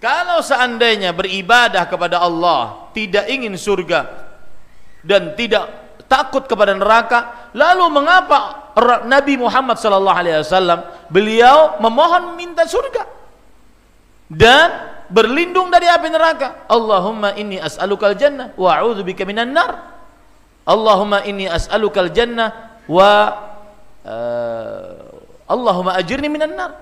Kalau 0.00 0.40
seandainya 0.40 1.12
beribadah 1.12 1.84
kepada 1.84 2.24
Allah 2.24 2.88
tidak 2.96 3.28
ingin 3.28 3.52
surga 3.52 4.08
dan 5.04 5.36
tidak 5.36 5.68
takut 6.08 6.48
kepada 6.48 6.72
neraka, 6.72 7.52
lalu 7.52 7.84
mengapa 7.92 8.72
Nabi 9.04 9.36
Muhammad 9.36 9.76
sallallahu 9.76 10.16
alaihi 10.16 10.40
wasallam 10.40 10.88
beliau 11.12 11.76
memohon 11.84 12.32
minta 12.32 12.64
surga 12.64 13.04
dan 14.32 14.68
berlindung 15.12 15.68
dari 15.68 15.84
api 15.84 16.08
neraka? 16.08 16.64
Allahumma 16.64 17.36
inni 17.36 17.60
as'alukal 17.60 18.16
jannah 18.16 18.56
wa 18.56 18.80
a'udzubika 18.80 19.28
minan 19.28 19.52
nar. 19.52 20.00
Allahumma 20.64 21.28
inni 21.28 21.44
as'alukal 21.44 22.08
jannah 22.08 22.80
wa 22.88 23.10
uh, 24.08 24.96
Allahumma 25.44 25.98
ajirni 26.00 26.30
minan 26.32 26.56
nar. 26.56 26.72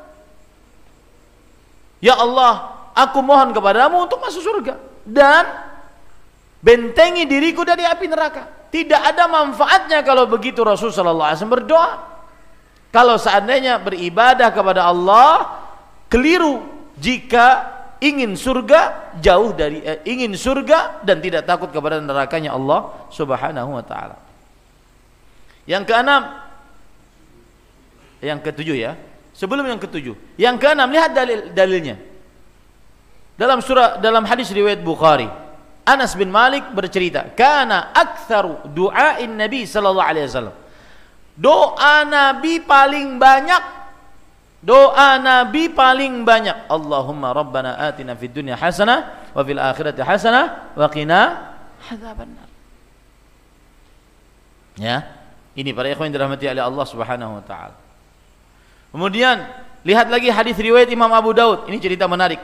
Ya 1.98 2.14
Allah, 2.14 2.77
aku 2.98 3.22
mohon 3.22 3.54
kepadamu 3.54 4.10
untuk 4.10 4.18
masuk 4.18 4.42
surga 4.42 4.74
dan 5.06 5.46
bentengi 6.58 7.22
diriku 7.30 7.62
dari 7.62 7.86
api 7.86 8.06
neraka. 8.10 8.42
Tidak 8.68 9.00
ada 9.00 9.30
manfaatnya 9.30 10.02
kalau 10.02 10.26
begitu 10.26 10.60
Rasul 10.66 10.90
sallallahu 10.90 11.28
alaihi 11.30 11.38
wasallam 11.38 11.56
berdoa. 11.62 11.90
Kalau 12.88 13.16
seandainya 13.20 13.78
beribadah 13.80 14.50
kepada 14.50 14.88
Allah 14.88 15.60
keliru 16.10 16.64
jika 16.98 17.78
ingin 18.00 18.34
surga 18.36 19.12
jauh 19.20 19.52
dari 19.54 19.80
eh, 19.84 20.00
ingin 20.08 20.34
surga 20.36 21.04
dan 21.04 21.20
tidak 21.20 21.44
takut 21.48 21.68
kepada 21.72 22.00
nerakanya 22.02 22.56
Allah 22.56 23.08
Subhanahu 23.12 23.76
wa 23.78 23.84
taala. 23.84 24.18
Yang 25.68 25.84
keenam 25.88 26.22
yang 28.24 28.38
ketujuh 28.42 28.76
ya. 28.76 28.92
Sebelum 29.38 29.62
yang 29.70 29.78
ketujuh. 29.78 30.18
Yang 30.34 30.56
keenam 30.58 30.88
lihat 30.90 31.14
dalil 31.14 31.54
dalilnya. 31.54 31.96
Dalam 33.38 33.62
surah 33.62 34.02
dalam 34.02 34.26
hadis 34.26 34.50
riwayat 34.50 34.82
Bukhari, 34.82 35.30
Anas 35.86 36.18
bin 36.18 36.28
Malik 36.28 36.74
bercerita, 36.74 37.30
"Kana 37.38 37.94
aktsaru 37.94 38.66
du'ain 38.74 39.30
Nabi 39.30 39.62
sallallahu 39.62 40.08
alaihi 40.10 40.26
wasallam." 40.26 40.56
Doa 41.38 42.02
Nabi 42.02 42.58
paling 42.66 43.14
banyak 43.22 43.78
Doa 44.58 45.22
Nabi 45.22 45.70
paling 45.70 46.26
banyak 46.26 46.66
Allahumma 46.66 47.30
rabbana 47.30 47.78
atina 47.78 48.18
fid 48.18 48.34
dunya 48.34 48.58
hasanah 48.58 49.30
wa 49.30 49.42
fil 49.46 49.54
akhirati 49.54 50.02
hasanah 50.02 50.74
wa 50.74 50.86
qina 50.90 51.54
adzabannar. 51.86 52.50
Ya. 54.74 55.06
Ini 55.54 55.70
para 55.74 55.90
ikhwan 55.90 56.10
dirahmati 56.10 56.50
oleh 56.50 56.62
Allah 56.62 56.86
Subhanahu 56.90 57.38
wa 57.38 57.42
taala. 57.46 57.78
Kemudian 58.90 59.46
lihat 59.86 60.10
lagi 60.10 60.26
hadis 60.26 60.58
riwayat 60.58 60.90
Imam 60.90 61.10
Abu 61.14 61.30
Daud. 61.30 61.70
Ini 61.70 61.78
cerita 61.78 62.10
menarik. 62.10 62.42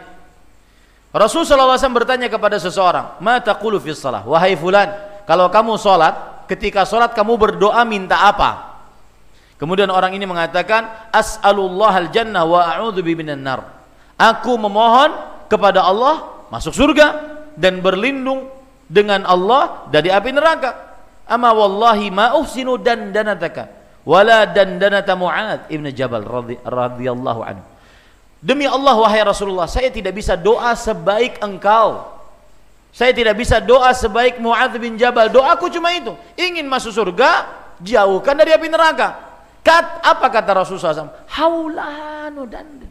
Rasul 1.14 1.46
wasallam 1.46 1.94
bertanya 1.94 2.26
kepada 2.26 2.58
seseorang, 2.58 3.22
"Ma 3.22 3.38
taqulu 3.38 3.78
fi 3.78 3.94
shalah?" 3.94 4.26
Wahai 4.26 4.58
fulan, 4.58 4.90
kalau 5.30 5.46
kamu 5.46 5.78
salat, 5.78 6.44
ketika 6.50 6.82
salat 6.82 7.14
kamu 7.14 7.38
berdoa 7.38 7.86
minta 7.86 8.18
apa? 8.26 8.82
Kemudian 9.54 9.88
orang 9.94 10.10
ini 10.18 10.26
mengatakan, 10.26 10.90
As'alullah 11.14 12.02
al-jannah 12.02 12.42
wa 12.42 12.90
minan 12.90 13.46
nar. 13.46 13.62
Aku 14.18 14.58
memohon 14.58 15.14
kepada 15.46 15.86
Allah 15.86 16.46
masuk 16.50 16.74
surga 16.74 17.38
dan 17.54 17.78
berlindung 17.78 18.50
dengan 18.90 19.22
Allah 19.22 19.86
dari 19.94 20.10
api 20.10 20.34
neraka. 20.34 20.98
Ama 21.30 21.54
wallahi 21.54 22.10
ma 22.10 22.36
uhsinu 22.36 22.76
dan 22.76 23.14
danataka 23.14 23.70
wala 24.04 24.44
dan 24.44 24.76
danata 24.76 25.16
Mu'ad 25.16 25.72
ibn 25.72 25.88
Jabal 25.90 26.22
radhiyallahu 26.62 27.40
anhu. 27.40 27.64
Demi 28.44 28.68
Allah 28.68 28.92
wahai 29.00 29.24
Rasulullah, 29.24 29.64
saya 29.64 29.88
tidak 29.88 30.12
bisa 30.20 30.36
doa 30.36 30.76
sebaik 30.76 31.40
engkau. 31.40 32.12
Saya 32.92 33.16
tidak 33.16 33.40
bisa 33.40 33.56
doa 33.56 33.88
sebaik 33.96 34.36
Mu'ad 34.36 34.76
bin 34.76 35.00
Jabal. 35.00 35.32
Doaku 35.32 35.72
cuma 35.72 35.96
itu, 35.96 36.12
ingin 36.36 36.68
masuk 36.68 36.92
surga, 36.92 37.48
jauhkan 37.80 38.36
dari 38.36 38.52
api 38.52 38.68
neraka. 38.68 39.16
Kat, 39.64 40.04
apa 40.04 40.28
kata 40.28 40.60
Rasulullah 40.60 40.92
SAW? 40.92 41.24
Haulanu 41.32 42.44
dan 42.44 42.84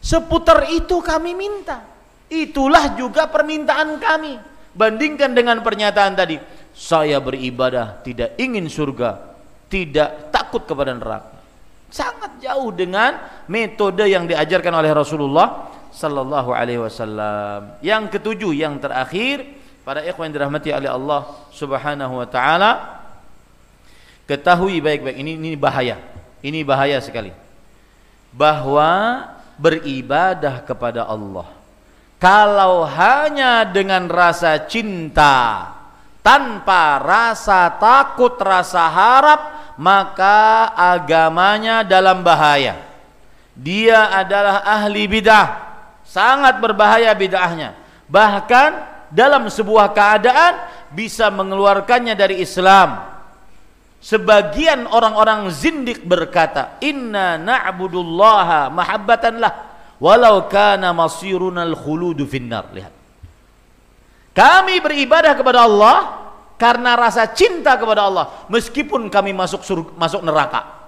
seputar 0.00 0.64
itu 0.72 1.04
kami 1.04 1.36
minta. 1.36 1.84
Itulah 2.32 2.96
juga 2.96 3.28
permintaan 3.28 4.00
kami. 4.00 4.40
Bandingkan 4.72 5.36
dengan 5.36 5.60
pernyataan 5.60 6.16
tadi, 6.16 6.40
saya 6.72 7.20
beribadah 7.20 8.00
tidak 8.00 8.40
ingin 8.40 8.72
surga, 8.72 9.36
tidak 9.68 10.32
takut 10.32 10.64
kepada 10.64 10.96
neraka. 10.96 11.41
Sangat 11.92 12.40
jauh 12.40 12.72
dengan 12.72 13.20
metode 13.52 14.08
yang 14.08 14.24
diajarkan 14.24 14.72
oleh 14.72 14.96
Rasulullah 14.96 15.68
sallallahu 15.92 16.56
alaihi 16.56 16.80
wasallam. 16.80 17.76
Yang 17.84 18.16
ketujuh, 18.16 18.56
yang 18.56 18.80
terakhir, 18.80 19.44
para 19.84 20.00
ikhwan 20.00 20.32
dirahmati 20.32 20.72
oleh 20.72 20.88
Allah 20.88 21.28
Subhanahu 21.52 22.24
wa 22.24 22.26
taala, 22.26 22.70
Ketahui 24.22 24.80
baik-baik 24.80 25.18
ini 25.18 25.36
ini 25.36 25.52
bahaya. 25.58 26.00
Ini 26.40 26.64
bahaya 26.64 26.96
sekali. 27.04 27.34
Bahwa 28.32 29.28
beribadah 29.60 30.64
kepada 30.64 31.04
Allah 31.04 31.44
kalau 32.22 32.86
hanya 32.86 33.66
dengan 33.66 34.06
rasa 34.06 34.62
cinta 34.70 35.68
tanpa 36.22 37.02
rasa 37.02 37.66
takut, 37.82 38.38
rasa 38.38 38.86
harap, 38.86 39.40
maka 39.76 40.72
agamanya 40.72 41.84
dalam 41.86 42.24
bahaya. 42.24 42.80
Dia 43.52 44.08
adalah 44.12 44.64
ahli 44.64 45.04
bidah, 45.06 45.46
sangat 46.08 46.56
berbahaya 46.58 47.12
bid'ahnya. 47.12 47.76
Bahkan 48.08 48.70
dalam 49.12 49.48
sebuah 49.52 49.92
keadaan 49.92 50.56
bisa 50.92 51.28
mengeluarkannya 51.28 52.16
dari 52.16 52.40
Islam 52.40 53.12
Sebagian 54.02 54.90
orang-orang 54.90 55.46
zindik 55.54 56.02
berkata, 56.02 56.74
"Inna 56.82 57.38
na'budullaha 57.38 58.66
mahabbatan 58.66 59.38
lah 59.38 59.54
walau 60.02 60.50
kana 60.50 60.90
masirunal 60.90 61.78
khuludu 61.78 62.26
finnar." 62.26 62.66
Lihat. 62.74 62.90
Kami 64.34 64.82
beribadah 64.82 65.38
kepada 65.38 65.70
Allah 65.70 66.21
karena 66.62 66.94
rasa 66.94 67.26
cinta 67.26 67.74
kepada 67.74 68.06
Allah 68.06 68.46
meskipun 68.46 69.10
kami 69.10 69.34
masuk 69.34 69.66
surga, 69.66 69.90
masuk 69.98 70.22
neraka. 70.22 70.86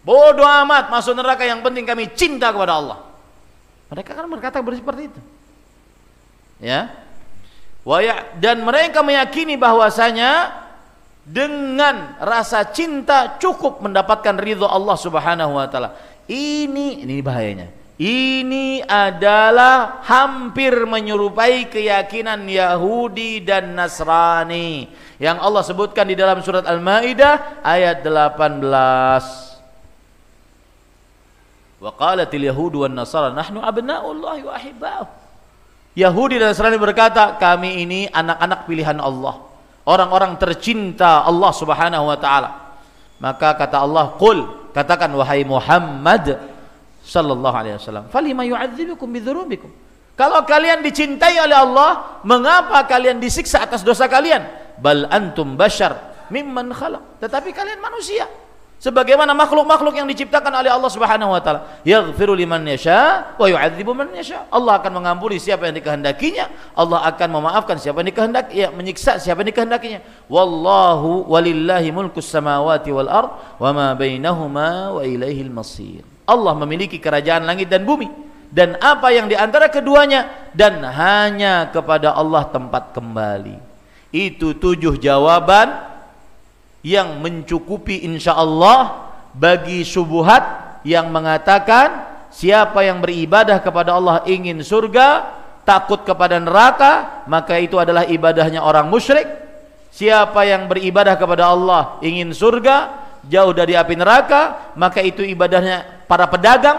Bodoh 0.00 0.48
amat 0.64 0.88
masuk 0.88 1.12
neraka 1.12 1.44
yang 1.44 1.60
penting 1.60 1.84
kami 1.84 2.08
cinta 2.16 2.48
kepada 2.48 2.80
Allah. 2.80 2.98
Mereka 3.92 4.16
kan 4.16 4.24
berkata 4.24 4.64
seperti 4.64 5.12
itu. 5.12 5.20
Ya. 6.64 6.96
Dan 8.40 8.64
mereka 8.64 9.04
meyakini 9.04 9.60
bahwasanya 9.60 10.64
dengan 11.28 12.16
rasa 12.16 12.64
cinta 12.64 13.36
cukup 13.36 13.84
mendapatkan 13.84 14.32
ridho 14.40 14.64
Allah 14.64 14.96
Subhanahu 14.96 15.60
wa 15.60 15.68
taala. 15.68 15.92
Ini 16.24 17.04
ini 17.04 17.20
bahayanya. 17.20 17.83
Ini 17.94 18.82
adalah 18.90 20.02
hampir 20.02 20.74
menyerupai 20.82 21.70
keyakinan 21.70 22.42
Yahudi 22.42 23.38
dan 23.46 23.78
Nasrani 23.78 24.90
yang 25.22 25.38
Allah 25.38 25.62
sebutkan 25.62 26.10
di 26.10 26.18
dalam 26.18 26.42
surat 26.42 26.66
Al-Maidah 26.66 27.62
ayat 27.62 28.02
18. 28.02 28.66
Wa 31.78 31.90
qalatil 31.94 32.50
yahudu 32.50 32.82
wan 32.82 32.98
nasara 32.98 33.30
nahnu 33.30 33.62
wa. 33.62 35.06
Yahudi 35.94 36.42
dan 36.42 36.50
Nasrani 36.50 36.74
berkata, 36.82 37.38
kami 37.38 37.86
ini 37.86 38.10
anak-anak 38.10 38.66
pilihan 38.66 38.98
Allah 38.98 39.38
orang-orang 39.86 40.34
tercinta 40.40 41.22
Allah 41.22 41.52
Subhanahu 41.54 42.10
wa 42.10 42.18
taala. 42.18 42.50
Maka 43.22 43.54
kata 43.54 43.78
Allah, 43.78 44.18
"Qul," 44.18 44.42
katakan 44.74 45.14
wahai 45.14 45.46
Muhammad 45.46 46.53
sallallahu 47.04 47.52
alaihi 47.54 47.76
wasallam, 47.76 48.08
"Falima 48.08 48.42
yu'adzibukum 48.48 49.12
bidzunubikum?" 49.12 49.70
Kalau 50.14 50.46
kalian 50.46 50.78
dicintai 50.80 51.36
oleh 51.42 51.58
Allah, 51.58 52.22
mengapa 52.22 52.86
kalian 52.86 53.18
disiksa 53.18 53.66
atas 53.66 53.82
dosa 53.82 54.06
kalian? 54.06 54.46
Bal 54.78 55.10
antum 55.10 55.58
bashar 55.58 56.14
mimman 56.30 56.70
khalaq. 56.70 57.18
Tetapi 57.18 57.50
kalian 57.50 57.82
manusia 57.82 58.30
sebagaimana 58.78 59.34
makhluk-makhluk 59.34 59.96
yang 59.96 60.06
diciptakan 60.06 60.54
oleh 60.54 60.70
Allah 60.70 60.90
Subhanahu 60.92 61.34
wa 61.34 61.40
taala. 61.42 61.82
Yaghfiru 61.82 62.38
liman 62.38 62.62
yasha 62.62 63.34
wa 63.34 63.46
yu'adzibu 63.50 63.90
man 63.90 64.14
yasha. 64.14 64.46
Allah 64.54 64.78
akan 64.78 65.02
mengampuni 65.02 65.42
siapa 65.42 65.66
yang 65.66 65.74
dikehendakinya, 65.82 66.78
Allah 66.78 67.02
akan 67.10 67.28
memaafkan 67.34 67.76
siapa 67.82 68.06
yang 68.06 68.14
dikehendaki, 68.14 68.54
ya 68.54 68.68
menyiksa 68.70 69.18
siapa 69.18 69.42
yang 69.42 69.50
dikehendakinya. 69.50 70.00
Wallahu 70.30 71.26
walillahi 71.26 71.90
mulkus 71.90 72.30
samawati 72.30 72.94
wal 72.94 73.10
ard 73.10 73.58
wa 73.58 73.70
ma 73.74 73.86
bainahuma 73.98 74.94
wa 74.94 75.02
ilaihil 75.02 75.50
masir. 75.50 76.13
Allah 76.24 76.56
memiliki 76.56 76.96
kerajaan 76.96 77.44
langit 77.44 77.68
dan 77.68 77.84
bumi. 77.84 78.08
Dan 78.54 78.78
apa 78.78 79.10
yang 79.10 79.26
di 79.26 79.34
antara 79.34 79.66
keduanya? 79.66 80.50
Dan 80.54 80.80
hanya 80.86 81.74
kepada 81.74 82.14
Allah 82.14 82.46
tempat 82.48 82.94
kembali. 82.94 83.58
Itu 84.14 84.54
tujuh 84.54 84.94
jawaban 85.02 85.74
yang 86.86 87.18
mencukupi 87.18 88.06
insya 88.06 88.38
Allah 88.38 89.10
bagi 89.34 89.82
subuhat 89.82 90.78
yang 90.86 91.10
mengatakan 91.10 92.06
siapa 92.30 92.86
yang 92.86 93.02
beribadah 93.02 93.58
kepada 93.58 93.98
Allah 93.98 94.22
ingin 94.28 94.62
surga 94.62 95.34
takut 95.66 96.06
kepada 96.06 96.38
neraka 96.38 97.24
maka 97.26 97.58
itu 97.58 97.74
adalah 97.80 98.06
ibadahnya 98.06 98.62
orang 98.62 98.86
musyrik. 98.86 99.26
Siapa 99.90 100.46
yang 100.46 100.70
beribadah 100.70 101.18
kepada 101.18 101.50
Allah 101.50 101.98
ingin 102.06 102.30
surga 102.30 103.02
jauh 103.26 103.50
dari 103.50 103.74
api 103.74 103.94
neraka 103.98 104.70
maka 104.78 105.02
itu 105.02 105.26
ibadahnya 105.26 106.03
para 106.14 106.30
pedagang 106.30 106.78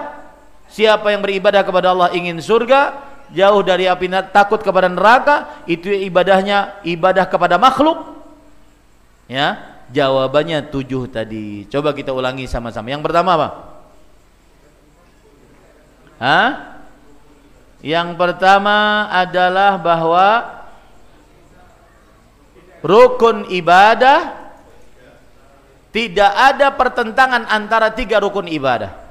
siapa 0.71 1.11
yang 1.11 1.19
beribadah 1.19 1.67
kepada 1.67 1.91
Allah 1.91 2.15
ingin 2.15 2.39
surga 2.39 3.03
jauh 3.35 3.59
dari 3.67 3.91
api 3.91 4.07
takut 4.31 4.63
kepada 4.63 4.87
neraka 4.87 5.59
itu 5.67 5.91
ibadahnya 5.91 6.79
ibadah 6.87 7.27
kepada 7.27 7.59
makhluk 7.59 8.15
ya 9.27 9.75
Jawabannya 9.85 10.73
tujuh 10.73 11.05
tadi. 11.13 11.69
Coba 11.69 11.93
kita 11.93 12.09
ulangi 12.09 12.49
sama-sama. 12.49 12.89
Yang 12.89 13.05
pertama 13.05 13.37
apa? 13.37 13.49
Hah? 16.17 16.49
Yang 17.85 18.17
pertama 18.17 19.05
adalah 19.13 19.77
bahwa 19.77 20.29
rukun 22.81 23.45
ibadah 23.53 24.33
tidak 25.93 26.33
ada 26.33 26.73
pertentangan 26.73 27.45
antara 27.45 27.93
tiga 27.93 28.17
rukun 28.17 28.49
ibadah. 28.49 29.04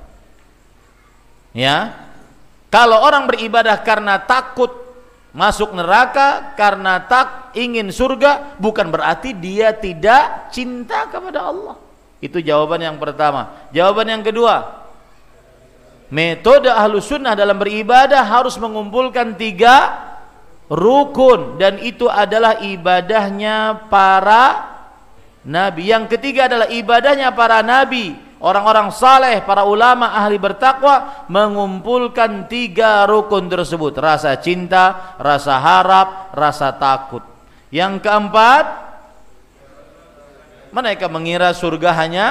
Ya. 1.54 1.94
Kalau 2.68 2.98
orang 2.98 3.30
beribadah 3.30 3.78
karena 3.86 4.18
takut 4.18 4.84
masuk 5.34 5.74
neraka 5.74 6.54
karena 6.58 7.02
tak 7.06 7.54
ingin 7.58 7.90
surga 7.90 8.58
bukan 8.58 8.90
berarti 8.90 9.34
dia 9.34 9.70
tidak 9.70 10.50
cinta 10.50 11.06
kepada 11.06 11.50
Allah. 11.50 11.78
Itu 12.18 12.42
jawaban 12.42 12.82
yang 12.82 12.98
pertama. 12.98 13.54
Jawaban 13.70 14.10
yang 14.10 14.22
kedua, 14.26 14.86
metode 16.10 16.70
ahlu 16.70 16.98
sunnah 16.98 17.38
dalam 17.38 17.58
beribadah 17.58 18.26
harus 18.26 18.58
mengumpulkan 18.58 19.38
tiga 19.38 19.94
rukun 20.72 21.60
dan 21.60 21.78
itu 21.78 22.10
adalah 22.10 22.58
ibadahnya 22.58 23.86
para 23.86 24.74
nabi. 25.44 25.90
Yang 25.90 26.16
ketiga 26.16 26.48
adalah 26.48 26.70
ibadahnya 26.72 27.28
para 27.36 27.60
nabi, 27.60 28.16
orang-orang 28.44 28.92
saleh, 28.92 29.40
para 29.40 29.64
ulama 29.64 30.12
ahli 30.12 30.36
bertakwa 30.36 31.24
mengumpulkan 31.32 32.44
tiga 32.44 33.08
rukun 33.08 33.48
tersebut: 33.48 33.96
rasa 33.96 34.36
cinta, 34.36 35.16
rasa 35.16 35.56
harap, 35.56 36.36
rasa 36.36 36.76
takut. 36.76 37.24
Yang 37.72 38.04
keempat, 38.04 38.64
mereka 40.70 41.08
mengira 41.08 41.56
surga 41.56 41.90
hanya 41.96 42.26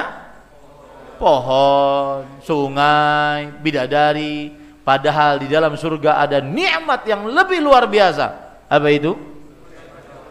pohon, 1.18 2.24
sungai, 2.40 3.50
bidadari, 3.60 4.54
padahal 4.86 5.42
di 5.42 5.48
dalam 5.50 5.74
surga 5.74 6.22
ada 6.22 6.38
nikmat 6.38 7.04
yang 7.04 7.26
lebih 7.28 7.58
luar 7.60 7.90
biasa. 7.90 8.26
Apa 8.70 8.88
itu? 8.88 9.12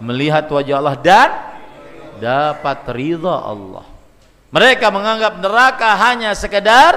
Melihat 0.02 0.50
wajah 0.50 0.82
Allah 0.82 0.98
dan 0.98 1.30
dapat 2.18 2.84
ridha 2.92 3.36
Allah. 3.38 3.93
Mereka 4.54 4.94
menganggap 4.94 5.42
neraka 5.42 5.98
hanya 5.98 6.38
sekedar 6.38 6.94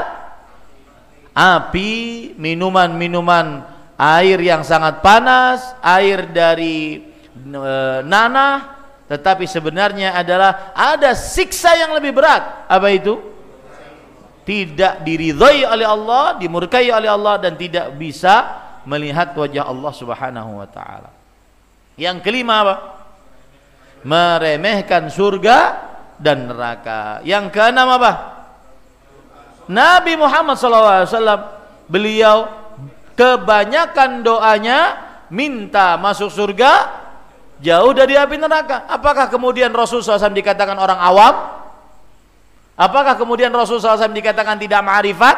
api, 1.33 2.37
minuman-minuman 2.37 3.65
air 3.97 4.37
yang 4.45 4.61
sangat 4.61 5.01
panas, 5.01 5.65
air 5.81 6.29
dari 6.29 7.01
e, 7.33 7.75
nanah, 8.05 8.77
tetapi 9.09 9.49
sebenarnya 9.49 10.13
adalah 10.13 10.77
ada 10.77 11.17
siksa 11.17 11.73
yang 11.81 11.97
lebih 11.97 12.13
berat. 12.13 12.69
Apa 12.69 12.93
itu? 12.93 13.25
Tidak 14.45 15.01
diridhai 15.01 15.65
oleh 15.65 15.89
Allah, 15.89 16.37
dimurkai 16.37 16.93
oleh 16.93 17.09
Allah 17.09 17.41
dan 17.41 17.57
tidak 17.57 17.89
bisa 17.97 18.53
melihat 18.85 19.33
wajah 19.33 19.65
Allah 19.65 19.93
Subhanahu 19.97 20.61
wa 20.61 20.69
taala. 20.69 21.09
Yang 21.97 22.21
kelima 22.21 22.69
apa? 22.69 22.77
Meremehkan 24.05 25.09
surga 25.09 25.96
dan 26.21 26.49
neraka. 26.49 27.21
Yang 27.23 27.53
keenam 27.53 27.89
apa? 27.91 28.13
Nabi 29.67 30.15
Muhammad 30.15 30.55
SAW 30.57 31.11
beliau 31.91 32.47
kebanyakan 33.19 34.23
doanya 34.23 34.79
minta 35.33 35.99
masuk 35.99 36.31
surga 36.31 37.03
jauh 37.59 37.93
dari 37.97 38.15
api 38.15 38.37
neraka. 38.39 38.87
Apakah 38.87 39.27
kemudian 39.27 39.73
Rasul 39.75 40.05
SAW 40.05 40.31
dikatakan 40.31 40.77
orang 40.77 41.01
awam? 41.01 41.35
Apakah 42.77 43.17
kemudian 43.17 43.49
Rasul 43.57 43.81
SAW 43.81 44.13
dikatakan 44.13 44.61
tidak 44.61 44.85
ma'rifat? 44.85 45.37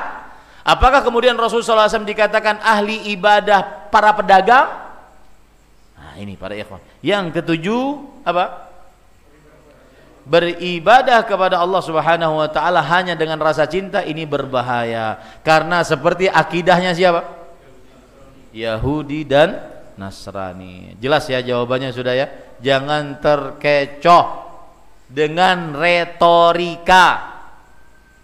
Apakah 0.66 1.00
kemudian 1.00 1.38
Rasul 1.38 1.64
SAW 1.64 2.04
dikatakan 2.04 2.60
ahli 2.60 3.14
ibadah 3.14 3.88
para 3.88 4.12
pedagang? 4.12 4.68
Nah 5.96 6.14
ini 6.18 6.36
para 6.36 6.52
ikhwan. 6.58 6.82
Yang 7.00 7.40
ketujuh 7.40 7.82
apa? 8.26 8.67
Beribadah 10.28 11.24
kepada 11.24 11.56
Allah 11.56 11.80
Subhanahu 11.80 12.36
wa 12.36 12.48
taala 12.52 12.84
hanya 12.84 13.16
dengan 13.16 13.40
rasa 13.40 13.64
cinta 13.64 14.04
ini 14.04 14.28
berbahaya 14.28 15.16
karena 15.40 15.80
seperti 15.80 16.28
akidahnya 16.28 16.92
siapa? 16.92 17.24
Yahudi 18.52 19.24
dan 19.24 19.56
Nasrani. 19.96 20.94
Jelas 21.00 21.26
ya 21.26 21.40
jawabannya 21.42 21.90
sudah 21.90 22.14
ya. 22.14 22.26
Jangan 22.60 23.18
terkecoh 23.18 24.46
dengan 25.08 25.74
retorika. 25.74 27.34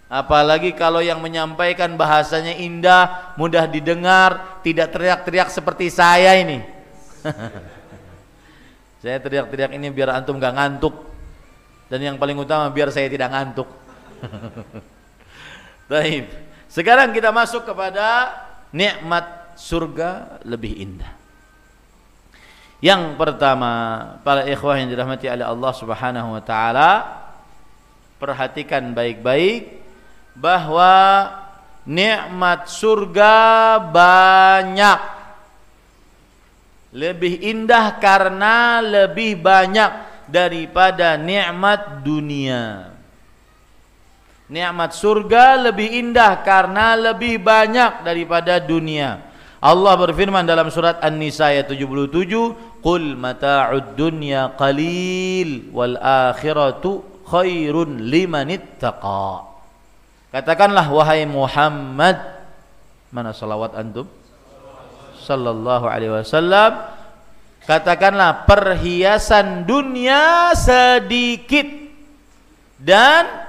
Apalagi 0.07 0.77
kalau 0.79 1.03
yang 1.03 1.19
menyampaikan 1.19 1.99
bahasanya 1.99 2.55
indah, 2.55 3.35
mudah 3.35 3.67
didengar, 3.67 4.63
tidak 4.63 4.95
teriak-teriak 4.95 5.51
seperti 5.51 5.91
saya 5.91 6.39
ini. 6.39 6.63
saya 9.03 9.19
teriak-teriak 9.19 9.75
ini 9.75 9.91
biar 9.91 10.15
antum 10.15 10.39
gak 10.39 10.55
ngantuk 10.55 11.14
dan 11.95 12.03
yang 12.03 12.19
paling 12.19 12.35
utama 12.35 12.67
biar 12.75 12.91
saya 12.91 13.07
tidak 13.07 13.31
ngantuk. 13.31 13.71
Baik. 15.95 16.27
Sekarang 16.67 17.15
kita 17.15 17.31
masuk 17.31 17.63
kepada 17.63 18.35
nikmat 18.75 19.55
surga 19.55 20.43
lebih 20.43 20.75
indah. 20.75 21.15
Yang 22.83 23.15
pertama, 23.15 23.71
para 24.27 24.43
ikhwah 24.43 24.75
yang 24.75 24.91
dirahmati 24.91 25.31
oleh 25.31 25.47
Allah 25.47 25.71
Subhanahu 25.71 26.35
wa 26.35 26.43
taala, 26.43 26.91
perhatikan 28.19 28.91
baik-baik 28.91 29.79
bahwa 30.35 31.31
nikmat 31.87 32.67
surga 32.75 33.35
banyak. 33.87 35.01
Lebih 36.91 37.39
indah 37.39 38.03
karena 38.03 38.83
lebih 38.83 39.39
banyak 39.39 40.14
daripada 40.29 41.17
nikmat 41.19 42.05
dunia. 42.05 42.95
Nikmat 44.45 44.93
surga 44.93 45.73
lebih 45.73 45.89
indah 46.05 46.45
karena 46.45 46.93
lebih 46.95 47.41
banyak 47.41 48.05
daripada 48.05 48.61
dunia. 48.61 49.25
Allah 49.65 49.97
berfirman 49.97 50.45
dalam 50.45 50.69
surat 50.69 51.01
An-Nisa 51.01 51.49
ayat 51.49 51.73
77, 51.73 52.53
"Qul 52.85 53.17
mata'ud 53.17 53.97
dunya 53.97 54.53
qalil 54.61 55.73
wal 55.73 55.97
akhiratu 55.97 57.25
khairun 57.25 58.05
limanittaqa." 58.05 59.49
Katakanlah 60.29 60.93
wahai 60.93 61.25
Muhammad, 61.25 62.21
mana 63.09 63.33
salawat 63.33 63.73
antum? 63.81 64.05
Sallallahu 65.25 65.89
alaihi 65.89 66.13
wasallam 66.21 66.94
katakanlah 67.65 68.45
perhiasan 68.45 69.65
dunia 69.65 70.53
sedikit 70.53 71.67
dan 72.81 73.45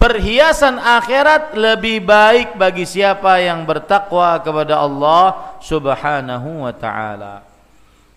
perhiasan 0.00 0.80
akhirat 0.80 1.56
lebih 1.56 2.04
baik 2.04 2.56
bagi 2.56 2.88
siapa 2.88 3.40
yang 3.40 3.64
bertakwa 3.68 4.40
kepada 4.40 4.80
Allah 4.80 5.56
Subhanahu 5.60 6.64
wa 6.64 6.72
taala. 6.72 7.44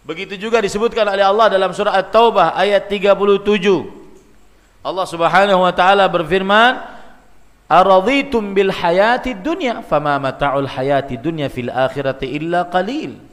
Begitu 0.08 0.40
juga 0.42 0.64
disebutkan 0.64 1.06
oleh 1.06 1.22
Allah 1.22 1.54
dalam 1.54 1.70
surah 1.70 1.94
At-Taubah 2.02 2.58
ayat 2.58 2.90
37. 2.90 3.46
Allah 4.82 5.06
Subhanahu 5.06 5.62
wa 5.62 5.74
taala 5.76 6.10
berfirman, 6.10 6.82
"Araditum 7.70 8.58
bil 8.58 8.74
hayati 8.74 9.38
dunya 9.38 9.86
fama 9.86 10.18
mata'ul 10.18 10.66
hayati 10.66 11.20
dunya 11.20 11.46
fil 11.52 11.70
akhirati 11.70 12.26
illa 12.26 12.66
qalil." 12.66 13.29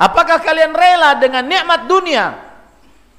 Apakah 0.00 0.40
kalian 0.40 0.72
rela 0.72 1.12
dengan 1.20 1.44
nikmat 1.44 1.84
dunia? 1.84 2.32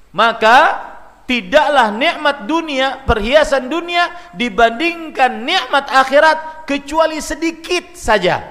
Maka 0.10 0.82
tidaklah 1.30 1.94
nikmat 1.94 2.50
dunia, 2.50 3.06
perhiasan 3.06 3.70
dunia 3.70 4.10
dibandingkan 4.34 5.46
nikmat 5.46 5.86
akhirat 5.94 6.66
kecuali 6.66 7.22
sedikit 7.22 7.94
saja. 7.94 8.42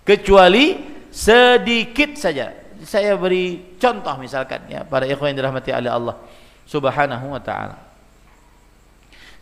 Kecuali 0.00 0.80
sedikit 1.12 2.16
saja. 2.16 2.56
Saya 2.88 3.12
beri 3.20 3.76
contoh 3.76 4.16
misalkan 4.16 4.64
ya 4.72 4.88
para 4.88 5.04
ikhwan 5.04 5.36
yang 5.36 5.44
dirahmati 5.44 5.76
oleh 5.76 5.92
Allah 5.92 6.16
Subhanahu 6.64 7.36
wa 7.36 7.42
taala. 7.44 7.76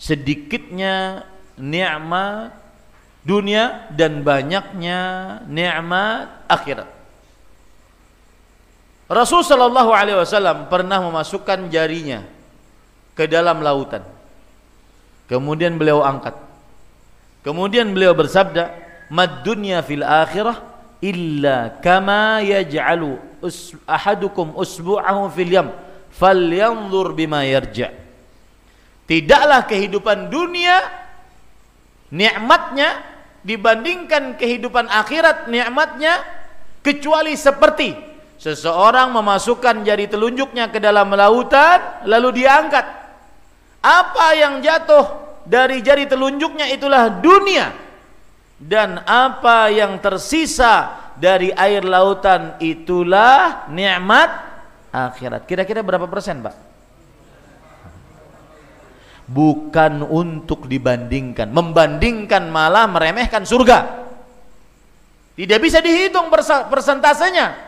Sedikitnya 0.03 1.23
nikmat 1.55 2.59
dunia 3.23 3.87
dan 3.95 4.27
banyaknya 4.27 4.99
nikmat 5.47 6.27
akhirat. 6.51 6.98
Rasul 9.09 9.41
Shallallahu 9.41 9.89
Alaihi 9.89 10.21
Wasallam 10.21 10.69
pernah 10.69 11.01
memasukkan 11.01 11.73
jarinya 11.73 12.29
ke 13.17 13.25
dalam 13.25 13.65
lautan. 13.65 14.05
Kemudian 15.25 15.81
beliau 15.81 16.05
angkat. 16.05 16.37
Kemudian 17.41 17.89
beliau 17.97 18.13
bersabda, 18.13 18.69
"Mad 19.09 19.41
dunya 19.49 19.81
fil 19.81 20.05
akhirah 20.05 20.61
illa 21.01 21.81
kama 21.81 22.45
yaj'alu 22.45 23.17
us 23.41 23.73
ahadukum 23.89 24.53
usbu'ahu 24.53 25.33
fil 25.33 25.53
yam 25.57 25.69
falyanzur 26.13 27.17
bima 27.17 27.49
yarja'." 27.49 27.97
Tidaklah 29.09 29.65
kehidupan 29.65 30.29
dunia 30.29 30.85
nikmatnya 32.13 33.01
dibandingkan 33.41 34.37
kehidupan 34.37 34.85
akhirat 34.93 35.49
nikmatnya 35.49 36.21
kecuali 36.85 37.33
seperti 37.33 38.08
Seseorang 38.39 39.11
memasukkan 39.11 39.83
jari 39.83 40.07
telunjuknya 40.07 40.71
ke 40.71 40.79
dalam 40.79 41.11
lautan 41.11 42.07
lalu 42.07 42.43
diangkat. 42.43 42.87
Apa 43.83 44.39
yang 44.39 44.63
jatuh 44.63 45.07
dari 45.43 45.83
jari 45.83 46.07
telunjuknya 46.07 46.71
itulah 46.71 47.11
dunia 47.19 47.75
dan 48.63 49.03
apa 49.03 49.75
yang 49.75 49.99
tersisa 49.99 50.95
dari 51.19 51.51
air 51.51 51.83
lautan 51.83 52.55
itulah 52.63 53.67
nikmat 53.75 54.31
akhirat. 54.95 55.43
Kira-kira 55.43 55.83
berapa 55.83 56.07
persen, 56.07 56.39
Pak? 56.39 56.55
Bukan 59.29 60.07
untuk 60.07 60.71
dibandingkan, 60.71 61.51
membandingkan 61.51 62.47
malah 62.55 62.87
meremehkan 62.87 63.43
surga. 63.43 64.07
Tidak 65.35 65.59
bisa 65.59 65.83
dihitung 65.83 66.31
persentasenya 66.71 67.68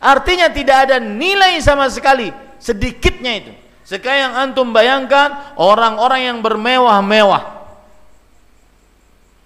Artinya 0.00 0.48
tidak 0.48 0.88
ada 0.88 0.96
nilai 0.96 1.60
sama 1.60 1.92
sekali 1.92 2.32
sedikitnya 2.56 3.32
itu. 3.44 3.52
Sekarang 3.84 4.32
antum 4.38 4.72
bayangkan 4.72 5.54
orang-orang 5.60 6.30
yang 6.30 6.38
bermewah-mewah. 6.40 7.60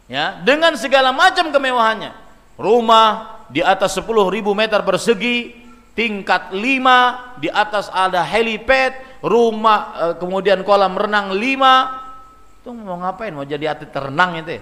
Ya, 0.05 0.37
dengan 0.45 0.77
segala 0.77 1.11
macam 1.17 1.49
kemewahannya. 1.49 2.13
Rumah 2.61 3.35
di 3.49 3.65
atas 3.65 3.97
10.000 3.97 4.15
meter 4.53 4.85
persegi, 4.85 5.59
tingkat 5.97 6.53
5, 6.53 7.41
di 7.41 7.49
atas 7.49 7.89
ada 7.89 8.21
helipad, 8.21 8.95
rumah 9.25 9.79
eh, 9.97 10.15
kemudian 10.21 10.61
kolam 10.63 10.95
renang 10.95 11.33
5. 11.33 12.61
Itu 12.61 12.71
mau 12.77 13.01
ngapain? 13.01 13.33
Mau 13.33 13.49
jadi 13.49 13.73
atlet 13.73 13.91
renang 13.91 14.45
itu? 14.45 14.61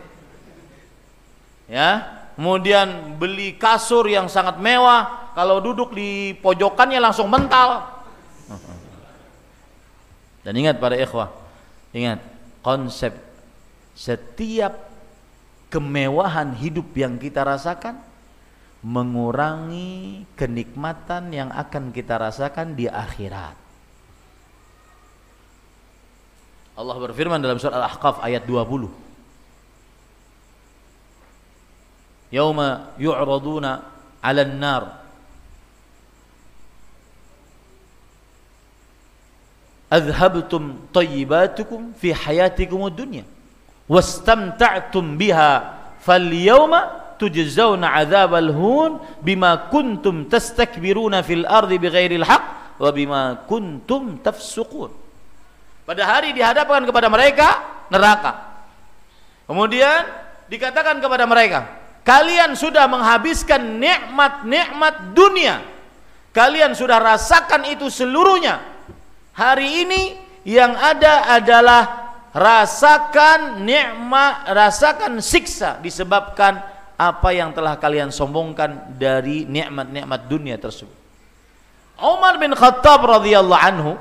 Ya, 1.66 2.22
kemudian 2.38 3.18
beli 3.18 3.59
kasur 3.59 4.07
yang 4.07 4.30
sangat 4.30 4.62
mewah, 4.62 5.22
kalau 5.33 5.61
duduk 5.61 5.97
di 5.97 6.37
pojokannya 6.39 7.01
langsung 7.01 7.28
mental. 7.28 7.89
Dan 10.43 10.59
ingat 10.59 10.83
para 10.83 10.99
ikhwah, 10.99 11.30
ingat 11.95 12.18
konsep 12.66 13.14
setiap 13.95 14.91
kemewahan 15.70 16.53
hidup 16.59 16.91
yang 16.99 17.16
kita 17.16 17.47
rasakan 17.47 17.97
mengurangi 18.83 20.26
kenikmatan 20.35 21.30
yang 21.30 21.51
akan 21.55 21.95
kita 21.95 22.18
rasakan 22.18 22.74
di 22.74 22.91
akhirat. 22.91 23.55
Allah 26.72 26.97
berfirman 26.99 27.39
dalam 27.39 27.61
surah 27.62 27.78
Al-Ahqaf 27.78 28.18
ayat 28.24 28.43
20. 28.43 28.91
Yauma 32.33 32.97
yu'raduna 32.97 33.87
'alan 34.24 34.53
nar 34.57 35.01
adhabtum 39.93 40.88
tayyibatukum 40.88 41.93
fi 42.01 42.16
hayatikum 42.16 42.88
ad-dunya 42.88 43.28
wastamta'tum 43.93 45.20
biha 45.20 45.76
falyawma 46.01 47.14
tujzauna 47.20 47.93
'adzabal 47.93 48.49
hun 48.57 48.90
bima 49.20 49.68
kuntum 49.68 50.24
tastakbiruna 50.32 51.20
fil 51.20 51.45
ardi 51.45 51.76
bighairil 51.76 52.24
haqq 52.24 52.45
wa 52.80 52.90
bima 52.90 53.22
kuntum 53.45 54.16
tafsuqun. 54.24 54.88
Pada 55.84 56.09
hari 56.09 56.32
dihadapkan 56.32 56.88
kepada 56.88 57.12
mereka 57.12 57.61
neraka. 57.93 58.32
Kemudian 59.45 60.09
dikatakan 60.49 60.97
kepada 61.05 61.28
mereka 61.28 61.68
kalian 62.01 62.57
sudah 62.57 62.88
menghabiskan 62.88 63.61
nikmat-nikmat 63.76 65.12
dunia. 65.12 65.61
Kalian 66.32 66.72
sudah 66.72 66.97
rasakan 66.97 67.68
itu 67.68 67.93
seluruhnya 67.93 68.72
Hari 69.33 69.89
ini 69.89 70.03
yang 70.45 70.76
ada 70.76 71.41
adalah 71.41 71.83
rasakan 72.37 73.64
nikmat, 73.64 74.49
rasakan 74.53 75.24
siksa 75.24 75.80
disebabkan 75.80 76.61
apa 77.01 77.28
yang 77.33 77.53
telah 77.57 77.80
kalian 77.80 78.12
sombongkan 78.12 78.97
dari 79.01 79.49
nikmat-nikmat 79.49 80.20
dunia 80.28 80.61
tersebut. 80.61 80.95
Umar 81.97 82.37
bin 82.37 82.53
Khattab 82.53 83.05
radhiyallahu 83.09 83.62
anhu 83.62 83.93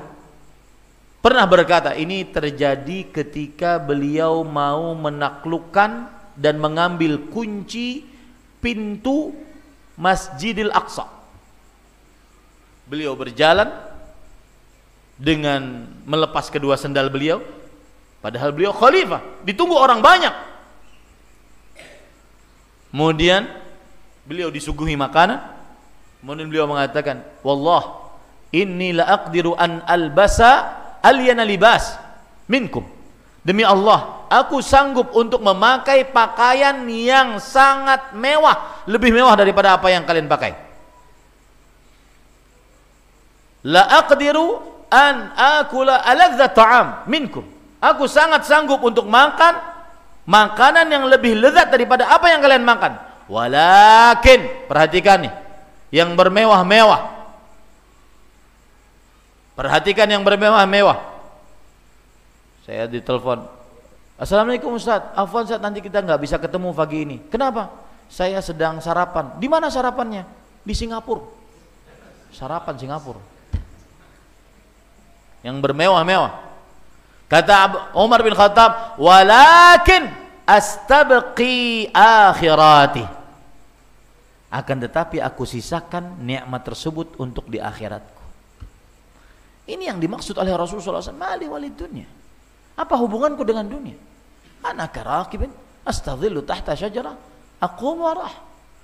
pernah 1.24 1.48
berkata 1.48 1.96
ini 1.96 2.28
terjadi 2.28 3.08
ketika 3.08 3.80
beliau 3.80 4.44
mau 4.44 4.92
menaklukkan 4.92 6.12
dan 6.36 6.60
mengambil 6.60 7.30
kunci 7.32 8.04
pintu 8.60 9.32
Masjidil 9.96 10.72
Aqsa. 10.72 11.08
Beliau 12.88 13.16
berjalan 13.16 13.91
dengan 15.22 15.86
melepas 16.02 16.50
kedua 16.50 16.74
sendal 16.74 17.06
beliau 17.06 17.38
padahal 18.18 18.50
beliau 18.50 18.74
khalifah 18.74 19.22
ditunggu 19.46 19.78
orang 19.78 20.02
banyak. 20.02 20.34
Kemudian 22.90 23.46
beliau 24.26 24.50
disuguhi 24.50 24.98
makanan. 24.98 25.38
Kemudian 26.20 26.50
beliau 26.50 26.66
mengatakan 26.66 27.22
wallah 27.46 28.02
inni 28.50 28.90
la 28.90 29.06
aqdiru 29.14 29.54
an 29.54 29.86
albasa 29.86 30.74
alyana 31.06 31.46
libas 31.46 31.94
minkum. 32.50 32.82
Demi 33.42 33.62
Allah 33.66 34.26
aku 34.26 34.58
sanggup 34.62 35.14
untuk 35.14 35.42
memakai 35.42 36.06
pakaian 36.10 36.82
yang 36.90 37.38
sangat 37.38 38.14
mewah 38.14 38.86
lebih 38.90 39.14
mewah 39.14 39.34
daripada 39.38 39.78
apa 39.78 39.86
yang 39.90 40.02
kalian 40.02 40.26
pakai. 40.26 40.54
La 43.62 43.86
aqdiru 44.02 44.58
an 44.92 45.32
akula 45.32 46.04
aladza 46.04 46.52
ta'am 46.52 47.08
minkum. 47.08 47.48
Aku 47.80 48.04
sangat 48.04 48.44
sanggup 48.44 48.78
untuk 48.84 49.08
makan 49.08 49.58
makanan 50.28 50.86
yang 50.86 51.08
lebih 51.08 51.34
lezat 51.34 51.72
daripada 51.72 52.12
apa 52.12 52.28
yang 52.30 52.44
kalian 52.44 52.62
makan. 52.62 52.92
Walakin, 53.26 54.68
perhatikan 54.68 55.24
nih, 55.26 55.32
yang 55.90 56.12
bermewah-mewah. 56.12 57.24
Perhatikan 59.56 60.06
yang 60.06 60.22
bermewah-mewah. 60.22 61.00
Saya 62.62 62.86
ditelepon. 62.86 63.42
Assalamualaikum 64.20 64.78
Ustaz. 64.78 65.02
Afwan 65.18 65.48
Ustaz, 65.48 65.58
nanti 65.58 65.82
kita 65.82 65.98
nggak 65.98 66.20
bisa 66.22 66.36
ketemu 66.38 66.70
pagi 66.70 67.02
ini. 67.02 67.16
Kenapa? 67.26 67.72
Saya 68.06 68.38
sedang 68.44 68.78
sarapan. 68.78 69.34
Di 69.40 69.50
mana 69.50 69.66
sarapannya? 69.72 70.22
Di 70.62 70.74
Singapura. 70.76 71.26
Sarapan 72.30 72.78
Singapura 72.78 73.31
yang 75.42 75.58
bermewah-mewah. 75.58 76.32
Kata 77.26 77.90
Umar 77.96 78.20
bin 78.22 78.36
Khattab, 78.36 78.98
"Walakin 78.98 80.10
astabqi 80.46 81.90
akhirati." 81.92 83.04
Akan 84.52 84.76
tetapi 84.84 85.16
aku 85.16 85.48
sisakan 85.48 86.20
nikmat 86.20 86.60
tersebut 86.60 87.16
untuk 87.16 87.48
di 87.48 87.56
akhiratku. 87.56 88.20
Ini 89.64 89.88
yang 89.88 89.96
dimaksud 89.96 90.36
oleh 90.36 90.52
Rasulullah 90.52 91.00
SAW. 91.00 91.16
Mali 91.16 91.48
walid 91.48 91.72
dunia. 91.72 92.04
Apa 92.76 93.00
hubunganku 93.00 93.48
dengan 93.48 93.64
dunia? 93.64 93.96
Anak 94.60 94.92
karakibin 94.92 95.48
astadhillu 95.88 96.44
tahta 96.44 96.76
syajarah. 96.76 97.16
Aku 97.64 97.96
marah. 97.96 98.34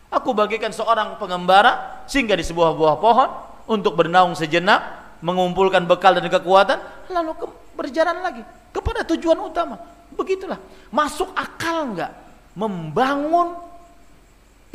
Aku 0.09 0.32
bagikan 0.32 0.72
seorang 0.72 1.20
pengembara 1.20 2.00
singgah 2.09 2.40
di 2.40 2.44
sebuah 2.48 2.72
buah 2.72 2.96
pohon 2.96 3.28
untuk 3.68 3.92
bernaung 3.92 4.32
sejenak 4.32 5.07
mengumpulkan 5.18 5.84
bekal 5.84 6.14
dan 6.14 6.26
kekuatan 6.30 6.78
lalu 7.10 7.34
ke, 7.34 7.46
berjalan 7.74 8.18
lagi 8.22 8.42
kepada 8.70 9.02
tujuan 9.14 9.38
utama. 9.38 9.78
Begitulah. 10.14 10.58
Masuk 10.88 11.30
akal 11.36 11.94
enggak 11.94 12.12
membangun 12.56 13.54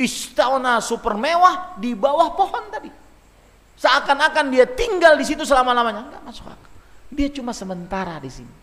istana 0.00 0.80
super 0.80 1.16
mewah 1.16 1.76
di 1.80 1.92
bawah 1.92 2.32
pohon 2.32 2.70
tadi. 2.70 2.90
Seakan-akan 3.74 4.54
dia 4.54 4.64
tinggal 4.68 5.18
di 5.18 5.24
situ 5.26 5.42
selama-lamanya. 5.42 6.06
Enggak 6.06 6.22
masuk 6.22 6.46
akal. 6.48 6.70
Dia 7.10 7.28
cuma 7.32 7.52
sementara 7.52 8.16
di 8.22 8.30
sini. 8.30 8.54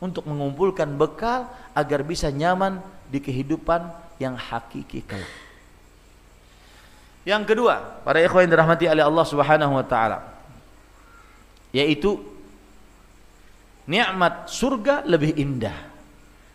Untuk 0.00 0.24
mengumpulkan 0.24 0.88
bekal 0.96 1.44
agar 1.76 2.00
bisa 2.00 2.32
nyaman 2.32 2.80
di 3.12 3.20
kehidupan 3.20 3.92
yang 4.16 4.32
hakiki 4.32 5.04
kelak 5.04 5.49
yang 7.28 7.44
kedua, 7.44 8.00
para 8.00 8.20
ikhwan 8.24 8.48
yang 8.48 8.52
dirahmati 8.56 8.88
oleh 8.88 9.04
Allah 9.04 9.24
Subhanahu 9.28 9.76
wa 9.76 9.84
taala 9.84 10.40
yaitu 11.70 12.18
nikmat 13.86 14.50
surga 14.50 15.06
lebih 15.06 15.38
indah 15.38 15.78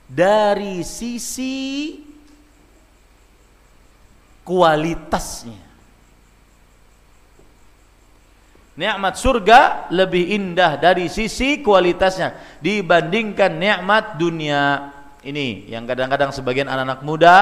dari 0.08 0.84
sisi 0.84 1.96
kualitasnya. 4.46 5.64
Nikmat 8.76 9.16
surga 9.16 9.88
lebih 9.88 10.36
indah 10.36 10.76
dari 10.76 11.08
sisi 11.08 11.64
kualitasnya 11.64 12.60
dibandingkan 12.60 13.56
nikmat 13.56 14.20
dunia. 14.20 14.92
Ini 15.24 15.72
yang 15.72 15.88
kadang-kadang 15.88 16.36
sebagian 16.36 16.68
anak-anak 16.68 17.02
muda 17.02 17.36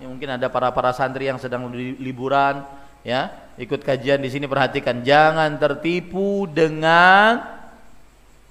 ya, 0.00 0.06
mungkin 0.08 0.28
ada 0.40 0.48
para 0.48 0.72
para 0.72 0.90
santri 0.96 1.28
yang 1.28 1.36
sedang 1.36 1.68
liburan 2.00 2.64
ya 3.04 3.32
ikut 3.60 3.84
kajian 3.84 4.24
di 4.24 4.32
sini 4.32 4.48
perhatikan. 4.48 5.04
Jangan 5.04 5.60
tertipu 5.60 6.48
dengan 6.48 7.44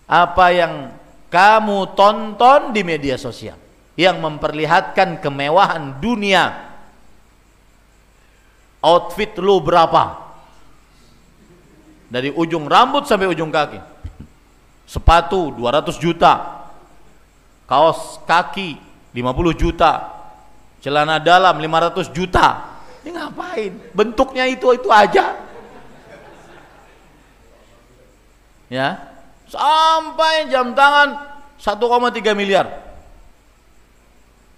apa 0.05 0.45
yang 0.53 0.93
kamu 1.33 1.97
tonton 1.97 2.73
di 2.73 2.81
media 2.85 3.17
sosial 3.17 3.57
yang 3.97 4.21
memperlihatkan 4.21 5.17
kemewahan 5.17 5.97
dunia. 5.97 6.69
Outfit 8.79 9.35
lu 9.41 9.59
berapa? 9.59 10.29
Dari 12.09 12.31
ujung 12.31 12.65
rambut 12.65 13.05
sampai 13.05 13.27
ujung 13.27 13.51
kaki. 13.51 13.81
Sepatu 14.87 15.53
200 15.53 15.93
juta. 15.99 16.63
Kaos 17.69 18.17
kaki 18.25 18.81
50 19.13 19.61
juta 19.61 20.18
celana 20.79 21.19
dalam 21.19 21.55
500 21.59 22.15
juta 22.15 22.79
ini 23.03 23.15
ngapain 23.15 23.71
bentuknya 23.95 24.47
itu 24.47 24.71
itu 24.75 24.87
aja 24.91 25.49
Ya. 28.69 29.01
Sampai 29.49 30.45
jam 30.47 30.77
tangan 30.77 31.17
1,3 31.57 32.37
miliar. 32.37 32.69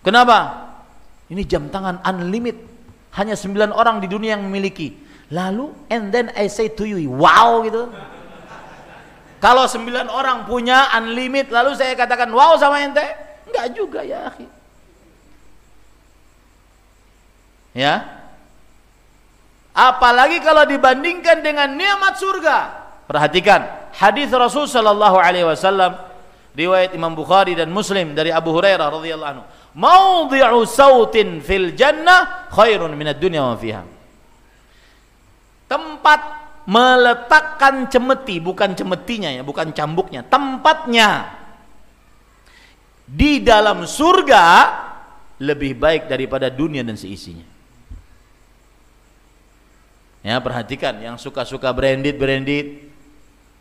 Kenapa? 0.03 0.67
Ini 1.31 1.47
jam 1.47 1.71
tangan 1.71 2.03
unlimited. 2.03 2.67
Hanya 3.15 3.39
9 3.39 3.71
orang 3.71 4.03
di 4.03 4.07
dunia 4.11 4.35
yang 4.35 4.43
memiliki. 4.43 4.99
Lalu 5.31 5.71
and 5.87 6.11
then 6.11 6.27
I 6.35 6.51
say 6.51 6.67
to 6.75 6.83
you, 6.83 7.07
wow 7.07 7.63
gitu. 7.63 7.87
Kalau 9.39 9.63
9 9.63 10.11
orang 10.11 10.43
punya 10.43 10.91
unlimited 10.99 11.55
lalu 11.55 11.71
saya 11.73 11.95
katakan 11.95 12.27
wow 12.35 12.59
sama 12.59 12.83
ente? 12.83 13.03
Enggak 13.47 13.67
juga 13.71 14.03
ya, 14.03 14.27
akhi. 14.27 14.45
Ya. 17.71 18.21
Apalagi 19.71 20.43
kalau 20.43 20.67
dibandingkan 20.67 21.39
dengan 21.39 21.71
nikmat 21.71 22.19
surga. 22.19 22.57
Perhatikan 23.07 23.91
hadis 23.95 24.31
Rasul 24.31 24.67
sallallahu 24.67 25.19
alaihi 25.19 25.43
wasallam 25.43 25.95
riwayat 26.55 26.95
Imam 26.95 27.11
Bukhari 27.15 27.55
dan 27.55 27.71
Muslim 27.71 28.15
dari 28.15 28.31
Abu 28.31 28.51
Hurairah 28.51 28.87
radhiyallahu 28.87 29.31
anhu. 29.31 29.43
Mawdhi'u 29.75 30.59
sautin 30.67 31.39
fil 31.39 31.75
jannah 31.75 32.51
khairun 32.51 32.91
minad 32.95 33.19
dunya 33.19 33.43
wa 33.43 33.55
fiha. 33.55 33.83
Tempat 35.71 36.21
meletakkan 36.67 37.87
cemeti, 37.87 38.43
bukan 38.43 38.75
cemetinya 38.75 39.31
ya, 39.31 39.41
bukan 39.43 39.71
cambuknya, 39.71 40.23
tempatnya 40.27 41.31
di 43.07 43.43
dalam 43.43 43.83
surga 43.83 44.43
lebih 45.41 45.75
baik 45.75 46.07
daripada 46.07 46.47
dunia 46.47 46.79
dan 46.83 46.95
seisinya. 46.95 47.50
Ya, 50.21 50.37
perhatikan 50.37 51.01
yang 51.01 51.17
suka-suka 51.17 51.73
branded-branded 51.73 52.85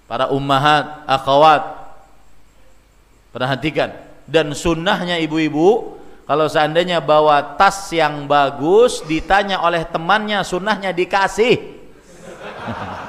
para 0.05 0.29
ummahat, 0.29 1.09
akhwat. 1.09 1.81
Perhatikan 3.33 3.97
dan 4.29 4.53
sunnahnya 4.53 5.17
ibu-ibu 5.23 5.97
kalau 6.29 6.47
seandainya 6.47 7.01
bawa 7.03 7.57
tas 7.57 7.91
yang 7.95 8.27
bagus 8.27 9.03
ditanya 9.07 9.63
oleh 9.65 9.87
temannya 9.87 10.45
sunnahnya 10.45 10.93
dikasih. 10.93 11.59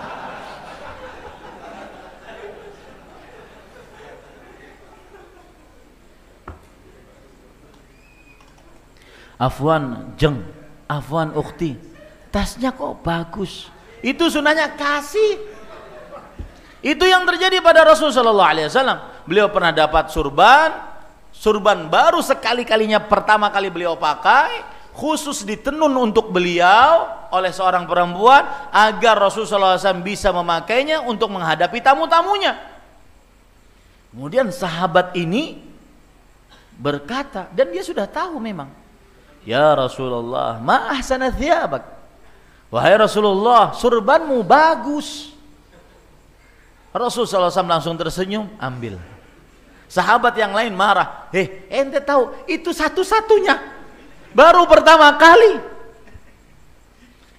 Afwan 9.41 10.13
jeng, 10.21 10.45
Afwan 10.85 11.33
ukti, 11.33 11.73
tasnya 12.31 12.71
kok 12.71 13.03
bagus 13.03 13.67
itu 14.01 14.31
sunahnya 14.31 14.73
kasih 14.73 15.37
itu 16.81 17.05
yang 17.05 17.21
terjadi 17.29 17.61
pada 17.61 17.85
Rasulullah 17.85 18.33
Sallallahu 18.33 18.51
Alaihi 18.57 18.69
beliau 19.29 19.47
pernah 19.53 19.69
dapat 19.69 20.09
surban 20.09 20.73
surban 21.29 21.85
baru 21.85 22.23
sekali 22.25 22.65
kalinya 22.65 22.97
pertama 22.97 23.53
kali 23.53 23.69
beliau 23.69 23.93
pakai 23.93 24.81
khusus 24.91 25.47
ditenun 25.47 25.91
untuk 25.95 26.29
beliau 26.29 27.07
oleh 27.31 27.49
seorang 27.49 27.87
perempuan 27.87 28.43
agar 28.75 29.15
Rasulullah 29.15 29.79
SAW 29.79 30.03
bisa 30.03 30.35
memakainya 30.35 30.99
untuk 31.07 31.31
menghadapi 31.31 31.79
tamu-tamunya. 31.79 32.59
Kemudian 34.11 34.51
sahabat 34.51 35.15
ini 35.15 35.63
berkata 36.75 37.47
dan 37.55 37.71
dia 37.71 37.79
sudah 37.79 38.03
tahu 38.03 38.35
memang, 38.43 38.67
ya 39.47 39.71
Rasulullah, 39.71 40.59
ma 40.59 40.91
thiyabak. 40.99 42.00
Wahai 42.71 42.95
Rasulullah, 42.95 43.75
surbanmu 43.75 44.39
bagus. 44.47 45.35
Rasulullah 46.95 47.51
SAW 47.51 47.67
langsung 47.67 47.99
tersenyum, 47.99 48.47
ambil. 48.55 48.95
Sahabat 49.91 50.31
yang 50.39 50.55
lain 50.55 50.71
marah, 50.71 51.27
heh 51.35 51.67
ente 51.67 51.99
tahu 51.99 52.31
itu 52.47 52.71
satu-satunya, 52.71 53.59
baru 54.31 54.63
pertama 54.63 55.11
kali. 55.19 55.59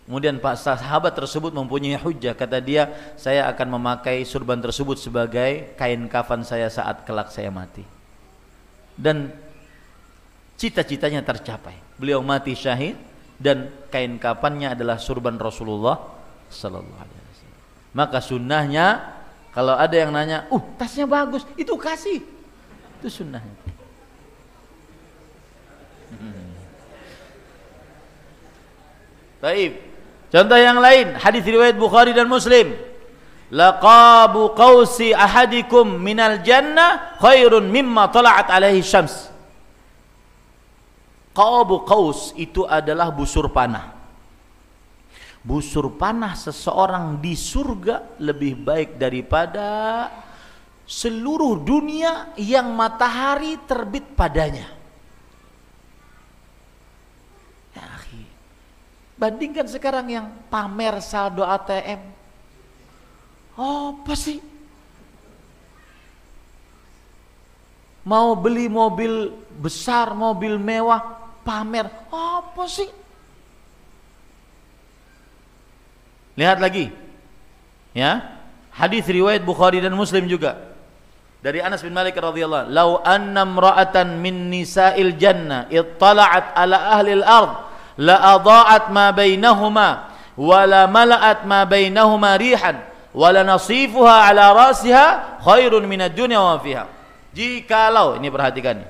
Kemudian 0.04 0.36
Pak 0.36 0.60
sahabat 0.60 1.16
tersebut 1.16 1.56
mempunyai 1.56 1.96
hujah, 1.96 2.36
kata 2.36 2.60
dia, 2.60 2.92
saya 3.16 3.48
akan 3.48 3.80
memakai 3.80 4.28
surban 4.28 4.60
tersebut 4.60 5.00
sebagai 5.00 5.72
kain 5.80 6.04
kafan 6.12 6.44
saya 6.44 6.68
saat 6.68 7.08
kelak 7.08 7.32
saya 7.32 7.48
mati. 7.48 7.80
Dan 8.92 9.32
cita-citanya 10.60 11.24
tercapai. 11.24 11.72
Beliau 11.96 12.20
mati 12.20 12.52
syahid 12.52 13.00
dan 13.42 13.74
kain 13.90 14.22
kapannya 14.22 14.78
adalah 14.78 15.02
surban 15.02 15.34
Rasulullah 15.34 15.98
sallallahu 16.46 17.02
alaihi 17.02 17.26
wasallam. 17.34 17.60
Maka 17.90 18.18
sunnahnya 18.22 18.86
kalau 19.50 19.74
ada 19.74 19.92
yang 19.98 20.14
nanya, 20.14 20.46
"Uh, 20.48 20.62
tasnya 20.78 21.04
bagus." 21.10 21.42
Itu 21.58 21.74
kasih. 21.74 22.22
Itu 23.02 23.08
sunnahnya. 23.10 23.58
Hmm. 26.12 26.54
Baik. 29.42 29.72
Contoh 30.30 30.56
yang 30.56 30.78
lain, 30.78 31.18
hadis 31.18 31.42
riwayat 31.44 31.76
Bukhari 31.76 32.14
dan 32.14 32.30
Muslim. 32.30 32.72
Laqabu 33.52 34.56
qausi 34.56 35.12
ahadikum 35.12 36.00
minal 36.00 36.40
jannah 36.40 37.20
khairun 37.20 37.68
mimma 37.68 38.08
tala'at 38.08 38.48
alaihi 38.48 38.80
syams. 38.80 39.31
Qabu 41.32 41.88
qaus 41.88 42.36
itu 42.36 42.68
adalah 42.68 43.08
busur 43.08 43.48
panah. 43.48 43.96
Busur 45.40 45.88
panah 45.96 46.36
seseorang 46.36 47.18
di 47.18 47.32
surga 47.32 48.20
lebih 48.20 48.62
baik 48.62 49.00
daripada 49.00 50.06
seluruh 50.84 51.56
dunia 51.56 52.36
yang 52.36 52.76
matahari 52.76 53.56
terbit 53.64 54.12
padanya. 54.12 54.68
Ya, 57.72 57.88
bandingkan 59.16 59.64
sekarang 59.66 60.06
yang 60.12 60.26
pamer 60.52 61.00
saldo 61.00 61.48
ATM. 61.48 62.12
Oh, 63.56 63.96
apa 64.04 64.12
sih? 64.12 64.38
Mau 68.02 68.34
beli 68.34 68.66
mobil 68.66 69.30
besar, 69.62 70.10
mobil 70.10 70.58
mewah, 70.58 71.21
pamer. 71.44 71.90
Apa 72.08 72.64
sih? 72.66 72.88
Lihat 76.38 76.58
lagi. 76.58 76.88
Ya. 77.92 78.40
Hadis 78.72 79.04
riwayat 79.04 79.44
Bukhari 79.44 79.84
dan 79.84 79.92
Muslim 79.92 80.24
juga. 80.24 80.72
Dari 81.42 81.58
Anas 81.58 81.82
bin 81.82 81.90
Malik 81.90 82.14
radhiyallahu 82.14 82.70
lau 82.70 83.02
anna 83.02 83.42
imra'atan 83.42 84.22
min 84.22 84.46
nisa'il 84.46 85.18
jannah 85.18 85.66
ittala'at 85.74 86.54
ala 86.54 86.94
ahli 86.94 87.18
al-ard 87.18 87.52
la 87.98 88.38
adaa'at 88.38 88.94
ma 88.94 89.10
bainahuma 89.10 89.88
wa 90.38 90.60
la 90.62 90.86
mala'at 90.86 91.42
ma 91.42 91.66
bainahuma 91.66 92.38
rihan 92.38 92.78
wa 93.10 93.28
la 93.34 93.42
nasifuha 93.42 94.30
ala 94.30 94.54
rasiha 94.54 95.42
khairun 95.42 95.82
minad 95.84 96.14
dunya 96.14 96.38
wa 96.38 96.62
fiha. 96.62 96.86
Jikalau 97.34 98.22
ini 98.22 98.30
perhatikan 98.30 98.86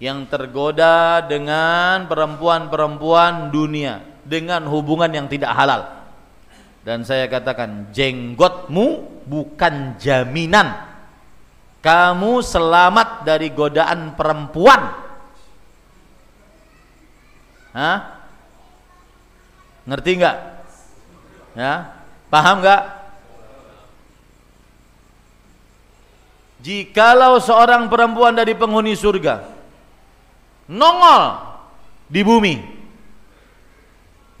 yang 0.00 0.24
tergoda 0.24 1.20
dengan 1.20 2.08
perempuan-perempuan 2.08 3.52
dunia 3.52 4.00
dengan 4.24 4.64
hubungan 4.64 5.12
yang 5.12 5.28
tidak 5.28 5.52
halal. 5.52 6.00
Dan 6.80 7.04
saya 7.04 7.28
katakan 7.28 7.92
jenggotmu 7.92 9.20
bukan 9.28 10.00
jaminan 10.00 10.88
kamu 11.84 12.40
selamat 12.40 13.28
dari 13.28 13.52
godaan 13.52 14.16
perempuan. 14.16 14.96
Hah? 17.76 18.24
Ngerti 19.84 20.10
nggak? 20.16 20.36
Ya, 21.60 21.92
paham 22.32 22.64
nggak? 22.64 22.82
Jikalau 26.64 27.36
seorang 27.40 27.92
perempuan 27.92 28.32
dari 28.36 28.56
penghuni 28.56 28.96
surga 28.96 29.59
nongol 30.70 31.22
di 32.06 32.22
bumi. 32.22 32.54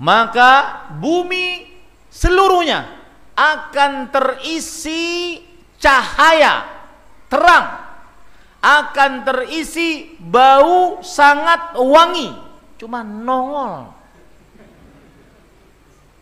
Maka 0.00 0.86
bumi 0.96 1.66
seluruhnya 2.08 2.86
akan 3.34 4.08
terisi 4.08 5.36
cahaya 5.76 6.64
terang 7.28 7.90
akan 8.60 9.24
terisi 9.24 10.20
bau 10.20 11.00
sangat 11.00 11.76
wangi 11.80 12.28
cuma 12.76 13.00
nongol. 13.00 13.96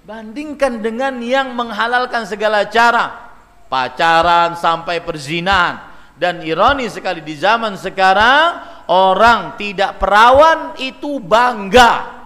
Bandingkan 0.06 0.80
dengan 0.80 1.20
yang 1.20 1.52
menghalalkan 1.52 2.24
segala 2.24 2.64
cara 2.64 3.28
pacaran 3.68 4.56
sampai 4.56 5.04
perzinahan. 5.04 5.84
Dan 6.18 6.42
ironi 6.42 6.90
sekali 6.90 7.22
di 7.22 7.38
zaman 7.38 7.78
sekarang 7.78 8.77
orang 8.88 9.54
tidak 9.60 10.00
perawan 10.00 10.74
itu 10.80 11.20
bangga. 11.20 12.18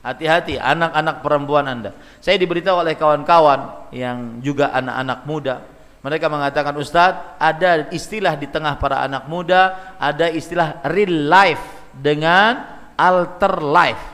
Hati-hati 0.00 0.56
anak-anak 0.56 1.16
perempuan 1.20 1.66
Anda. 1.66 1.90
Saya 2.22 2.38
diberitahu 2.38 2.82
oleh 2.82 2.94
kawan-kawan 2.94 3.90
yang 3.90 4.38
juga 4.38 4.70
anak-anak 4.70 5.18
muda, 5.26 5.56
Mereka 6.06 6.30
mengatakan 6.30 6.70
Ustadz 6.78 7.34
ada 7.34 7.90
istilah 7.90 8.38
di 8.38 8.46
tengah 8.46 8.78
para 8.78 9.02
anak 9.02 9.26
muda, 9.26 9.94
ada 9.98 10.30
istilah 10.30 10.78
real 10.86 11.26
life 11.26 11.90
dengan 11.90 12.62
alter 12.94 13.58
life. 13.58 14.04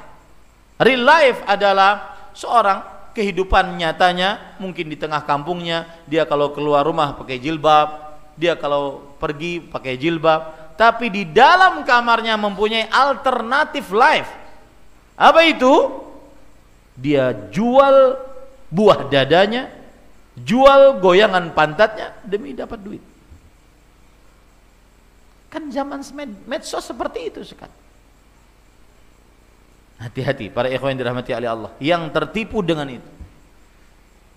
Real 0.80 1.04
life 1.04 1.44
adalah 1.44 2.16
seorang 2.32 3.12
kehidupan 3.12 3.76
nyatanya 3.76 4.56
mungkin 4.56 4.88
di 4.88 4.96
tengah 4.96 5.20
kampungnya 5.28 5.84
dia 6.08 6.24
kalau 6.24 6.56
keluar 6.56 6.80
rumah 6.80 7.12
pakai 7.12 7.36
jilbab, 7.36 8.16
dia 8.40 8.56
kalau 8.56 9.12
pergi 9.20 9.60
pakai 9.60 10.00
jilbab, 10.00 10.61
tapi 10.82 11.14
di 11.14 11.22
dalam 11.30 11.86
kamarnya 11.86 12.34
mempunyai 12.34 12.90
alternatif 12.90 13.94
life. 13.94 14.26
Apa 15.14 15.46
itu? 15.46 16.02
Dia 16.98 17.30
jual 17.54 18.18
buah 18.66 19.06
dadanya, 19.06 19.70
jual 20.34 20.98
goyangan 20.98 21.54
pantatnya 21.54 22.18
demi 22.26 22.50
dapat 22.50 22.82
duit. 22.82 23.02
Kan 25.46 25.70
zaman 25.70 26.02
medsos 26.50 26.82
seperti 26.82 27.30
itu 27.30 27.46
sekarang. 27.46 27.78
Hati-hati 30.02 30.50
para 30.50 30.66
ikhwan 30.66 30.98
dirahmati 30.98 31.30
oleh 31.30 31.46
Allah 31.46 31.70
yang 31.78 32.10
tertipu 32.10 32.58
dengan 32.58 32.90
itu. 32.90 33.10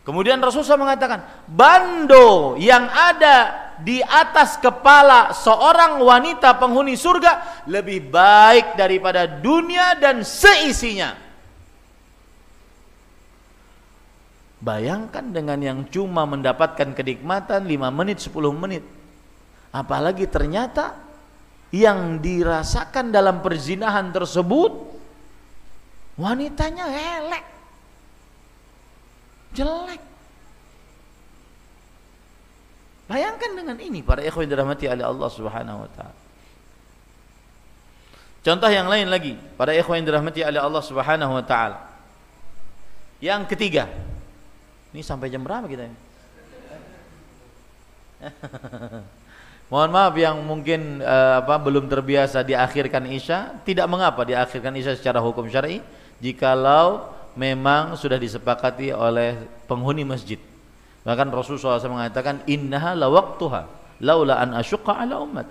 Kemudian 0.06 0.38
Rasulullah 0.38 0.94
mengatakan, 0.94 1.26
bando 1.50 2.54
yang 2.62 2.86
ada 2.86 3.65
di 3.82 4.00
atas 4.00 4.62
kepala 4.62 5.36
seorang 5.36 6.00
wanita 6.00 6.56
penghuni 6.56 6.96
surga 6.96 7.64
lebih 7.68 8.08
baik 8.08 8.80
daripada 8.80 9.28
dunia 9.28 9.98
dan 10.00 10.24
seisinya. 10.24 11.18
Bayangkan 14.66 15.30
dengan 15.30 15.60
yang 15.62 15.80
cuma 15.92 16.26
mendapatkan 16.26 16.96
kenikmatan 16.96 17.68
5 17.70 17.92
menit 17.94 18.18
10 18.24 18.34
menit. 18.56 18.84
Apalagi 19.70 20.26
ternyata 20.26 20.96
yang 21.76 22.24
dirasakan 22.24 23.12
dalam 23.12 23.44
perzinahan 23.44 24.10
tersebut 24.16 24.72
wanitanya 26.16 26.88
elek. 26.88 27.46
Jelek. 29.54 30.15
Bayangkan 33.06 33.54
dengan 33.54 33.78
ini 33.78 34.02
para 34.02 34.26
ikhwan 34.26 34.50
dirahmati 34.50 34.90
oleh 34.90 35.06
Allah 35.06 35.30
Subhanahu 35.30 35.86
wa 35.86 35.90
taala. 35.94 36.18
Contoh 38.46 38.70
yang 38.70 38.86
lain 38.90 39.10
lagi, 39.10 39.34
para 39.58 39.74
ikhwan 39.74 40.06
dirahmati 40.06 40.42
oleh 40.42 40.62
Allah 40.62 40.82
Subhanahu 40.82 41.34
wa 41.38 41.44
taala. 41.46 41.82
Yang 43.22 43.54
ketiga, 43.54 43.90
ini 44.94 45.06
sampai 45.06 45.30
jam 45.30 45.46
berapa 45.46 45.66
kita 45.70 45.86
ini? 45.86 45.98
Mohon 49.74 49.90
maaf 49.98 50.14
yang 50.14 50.38
mungkin 50.46 51.02
uh, 51.02 51.42
apa 51.42 51.58
belum 51.58 51.90
terbiasa 51.90 52.46
diakhirkan 52.46 53.10
Isya, 53.10 53.66
tidak 53.66 53.90
mengapa 53.90 54.22
diakhirkan 54.22 54.78
Isya 54.78 54.94
secara 54.94 55.18
hukum 55.22 55.50
syar'i 55.50 55.82
jikalau 56.22 57.10
memang 57.34 57.98
sudah 57.98 58.22
disepakati 58.22 58.94
oleh 58.94 59.36
penghuni 59.66 60.06
masjid. 60.06 60.38
Bahkan 61.06 61.30
Rasulullah 61.30 61.78
SAW 61.78 62.02
mengatakan 62.02 62.42
innaha 62.50 62.98
la 62.98 63.08
waqtuha 63.14 63.62
laula 64.02 64.42
an 64.42 64.58
asyqa 64.58 65.06
ala 65.06 65.22
ummat. 65.22 65.46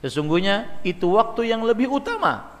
Sesungguhnya 0.00 0.80
itu 0.86 1.12
waktu 1.12 1.50
yang 1.50 1.66
lebih 1.66 1.90
utama 1.90 2.56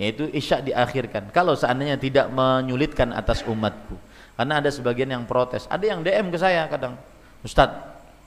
yaitu 0.00 0.24
Isya 0.32 0.64
diakhirkan 0.64 1.28
kalau 1.28 1.52
seandainya 1.52 2.00
tidak 2.00 2.32
menyulitkan 2.32 3.12
atas 3.12 3.44
umatku. 3.44 4.00
Karena 4.32 4.64
ada 4.64 4.72
sebagian 4.72 5.12
yang 5.12 5.28
protes. 5.28 5.68
Ada 5.68 5.84
yang 5.92 6.00
DM 6.00 6.32
ke 6.32 6.40
saya 6.40 6.64
kadang, 6.64 6.96
Ustadz, 7.44 7.76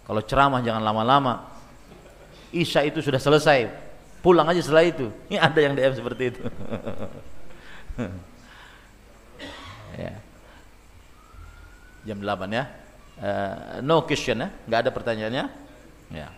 kalau 0.06 0.22
ceramah 0.22 0.62
jangan 0.62 0.86
lama-lama. 0.86 1.50
Isya 2.54 2.86
itu 2.86 3.02
sudah 3.02 3.18
selesai, 3.18 3.66
pulang 4.22 4.46
aja 4.46 4.62
setelah 4.62 4.86
itu. 4.86 5.10
Ini 5.34 5.42
ada 5.42 5.58
yang 5.58 5.74
DM 5.74 5.98
seperti 5.98 6.24
itu. 6.30 6.46
ya. 10.06 10.14
Jam 12.06 12.22
8 12.22 12.54
ya. 12.54 12.83
Uh, 13.18 13.80
no 13.86 14.04
question 14.04 14.42
ya, 14.42 14.48
nggak 14.68 14.80
ada 14.88 14.92
pertanyaannya. 14.92 15.46
Ya. 16.14 16.30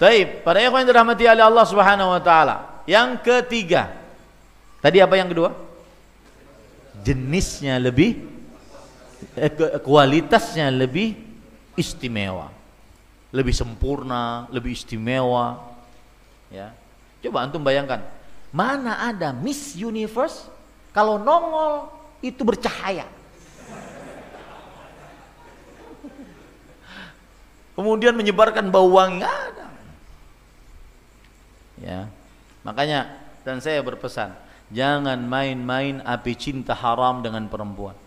Taib, 0.00 0.44
pada 0.44 0.60
yang 0.60 0.72
dirahmati 0.84 1.28
oleh 1.28 1.44
Allah 1.44 1.64
Subhanahu 1.68 2.12
wa 2.14 2.22
taala. 2.22 2.84
Yang 2.88 3.20
ketiga. 3.20 3.92
Tadi 4.80 4.96
apa 4.96 5.12
yang 5.16 5.28
kedua? 5.28 5.70
jenisnya 7.00 7.80
lebih 7.80 8.20
eh, 9.36 9.52
kualitasnya 9.80 10.68
lebih 10.68 11.16
istimewa 11.74 12.52
lebih 13.32 13.54
sempurna 13.56 14.46
lebih 14.52 14.76
istimewa 14.76 15.56
ya 16.52 16.74
coba 17.24 17.48
antum 17.48 17.62
bayangkan 17.64 18.04
mana 18.52 19.08
ada 19.08 19.32
Miss 19.32 19.78
Universe 19.78 20.50
kalau 20.92 21.16
nongol 21.16 21.88
itu 22.20 22.42
bercahaya 22.44 23.08
kemudian 27.74 28.14
menyebarkan 28.16 28.70
bau 28.72 28.90
wangi 28.90 29.22
ada 29.22 29.66
ya 31.80 32.00
makanya 32.62 33.08
dan 33.46 33.58
saya 33.58 33.80
berpesan 33.80 34.36
Jangan 34.70 35.18
main-main 35.26 35.98
api 36.06 36.38
cinta 36.38 36.78
haram 36.78 37.26
dengan 37.26 37.50
perempuan. 37.50 37.98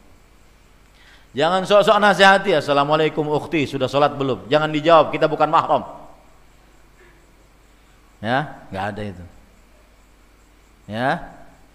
Jangan 1.36 1.68
sok-sok 1.68 2.00
nasihati, 2.00 2.56
Assalamualaikum 2.56 3.28
ukhti, 3.28 3.68
sudah 3.68 3.92
sholat 3.92 4.16
belum? 4.16 4.48
Jangan 4.48 4.72
dijawab, 4.72 5.12
kita 5.12 5.28
bukan 5.28 5.52
mahram. 5.52 5.84
Ya, 8.24 8.64
nggak 8.72 8.86
ada 8.96 9.02
itu. 9.04 9.26
Ya, 10.88 11.10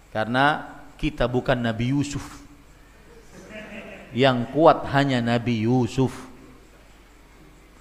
karena 0.09 0.73
kita 0.97 1.29
bukan 1.29 1.59
Nabi 1.59 1.93
Yusuf. 1.93 2.41
Yang 4.09 4.49
kuat 4.57 4.89
hanya 4.89 5.21
Nabi 5.21 5.69
Yusuf. 5.69 6.28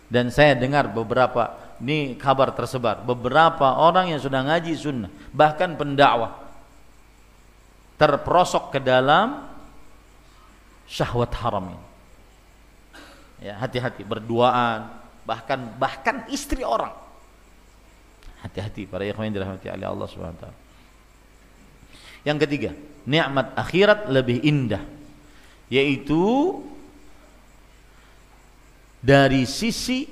Dan 0.09 0.33
saya 0.33 0.57
dengar 0.57 0.89
beberapa, 0.89 1.77
ini 1.85 2.17
kabar 2.17 2.57
tersebar, 2.57 3.05
beberapa 3.05 3.77
orang 3.77 4.13
yang 4.17 4.21
sudah 4.21 4.41
ngaji 4.41 4.73
sunnah, 4.73 5.13
bahkan 5.37 5.77
pendakwah, 5.77 6.33
terperosok 8.01 8.73
ke 8.73 8.81
dalam 8.81 9.45
syahwat 10.89 11.33
haram 11.45 11.77
ini. 11.77 11.87
Ya, 13.39 13.55
hati-hati 13.61 14.03
berduaan, 14.03 14.89
bahkan 15.29 15.77
bahkan 15.77 16.25
istri 16.33 16.65
orang. 16.65 16.91
Hati-hati 18.41 18.89
para 18.89 19.05
ikhwan 19.05 19.31
dirahmati 19.31 19.69
oleh 19.69 19.87
Allah 19.87 20.09
Subhanahu. 20.09 20.57
Yang 22.25 22.39
ketiga, 22.49 22.71
nikmat 23.05 23.53
akhirat 23.55 24.09
lebih 24.09 24.41
indah 24.43 24.83
yaitu 25.69 26.21
dari 28.99 29.47
sisi 29.47 30.07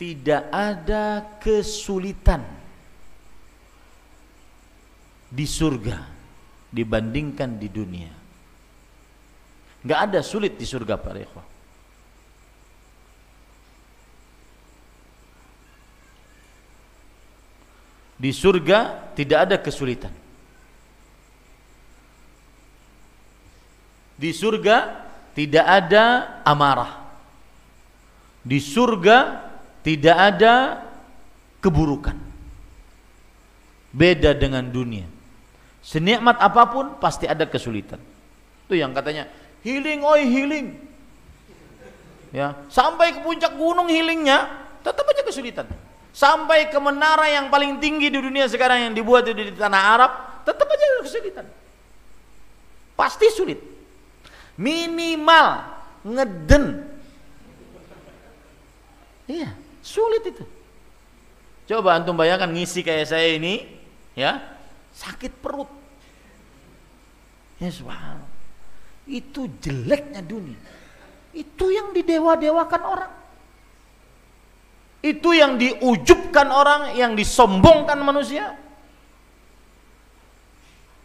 tidak 0.00 0.48
ada 0.48 1.36
kesulitan 1.40 2.40
di 5.28 5.44
surga 5.44 6.08
dibandingkan 6.72 7.60
di 7.60 7.68
dunia. 7.68 8.12
Enggak 9.80 10.00
ada 10.08 10.20
sulit 10.20 10.56
di 10.56 10.64
surga 10.64 10.96
para 10.96 11.20
ikhwah. 11.20 11.46
Di 18.20 18.30
surga 18.36 19.12
tidak 19.16 19.38
ada 19.48 19.56
kesulitan. 19.56 20.12
Di 24.20 24.36
surga 24.36 25.08
tidak 25.32 25.64
ada 25.64 26.04
amarah. 26.44 27.00
Di 28.44 28.60
surga 28.60 29.48
tidak 29.80 30.16
ada 30.16 30.84
keburukan. 31.64 32.16
Beda 33.96 34.36
dengan 34.36 34.68
dunia. 34.68 35.08
Senikmat 35.80 36.36
apa 36.36 36.68
pun 36.68 37.00
pasti 37.00 37.24
ada 37.24 37.48
kesulitan. 37.48 37.96
Itu 38.68 38.76
yang 38.76 38.92
katanya 38.92 39.24
healing 39.64 40.04
oi 40.04 40.28
healing. 40.28 40.66
Ya, 42.30 42.60
sampai 42.68 43.16
ke 43.16 43.24
puncak 43.24 43.56
gunung 43.56 43.88
healingnya 43.88 44.46
tetap 44.84 45.08
aja 45.08 45.24
kesulitan. 45.24 45.66
Sampai 46.12 46.68
ke 46.68 46.76
menara 46.76 47.24
yang 47.32 47.48
paling 47.48 47.80
tinggi 47.80 48.12
di 48.12 48.20
dunia 48.20 48.44
sekarang 48.52 48.84
yang 48.84 48.92
dibuat 48.92 49.24
di 49.24 49.56
tanah 49.56 49.82
Arab, 49.96 50.12
tetap 50.44 50.68
aja 50.68 50.84
kesulitan. 51.00 51.46
Pasti 52.94 53.26
sulit. 53.32 53.79
Minimal 54.60 55.46
ngeden. 56.04 56.84
Iya, 59.24 59.56
sulit 59.80 60.28
itu. 60.28 60.44
Coba 61.64 61.96
antum 61.96 62.18
bayangkan 62.18 62.52
ngisi 62.52 62.84
kayak 62.84 63.08
saya 63.08 63.40
ini, 63.40 63.64
ya, 64.12 64.42
sakit 64.92 65.32
perut. 65.40 65.70
Ya 67.56 67.72
subhanallah. 67.72 68.28
Itu 69.08 69.48
jeleknya 69.64 70.20
dunia. 70.20 70.60
Itu 71.32 71.72
yang 71.72 71.96
didewa-dewakan 71.96 72.82
orang. 72.84 73.12
Itu 75.00 75.32
yang 75.32 75.56
diujubkan 75.56 76.52
orang, 76.52 76.92
yang 76.98 77.16
disombongkan 77.16 77.96
manusia. 78.04 78.58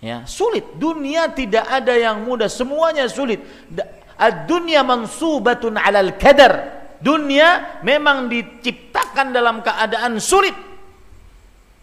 Ya, 0.05 0.21
sulit. 0.29 0.77
Dunia 0.77 1.33
tidak 1.33 1.65
ada 1.65 1.97
yang 1.97 2.21
mudah, 2.21 2.45
semuanya 2.45 3.09
sulit. 3.09 3.41
Ad-dunya 4.13 4.85
mansubatun 4.85 5.81
'alal 5.81 6.13
kadar. 6.21 6.85
Dunia 7.01 7.81
memang 7.81 8.29
diciptakan 8.29 9.33
dalam 9.33 9.65
keadaan 9.65 10.21
sulit. 10.21 10.53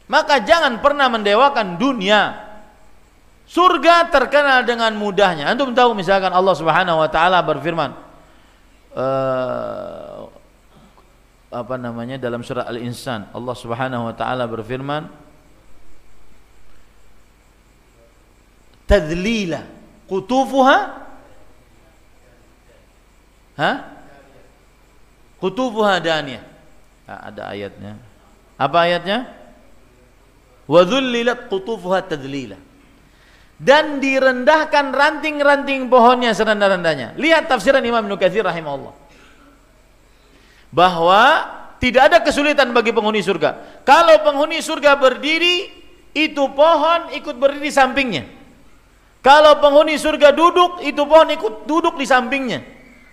Maka 0.07 0.39
jangan 0.47 0.78
pernah 0.78 1.11
mendewakan 1.11 1.74
dunia. 1.82 2.39
Surga 3.43 4.07
terkenal 4.09 4.62
dengan 4.62 4.94
mudahnya. 4.94 5.51
Antum 5.51 5.74
tahu 5.74 5.93
misalkan 5.99 6.31
Allah 6.31 6.55
Subhanahu 6.55 7.03
wa 7.03 7.11
taala 7.11 7.43
berfirman 7.43 7.90
uh, 8.97 10.31
apa 11.53 11.74
namanya 11.77 12.16
dalam 12.16 12.40
surah 12.40 12.65
Al-Insan 12.65 13.28
Allah 13.36 13.53
Subhanahu 13.53 14.09
wa 14.09 14.15
taala 14.16 14.49
berfirman 14.49 15.05
tadlila. 18.86 19.62
Qutufuha? 20.06 20.78
Ha? 23.56 23.72
Qutufuha 25.42 25.98
daniyah 25.98 26.44
ah, 27.10 27.20
ada 27.28 27.42
ayatnya. 27.50 27.98
Apa 28.56 28.78
ayatnya? 28.86 29.18
Wa 30.70 30.86
dhullilat 30.86 31.50
qutufuha 31.50 32.06
tadlila. 32.06 32.56
Dan 33.62 34.02
direndahkan 34.02 34.90
ranting-ranting 34.90 35.86
pohonnya 35.86 36.34
serendah-rendahnya 36.34 37.14
lihat 37.14 37.46
tafsiran 37.46 37.82
Imam 37.82 38.02
Nukathir 38.10 38.42
rahimahullah. 38.42 38.94
Bahwa 40.74 41.22
tidak 41.78 42.10
ada 42.10 42.18
kesulitan 42.22 42.70
bagi 42.70 42.90
penghuni 42.90 43.22
surga. 43.22 43.82
Kalau 43.86 44.14
penghuni 44.22 44.62
surga 44.62 44.98
berdiri, 44.98 45.70
itu 46.14 46.44
pohon 46.54 47.10
ikut 47.10 47.34
berdiri 47.38 47.66
di 47.66 47.74
sampingnya. 47.74 48.41
Kalau 49.23 49.62
penghuni 49.62 49.94
surga 49.97 50.35
duduk, 50.35 50.82
itu 50.82 50.99
pohon 51.07 51.31
ikut 51.31 51.55
duduk 51.65 51.94
di 51.94 52.07
sampingnya. 52.07 52.61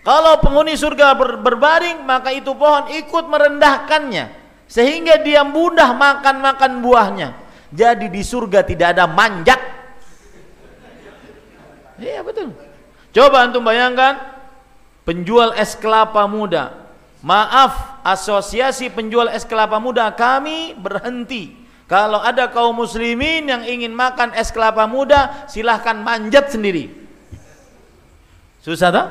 Kalau 0.01 0.41
penghuni 0.41 0.73
surga 0.73 1.13
ber, 1.13 1.37
berbaring, 1.37 2.01
maka 2.01 2.33
itu 2.33 2.49
pohon 2.57 2.89
ikut 2.89 3.29
merendahkannya 3.29 4.41
sehingga 4.65 5.21
dia 5.21 5.45
mudah 5.45 5.93
makan-makan 5.93 6.81
buahnya. 6.81 7.29
Jadi 7.69 8.09
di 8.09 8.25
surga 8.25 8.65
tidak 8.65 8.97
ada 8.97 9.05
manjat. 9.05 9.61
Iya 12.01 12.25
betul. 12.25 12.57
Coba 13.13 13.45
antum 13.45 13.61
bayangkan 13.61 14.17
penjual 15.05 15.53
es 15.53 15.77
kelapa 15.77 16.25
muda 16.25 16.89
Maaf, 17.19 17.99
asosiasi 18.07 18.87
penjual 18.87 19.27
es 19.27 19.43
kelapa 19.43 19.75
muda 19.75 20.07
kami 20.15 20.71
berhenti. 20.79 21.58
Kalau 21.89 22.21
ada 22.21 22.53
kaum 22.53 22.77
muslimin 22.77 23.49
yang 23.49 23.65
ingin 23.65 23.89
makan 23.97 24.29
es 24.37 24.53
kelapa 24.53 24.85
muda, 24.85 25.49
silahkan 25.49 25.97
manjat 25.97 26.53
sendiri. 26.53 26.93
Susah 28.61 28.93
tak? 28.93 29.07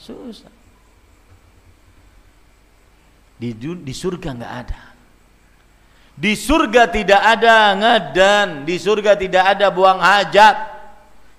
Susah. 0.00 0.48
Di, 3.36 3.52
di 3.60 3.92
surga 3.92 4.34
nggak 4.40 4.54
ada. 4.64 4.80
Di 6.16 6.32
surga 6.32 6.88
tidak 6.88 7.20
ada 7.20 7.76
ngadan, 7.76 8.64
di 8.64 8.80
surga 8.80 9.12
tidak 9.12 9.44
ada 9.44 9.68
buang 9.68 10.00
hajat. 10.00 10.56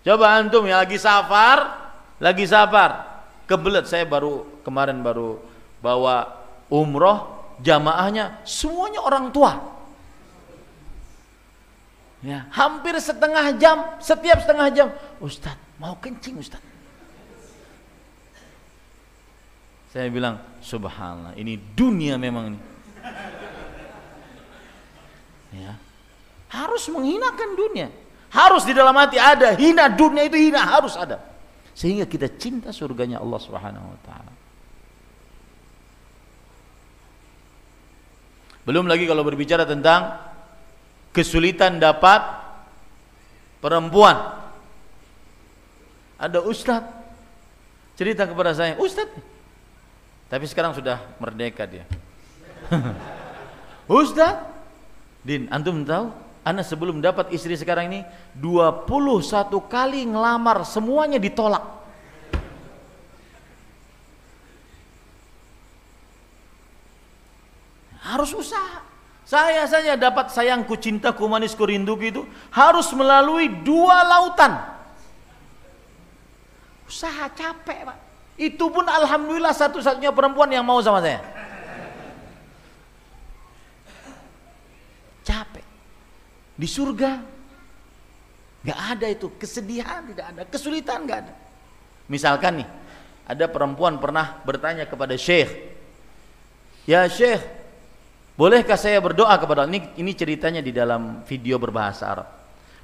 Coba 0.05 0.37
antum 0.37 0.69
yang 0.69 0.85
lagi 0.85 1.01
safar, 1.01 1.89
lagi 2.21 2.45
safar, 2.45 3.09
kebelet 3.49 3.89
saya 3.89 4.05
baru 4.05 4.45
kemarin 4.61 5.01
baru 5.01 5.41
bahwa 5.81 6.29
umroh 6.69 7.41
jamaahnya 7.59 8.45
semuanya 8.45 9.01
orang 9.01 9.33
tua. 9.33 9.78
Ya, 12.19 12.51
hampir 12.51 12.91
setengah 12.99 13.55
jam, 13.55 13.95
setiap 14.03 14.43
setengah 14.43 14.67
jam, 14.75 14.87
Ustaz, 15.23 15.55
mau 15.79 15.95
kencing 15.95 16.35
Ustaz. 16.35 16.59
Saya 19.89 20.11
bilang, 20.11 20.37
subhanallah, 20.59 21.33
ini 21.39 21.57
dunia 21.57 22.19
memang 22.19 22.53
ini. 22.53 22.59
Ya. 25.49 25.73
Harus 26.51 26.85
menghinakan 26.93 27.57
dunia. 27.57 27.89
Harus 28.29 28.61
di 28.69 28.77
dalam 28.77 28.93
hati 28.93 29.17
ada, 29.17 29.57
hina 29.57 29.89
dunia 29.89 30.29
itu 30.29 30.37
hina, 30.37 30.61
harus 30.61 30.93
ada. 30.93 31.17
Sehingga 31.73 32.05
kita 32.05 32.29
cinta 32.37 32.69
surganya 32.69 33.17
Allah 33.17 33.39
Subhanahu 33.41 33.87
wa 33.89 33.99
taala. 34.05 34.33
Belum 38.69 38.85
lagi 38.85 39.09
kalau 39.09 39.25
berbicara 39.25 39.65
tentang 39.65 40.28
kesulitan 41.19 41.83
dapat 41.83 42.23
perempuan. 43.59 44.39
Ada 46.15 46.39
ustaz 46.39 46.87
cerita 47.99 48.23
kepada 48.23 48.55
saya, 48.55 48.79
ustaz. 48.79 49.11
Tapi 50.31 50.47
sekarang 50.47 50.71
sudah 50.71 51.03
merdeka 51.19 51.67
dia. 51.67 51.83
ustaz, 53.99 54.47
Din, 55.19 55.51
antum 55.51 55.83
tahu? 55.83 56.15
Anda 56.47 56.63
sebelum 56.63 57.03
dapat 57.03 57.35
istri 57.35 57.59
sekarang 57.59 57.91
ini 57.91 58.01
21 58.39 58.87
kali 59.67 60.07
ngelamar 60.07 60.63
semuanya 60.63 61.19
ditolak. 61.19 61.61
Harus 67.99 68.31
usaha. 68.31 68.88
Saya 69.29 69.61
saja 69.69 69.93
dapat 69.93 70.33
sayangku, 70.33 70.73
cintaku, 70.73 71.29
manisku, 71.29 71.61
rinduku 71.61 72.09
itu 72.09 72.25
harus 72.49 72.89
melalui 72.97 73.45
dua 73.61 74.01
lautan. 74.01 74.57
Usaha 76.89 77.29
capek, 77.37 77.85
Pak. 77.85 77.97
Itu 78.41 78.73
pun 78.73 78.89
alhamdulillah 78.89 79.53
satu-satunya 79.53 80.09
perempuan 80.09 80.49
yang 80.49 80.65
mau 80.65 80.81
sama 80.81 80.97
saya. 81.05 81.21
Capek. 85.21 85.65
Di 86.57 86.65
surga 86.65 87.21
nggak 88.65 88.79
ada 88.97 89.07
itu 89.13 89.29
kesedihan 89.37 90.09
tidak 90.09 90.25
ada, 90.25 90.41
kesulitan 90.49 91.05
nggak 91.05 91.19
ada. 91.29 91.33
Misalkan 92.09 92.65
nih, 92.65 92.69
ada 93.29 93.45
perempuan 93.45 94.01
pernah 94.01 94.41
bertanya 94.41 94.89
kepada 94.89 95.13
Syekh, 95.13 95.53
"Ya 96.89 97.05
Syekh, 97.05 97.58
Bolehkah 98.39 98.79
saya 98.79 99.03
berdoa 99.03 99.35
kepada 99.35 99.67
Allah? 99.67 99.75
Ini, 99.75 99.99
ini 99.99 100.15
ceritanya 100.15 100.63
di 100.63 100.71
dalam 100.71 101.27
video 101.27 101.59
berbahasa 101.59 102.07
Arab. 102.07 102.27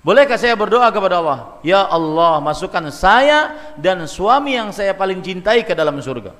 Bolehkah 0.03 0.35
saya 0.35 0.51
berdoa 0.51 0.91
kepada 0.91 1.23
Allah? 1.23 1.63
Ya 1.63 1.87
Allah, 1.87 2.43
masukkan 2.43 2.83
saya 2.91 3.55
dan 3.79 4.03
suami 4.03 4.59
yang 4.59 4.75
saya 4.75 4.91
paling 4.91 5.23
cintai 5.23 5.63
ke 5.63 5.71
dalam 5.71 5.95
surga. 6.03 6.35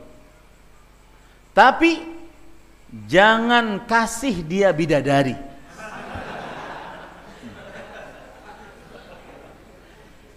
Tapi 1.56 2.04
jangan 3.08 3.88
kasih 3.88 4.44
dia 4.44 4.76
bidadari. 4.76 5.40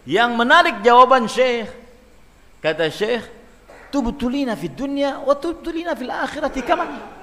Yang 0.06 0.30
menarik 0.38 0.76
jawaban 0.86 1.26
Syekh. 1.26 1.66
Kata 2.62 2.86
Syekh, 2.94 3.26
tubtulina 3.90 4.54
fid 4.54 4.78
dunya 4.78 5.18
wa 5.18 5.34
tubtulina 5.34 5.98
fil 5.98 6.14
akhirati 6.14 6.62
kaman. 6.62 7.17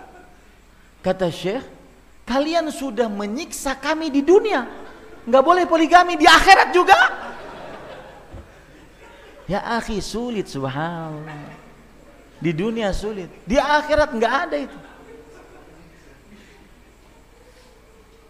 Kata 1.05 1.29
Syekh, 1.29 1.61
kalian 2.25 2.73
sudah 2.73 3.05
menyiksa 3.05 3.77
kami 3.77 4.09
di 4.09 4.25
dunia. 4.25 4.65
Nggak 5.29 5.43
boleh 5.45 5.63
poligami 5.69 6.17
di 6.17 6.25
akhirat 6.25 6.73
juga. 6.73 6.97
Ya 9.45 9.61
akhi 9.77 10.01
sulit 10.01 10.49
subhanallah. 10.49 11.61
Di 12.41 12.49
dunia 12.57 12.89
sulit. 12.89 13.29
Di 13.45 13.53
akhirat 13.61 14.17
nggak 14.17 14.33
ada 14.49 14.57
itu. 14.57 14.77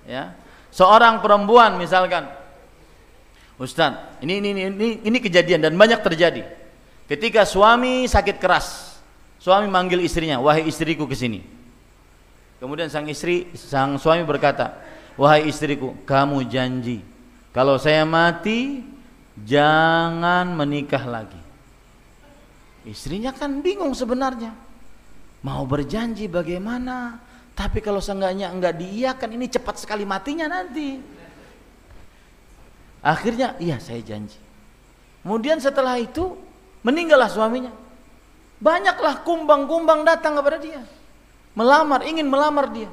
Ya. 0.04 0.36
Seorang 0.76 1.24
perempuan 1.24 1.80
misalkan 1.80 2.28
Ustaz, 3.56 4.20
ini, 4.20 4.44
ini 4.44 4.68
ini 4.68 4.88
ini 5.00 5.18
kejadian 5.24 5.64
dan 5.64 5.80
banyak 5.80 6.04
terjadi. 6.04 6.44
Ketika 7.08 7.48
suami 7.48 8.04
sakit 8.04 8.36
keras, 8.36 9.00
suami 9.40 9.72
manggil 9.72 10.04
istrinya, 10.04 10.44
"Wahai 10.44 10.68
istriku 10.68 11.08
ke 11.08 11.16
sini." 11.16 11.55
Kemudian 12.66 12.90
sang 12.90 13.06
istri, 13.06 13.54
sang 13.54 14.02
suami 14.02 14.26
berkata, 14.26 14.82
"Wahai 15.22 15.46
istriku, 15.46 15.94
kamu 16.02 16.50
janji 16.50 17.06
kalau 17.54 17.78
saya 17.78 18.02
mati 18.10 18.82
jangan 19.46 20.50
menikah 20.58 21.06
lagi." 21.06 21.38
Istrinya 22.90 23.30
kan 23.30 23.62
bingung 23.62 23.94
sebenarnya. 23.94 24.50
Mau 25.46 25.62
berjanji 25.70 26.26
bagaimana? 26.26 27.22
Tapi 27.54 27.86
kalau 27.86 28.02
seenggaknya 28.02 28.50
enggak 28.50 28.82
diiyakan 28.82 29.30
ini 29.38 29.46
cepat 29.46 29.78
sekali 29.78 30.02
matinya 30.02 30.50
nanti. 30.50 30.98
Akhirnya, 33.06 33.54
iya 33.62 33.78
saya 33.78 34.02
janji. 34.02 34.42
Kemudian 35.22 35.62
setelah 35.62 36.02
itu 36.02 36.34
Meninggallah 36.86 37.34
suaminya. 37.34 37.74
Banyaklah 38.62 39.26
kumbang-kumbang 39.26 40.06
datang 40.06 40.38
kepada 40.38 40.62
dia. 40.62 40.86
Melamar, 41.56 42.04
ingin 42.04 42.28
melamar 42.28 42.68
dia. 42.70 42.92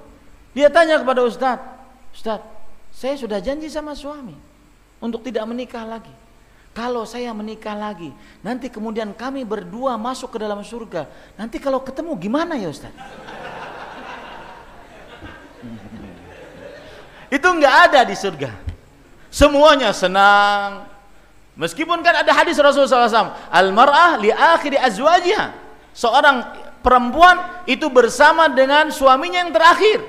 Dia 0.54 0.70
tanya 0.70 1.02
kepada 1.02 1.26
Ustadz, 1.26 1.66
Ustadz, 2.14 2.46
saya 2.94 3.18
sudah 3.18 3.42
janji 3.42 3.66
sama 3.66 3.98
suami 3.98 4.38
untuk 5.02 5.26
tidak 5.26 5.42
menikah 5.50 5.82
lagi. 5.82 6.14
Kalau 6.72 7.04
saya 7.04 7.36
menikah 7.36 7.76
lagi, 7.76 8.14
nanti 8.40 8.72
kemudian 8.72 9.12
kami 9.12 9.44
berdua 9.44 10.00
masuk 10.00 10.32
ke 10.32 10.38
dalam 10.40 10.64
surga. 10.64 11.04
Nanti 11.36 11.60
kalau 11.60 11.84
ketemu 11.84 12.16
gimana 12.16 12.56
ya 12.56 12.72
Ustaz? 12.72 12.94
Itu 17.36 17.44
nggak 17.44 17.74
ada 17.92 18.08
di 18.08 18.16
surga. 18.16 18.48
Semuanya 19.28 19.92
senang. 19.92 20.88
Meskipun 21.56 22.00
kan 22.00 22.24
ada 22.24 22.32
hadis 22.32 22.56
Rasulullah 22.56 23.08
SAW, 23.08 23.36
al-mar'ah 23.52 24.16
li 24.16 24.32
akhiri 24.32 24.80
azwajiha. 24.80 25.52
Seorang 25.92 26.56
perempuan 26.82 27.64
itu 27.64 27.86
bersama 27.88 28.50
dengan 28.50 28.90
suaminya 28.90 29.46
yang 29.46 29.54
terakhir. 29.54 30.02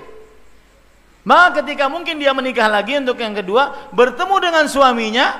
Maka 1.23 1.63
ketika 1.63 1.87
mungkin 1.87 2.19
dia 2.19 2.35
menikah 2.35 2.67
lagi 2.67 2.99
untuk 2.99 3.15
yang 3.15 3.31
kedua, 3.31 3.93
bertemu 3.95 4.35
dengan 4.43 4.65
suaminya, 4.67 5.39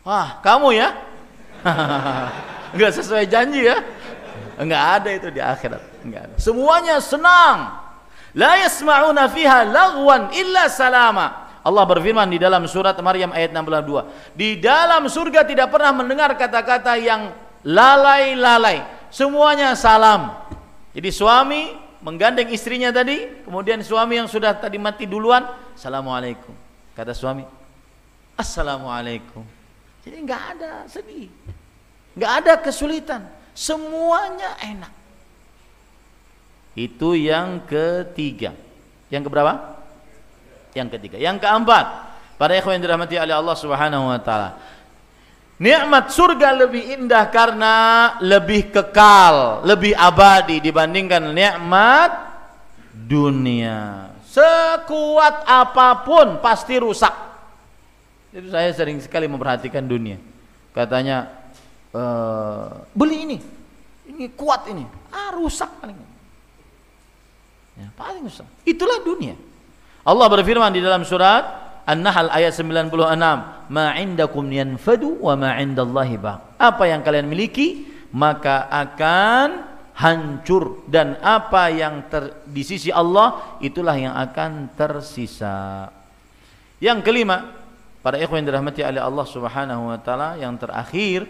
wah 0.00 0.40
kamu 0.40 0.80
ya, 0.80 0.96
nggak 2.74 2.92
sesuai 2.96 3.28
janji 3.28 3.68
ya, 3.68 3.84
nggak 4.56 4.84
ada 4.96 5.10
itu 5.12 5.28
di 5.28 5.44
akhirat, 5.44 5.82
nggak 6.08 6.22
ada. 6.24 6.34
Semuanya 6.40 7.04
senang, 7.04 7.84
la 8.32 8.64
yasma'una 8.64 9.28
fiha 9.28 9.68
lagwan 9.68 10.32
illa 10.32 10.72
salama. 10.72 11.52
Allah 11.60 11.84
berfirman 11.84 12.24
di 12.32 12.40
dalam 12.40 12.64
surat 12.64 12.96
Maryam 13.04 13.36
ayat 13.36 13.52
62. 13.52 14.32
Di 14.32 14.56
dalam 14.56 15.04
surga 15.04 15.44
tidak 15.44 15.68
pernah 15.68 15.92
mendengar 15.92 16.32
kata-kata 16.32 16.96
yang 16.96 17.36
lalai-lalai. 17.60 18.99
Semuanya 19.10 19.74
salam. 19.74 20.32
Jadi 20.94 21.10
suami 21.10 21.74
menggandeng 22.00 22.48
istrinya 22.50 22.90
tadi, 22.94 23.44
kemudian 23.44 23.82
suami 23.84 24.16
yang 24.22 24.30
sudah 24.30 24.56
tadi 24.56 24.78
mati 24.80 25.04
duluan, 25.04 25.44
assalamualaikum. 25.76 26.54
Kata 26.96 27.14
suami, 27.14 27.44
assalamualaikum. 28.38 29.44
Jadi 30.00 30.16
nggak 30.24 30.42
ada 30.56 30.72
sedih, 30.88 31.28
nggak 32.16 32.32
ada 32.42 32.52
kesulitan, 32.58 33.28
semuanya 33.52 34.56
enak. 34.64 34.92
Itu 36.72 37.12
yang 37.18 37.66
ketiga. 37.66 38.56
Yang 39.10 39.28
keberapa? 39.28 39.52
Yang 40.72 40.88
ketiga. 40.96 41.16
Yang 41.18 41.42
keempat, 41.42 41.86
para 42.38 42.54
ikhwan 42.56 42.78
yang 42.78 42.84
dirahmati 42.86 43.18
oleh 43.18 43.34
Allah 43.34 43.56
Subhanahu 43.58 44.06
wa 44.08 44.20
taala. 44.22 44.56
Nikmat 45.60 46.08
surga 46.08 46.56
lebih 46.56 46.96
indah 46.96 47.28
karena 47.28 47.74
lebih 48.24 48.72
kekal, 48.72 49.60
lebih 49.68 49.92
abadi 49.92 50.56
dibandingkan 50.56 51.36
nikmat 51.36 52.32
dunia. 52.96 54.08
Sekuat 54.24 55.44
apa 55.44 56.00
pun 56.00 56.40
pasti 56.40 56.80
rusak. 56.80 57.12
Itu 58.32 58.48
saya 58.48 58.72
sering 58.72 59.04
sekali 59.04 59.28
memperhatikan 59.28 59.84
dunia. 59.84 60.16
Katanya 60.72 61.28
e, 61.92 62.02
beli 62.96 63.28
ini, 63.28 63.36
ini 64.16 64.32
kuat 64.32 64.64
ini, 64.64 64.88
ah 65.12 65.28
rusak 65.36 65.68
paling. 65.76 65.98
Ya, 67.76 67.92
paling 68.00 68.24
rusak. 68.24 68.48
Itulah 68.64 69.04
dunia. 69.04 69.36
Allah 70.08 70.24
berfirman 70.24 70.72
di 70.72 70.80
dalam 70.80 71.04
surat 71.04 71.44
An-Nahl 71.84 72.32
ayat 72.32 72.56
96, 72.56 73.59
"Ma 73.70 73.94
'indakum 73.94 74.50
yanfadu 74.50 75.22
wa 75.22 75.38
ma 75.38 75.56
'indallahi 75.56 76.18
baq." 76.18 76.58
Apa 76.58 76.90
yang 76.90 77.06
kalian 77.06 77.30
miliki 77.30 77.86
maka 78.10 78.66
akan 78.66 79.70
hancur 79.94 80.82
dan 80.88 81.20
apa 81.20 81.68
yang 81.70 82.08
ter, 82.08 82.40
di 82.48 82.64
sisi 82.64 82.88
Allah 82.88 83.58
itulah 83.60 83.94
yang 83.94 84.16
akan 84.16 84.72
tersisa. 84.74 85.92
Yang 86.80 87.04
kelima, 87.04 87.52
para 88.00 88.16
ikhwan 88.16 88.40
dirahmati 88.40 88.80
oleh 88.80 89.02
Allah 89.04 89.26
Subhanahu 89.28 89.92
wa 89.92 89.98
taala, 90.00 90.40
yang 90.40 90.56
terakhir 90.56 91.28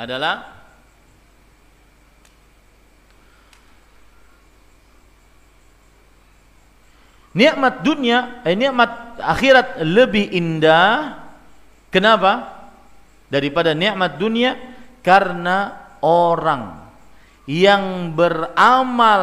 adalah 0.00 0.53
nikmat 7.34 7.82
dunia, 7.82 8.40
eh, 8.46 8.56
nikmat 8.56 9.18
akhirat 9.20 9.82
lebih 9.82 10.30
indah. 10.32 11.20
Kenapa? 11.90 12.54
Daripada 13.28 13.74
nikmat 13.74 14.16
dunia 14.16 14.54
karena 15.02 15.74
orang 16.00 16.86
yang 17.44 18.14
beramal 18.16 19.22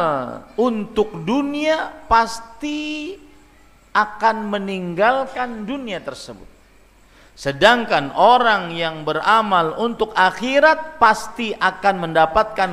untuk 0.54 1.26
dunia 1.26 2.06
pasti 2.06 3.16
akan 3.92 4.36
meninggalkan 4.48 5.66
dunia 5.66 5.98
tersebut. 6.00 6.48
Sedangkan 7.32 8.12
orang 8.12 8.76
yang 8.76 9.08
beramal 9.08 9.80
untuk 9.80 10.12
akhirat 10.12 11.00
pasti 11.00 11.56
akan 11.56 12.08
mendapatkan 12.08 12.70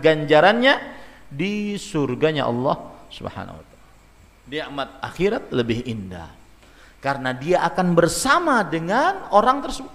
ganjarannya 0.00 0.74
di 1.28 1.76
surganya 1.76 2.46
Allah 2.46 2.78
Subhanahu 3.10 3.67
nikmat 4.48 4.88
akhirat 5.04 5.52
lebih 5.52 5.84
indah. 5.84 6.32
Karena 6.98 7.30
dia 7.30 7.62
akan 7.62 7.94
bersama 7.94 8.66
dengan 8.66 9.30
orang 9.30 9.62
tersebut. 9.62 9.94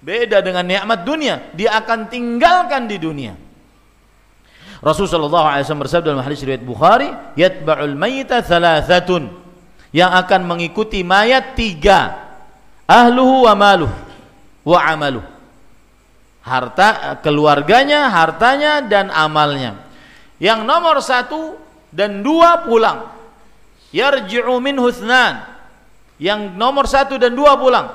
Beda 0.00 0.40
dengan 0.40 0.64
nikmat 0.64 1.04
dunia 1.04 1.52
dia 1.52 1.76
akan 1.76 2.08
tinggalkan 2.08 2.88
di 2.88 2.96
dunia. 2.96 3.36
Rasulullah 4.80 5.60
SAW 5.60 5.84
bersabda 5.84 6.16
dalam 6.16 6.24
hadis 6.24 6.40
riwayat 6.40 6.64
Bukhari 6.64 7.12
yatba'ul 7.36 7.94
mayita 7.94 8.40
thalathatun. 8.40 9.38
Yang 9.92 10.10
akan 10.24 10.40
mengikuti 10.48 11.04
mayat 11.04 11.52
tiga. 11.54 12.16
Ahluhu 12.88 13.46
wa 13.46 13.54
maluh 13.54 13.92
wa 14.64 14.80
amaluh. 14.82 15.26
Harta 16.40 17.20
keluarganya 17.20 18.08
hartanya 18.08 18.80
dan 18.80 19.12
amalnya. 19.12 19.84
Yang 20.40 20.60
nomor 20.64 20.96
satu 21.04 21.60
dan 21.92 22.24
dua 22.24 22.64
pulang 22.64 23.19
yarji'u 23.90 24.54
min 24.62 24.78
husnan 24.78 25.46
yang 26.20 26.54
nomor 26.54 26.86
satu 26.86 27.16
dan 27.16 27.34
dua 27.34 27.56
pulang. 27.58 27.88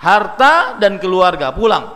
Harta 0.00 0.80
dan 0.80 0.96
keluarga 0.96 1.52
pulang. 1.52 1.92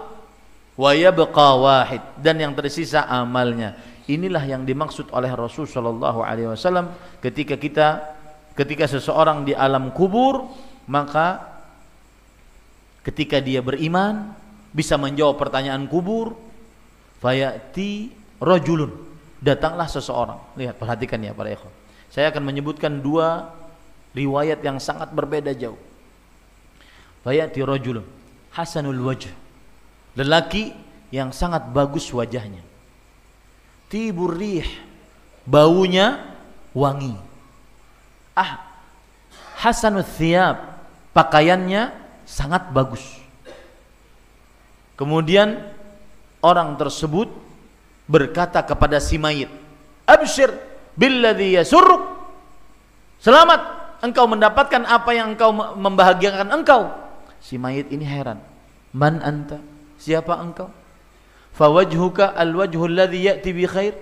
Wa 0.77 0.93
yabqa 0.93 1.49
wahid. 1.57 2.03
Dan 2.21 2.41
yang 2.41 2.53
tersisa 2.53 3.07
amalnya. 3.09 3.77
Inilah 4.05 4.45
yang 4.45 4.69
dimaksud 4.69 5.09
oleh 5.17 5.33
Rasul 5.33 5.65
sallallahu 5.65 6.21
alaihi 6.21 6.53
wasallam 6.53 6.93
ketika 7.25 7.57
kita 7.57 8.05
ketika 8.53 8.85
seseorang 8.85 9.49
di 9.49 9.57
alam 9.57 9.97
kubur 9.97 10.45
maka 10.85 11.41
ketika 13.01 13.41
dia 13.41 13.65
beriman 13.65 14.37
bisa 14.77 15.01
menjawab 15.01 15.41
pertanyaan 15.41 15.89
kubur 15.89 16.37
fayati 17.25 18.13
rajulun. 18.45 18.93
Datanglah 19.41 19.89
seseorang. 19.89 20.41
Lihat 20.61 20.77
perhatikan 20.77 21.21
ya 21.25 21.33
para 21.33 21.53
ikhwan 21.53 21.84
saya 22.15 22.31
akan 22.31 22.47
menyebutkan 22.47 23.03
dua 23.03 23.51
riwayat 24.15 24.62
yang 24.62 24.78
sangat 24.78 25.11
berbeda 25.11 25.51
jauh. 25.51 25.74
Fayati 27.27 27.59
rajul 27.66 28.07
hasanul 28.55 29.03
wajh. 29.03 29.35
Lelaki 30.15 30.70
yang 31.11 31.35
sangat 31.35 31.74
bagus 31.74 32.07
wajahnya. 32.15 32.62
Tibur 33.91 34.39
rih, 34.39 34.62
baunya 35.43 36.39
wangi. 36.70 37.19
Ah, 38.39 38.62
hasanul 39.59 40.07
thiyab, 40.07 40.70
pakaiannya 41.11 41.91
sangat 42.23 42.70
bagus. 42.70 43.03
Kemudian 44.95 45.66
orang 46.39 46.78
tersebut 46.78 47.27
berkata 48.07 48.62
kepada 48.62 49.03
si 49.03 49.19
mayit, 49.19 49.51
"Abshir 50.07 50.74
billadhi 50.99 51.59
yasurruk. 51.59 52.03
Selamat 53.21 53.61
engkau 54.05 54.29
mendapatkan 54.29 54.83
apa 54.85 55.11
yang 55.15 55.35
engkau 55.35 55.51
membahagiakan 55.55 56.51
engkau. 56.51 56.91
Si 57.41 57.61
mayit 57.61 57.91
ini 57.93 58.05
heran. 58.05 58.41
Man 58.95 59.21
anta? 59.21 59.61
Siapa 60.01 60.37
engkau? 60.41 60.71
Fawajhuka 61.55 62.35
alwajhu 62.35 62.91
alladhi 62.91 63.31
ya'ti 63.31 63.51
bi 63.55 63.65
khair. 63.65 63.95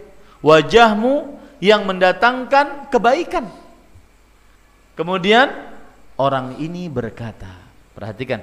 Wajahmu 0.43 1.39
yang 1.63 1.87
mendatangkan 1.87 2.91
kebaikan. 2.91 3.47
Kemudian 4.99 5.49
orang 6.19 6.59
ini 6.59 6.91
berkata 6.91 7.63
perhatikan. 7.95 8.43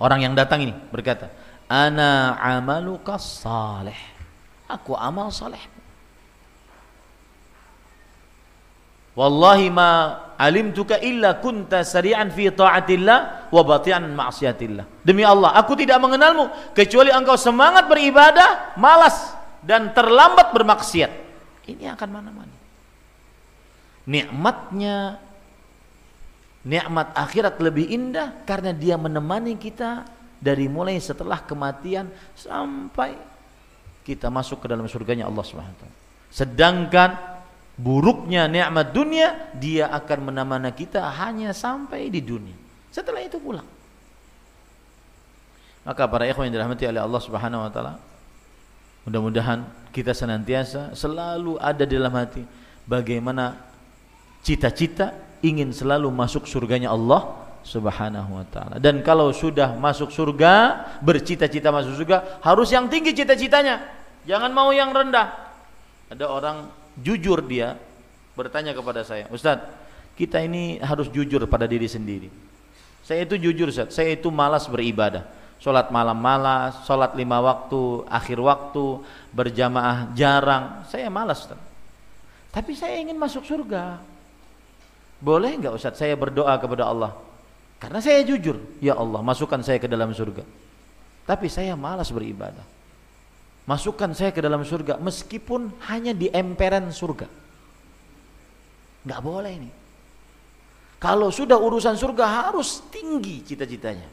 Orang 0.00 0.22
yang 0.22 0.32
datang 0.32 0.64
ini 0.64 0.72
berkata 0.94 1.28
ana 1.66 2.38
amaluka 2.38 3.18
salih. 3.18 3.98
Aku 4.70 4.94
amal 4.94 5.34
saleh 5.34 5.79
Wallahi 9.20 9.68
ma 9.68 10.16
alimtuka 10.40 10.96
illa 10.96 11.36
kunta 11.36 11.84
sari'an 11.84 12.32
fi 12.32 12.48
ta'atillah 12.48 13.52
wa 13.52 13.60
batian 13.60 14.16
ma'siyatillah. 14.16 15.04
Demi 15.04 15.20
Allah, 15.20 15.52
aku 15.60 15.76
tidak 15.76 16.00
mengenalmu 16.00 16.72
kecuali 16.72 17.12
engkau 17.12 17.36
semangat 17.36 17.84
beribadah, 17.84 18.72
malas 18.80 19.36
dan 19.60 19.92
terlambat 19.92 20.56
bermaksiat. 20.56 21.12
Ini 21.68 21.92
akan 21.92 22.08
mana-mana. 22.08 22.56
Nikmatnya 24.08 25.20
nikmat 26.64 27.12
akhirat 27.12 27.60
lebih 27.60 27.92
indah 27.92 28.40
karena 28.48 28.72
dia 28.72 28.96
menemani 28.96 29.60
kita 29.60 30.08
dari 30.40 30.64
mulai 30.64 30.96
setelah 30.96 31.44
kematian 31.44 32.08
sampai 32.32 33.12
kita 34.00 34.32
masuk 34.32 34.64
ke 34.64 34.66
dalam 34.72 34.88
surganya 34.88 35.28
Allah 35.28 35.44
Subhanahu. 35.44 35.92
Sedangkan 36.32 37.29
buruknya 37.80 38.44
nikmat 38.44 38.92
dunia 38.92 39.48
dia 39.56 39.88
akan 39.88 40.30
menemani 40.30 40.70
kita 40.76 41.00
hanya 41.16 41.56
sampai 41.56 42.12
di 42.12 42.20
dunia. 42.20 42.56
Setelah 42.92 43.24
itu 43.24 43.40
pulang. 43.40 43.64
Maka 45.80 46.04
para 46.04 46.28
ikhwan 46.28 46.52
yang 46.52 46.60
dirahmati 46.60 46.84
oleh 46.84 47.00
Allah 47.00 47.20
Subhanahu 47.24 47.64
wa 47.64 47.70
taala, 47.72 47.96
mudah-mudahan 49.08 49.64
kita 49.96 50.12
senantiasa 50.12 50.92
selalu 50.92 51.56
ada 51.56 51.88
di 51.88 51.96
dalam 51.96 52.12
hati 52.12 52.44
bagaimana 52.84 53.56
cita-cita 54.44 55.16
ingin 55.40 55.72
selalu 55.72 56.12
masuk 56.12 56.44
surganya 56.44 56.92
Allah 56.92 57.32
Subhanahu 57.64 58.36
wa 58.36 58.44
taala. 58.52 58.76
Dan 58.76 59.00
kalau 59.00 59.32
sudah 59.32 59.72
masuk 59.80 60.12
surga, 60.12 60.84
bercita-cita 61.00 61.72
masuk 61.72 61.96
surga, 61.96 62.44
harus 62.44 62.68
yang 62.68 62.92
tinggi 62.92 63.16
cita-citanya. 63.16 63.80
Jangan 64.28 64.52
mau 64.52 64.68
yang 64.68 64.92
rendah. 64.92 65.32
Ada 66.12 66.28
orang 66.28 66.79
jujur 66.98 67.44
dia 67.44 67.78
bertanya 68.34 68.74
kepada 68.74 69.06
saya, 69.06 69.30
"Ustadz, 69.30 69.68
kita 70.18 70.42
ini 70.42 70.82
harus 70.82 71.06
jujur 71.12 71.44
pada 71.46 71.68
diri 71.70 71.86
sendiri." 71.86 72.30
Saya 73.04 73.26
itu 73.26 73.34
jujur, 73.34 73.74
Ustaz. 73.74 73.90
Saya 73.90 74.14
itu 74.14 74.30
malas 74.30 74.70
beribadah. 74.70 75.26
Sholat 75.58 75.90
malam 75.90 76.14
malas, 76.14 76.86
sholat 76.86 77.12
lima 77.18 77.42
waktu, 77.42 78.06
akhir 78.06 78.38
waktu, 78.38 79.02
berjamaah 79.34 80.14
jarang. 80.14 80.86
Saya 80.86 81.10
malas, 81.10 81.42
Ustaz. 81.42 81.58
Tapi 82.54 82.78
saya 82.78 83.02
ingin 83.02 83.18
masuk 83.18 83.42
surga. 83.42 83.98
Boleh 85.20 85.52
nggak 85.58 85.74
Ustaz 85.74 86.00
saya 86.00 86.14
berdoa 86.14 86.54
kepada 86.56 86.86
Allah? 86.86 87.12
Karena 87.82 87.98
saya 87.98 88.22
jujur, 88.22 88.62
ya 88.78 88.96
Allah 88.96 89.20
masukkan 89.26 89.60
saya 89.60 89.82
ke 89.82 89.90
dalam 89.90 90.14
surga. 90.14 90.46
Tapi 91.26 91.50
saya 91.50 91.74
malas 91.74 92.08
beribadah. 92.14 92.79
Masukkan 93.70 94.10
saya 94.18 94.34
ke 94.34 94.42
dalam 94.42 94.66
surga 94.66 94.98
meskipun 94.98 95.70
hanya 95.86 96.10
di 96.10 96.26
emperan 96.26 96.90
surga. 96.90 97.30
Nggak 99.06 99.20
boleh 99.22 99.52
ini. 99.54 99.70
Kalau 100.98 101.30
sudah 101.30 101.54
urusan 101.54 101.94
surga 101.94 102.50
harus 102.50 102.82
tinggi 102.90 103.46
cita-citanya. 103.46 104.10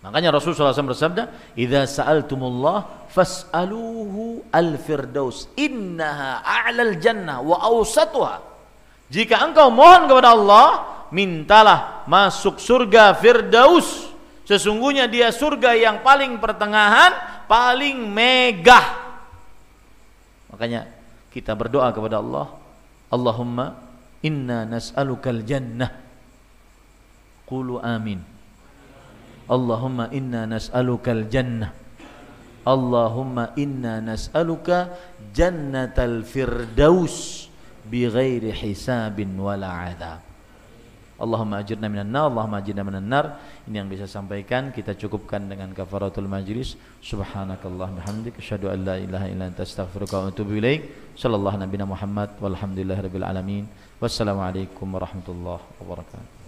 Makanya 0.00 0.32
Rasulullah 0.32 0.72
SAW 0.72 0.94
bersabda, 0.96 1.22
"Idza 1.58 1.84
sa'altumullah 2.00 3.10
fas'aluhu 3.10 4.48
al-firdaus, 4.48 5.52
innaha 5.60 6.40
a'lal 6.40 6.96
jannah 6.96 7.44
wa 7.44 7.60
awsatuha." 7.60 8.40
Jika 9.12 9.44
engkau 9.44 9.68
mohon 9.68 10.08
kepada 10.08 10.32
Allah, 10.32 10.68
mintalah 11.10 12.06
masuk 12.06 12.56
surga 12.62 13.12
Firdaus. 13.18 14.08
Sesungguhnya 14.48 15.04
dia 15.04 15.28
surga 15.34 15.76
yang 15.76 16.00
paling 16.00 16.40
pertengahan, 16.40 17.39
paling 17.50 18.06
megah. 18.06 18.86
Makanya 20.54 20.86
kita 21.34 21.58
berdoa 21.58 21.90
kepada 21.90 22.22
Allah, 22.22 22.46
Allahumma 23.10 23.74
inna 24.22 24.62
nas'alukal 24.62 25.42
jannah. 25.42 25.90
Qulu 27.50 27.82
amin. 27.82 28.22
Allahumma 29.50 30.14
inna 30.14 30.46
nas'alukal 30.46 31.26
jannah. 31.26 31.74
Allahumma 32.62 33.50
inna 33.58 33.98
nas'aluka 33.98 34.94
jannatal 35.34 36.22
firdaus 36.22 37.50
bighairi 37.82 38.54
hisabin 38.54 39.34
wala 39.34 39.90
adab. 39.90 40.29
Allahumma 41.20 41.60
ajirna 41.60 41.86
minan 41.92 42.08
nar, 42.08 42.32
Allahumma 42.32 42.58
ajirna 42.64 42.82
minan 42.88 43.06
nar. 43.12 43.38
Ini 43.68 43.76
yang 43.84 43.88
bisa 43.92 44.08
sampaikan, 44.08 44.72
kita 44.72 44.96
cukupkan 44.96 45.44
dengan 45.52 45.68
kafaratul 45.76 46.26
majlis. 46.26 46.80
Subhanakallah 47.04 47.92
bihamdik, 48.00 48.40
asyhadu 48.40 48.72
an 48.72 48.78
la 48.88 48.96
ilaha 48.96 49.26
illa 49.28 49.44
anta 49.52 49.62
astaghfiruka 49.68 50.16
wa 50.16 50.32
atubu 50.32 50.56
ilaik. 50.56 51.14
Sallallahu 51.20 51.60
nabiyana 51.60 51.86
Muhammad 51.86 52.30
walhamdulillahirabbil 52.40 53.26
alamin. 53.28 53.64
Warahmatullahi 54.00 55.60
wabarakatuh. 55.76 56.39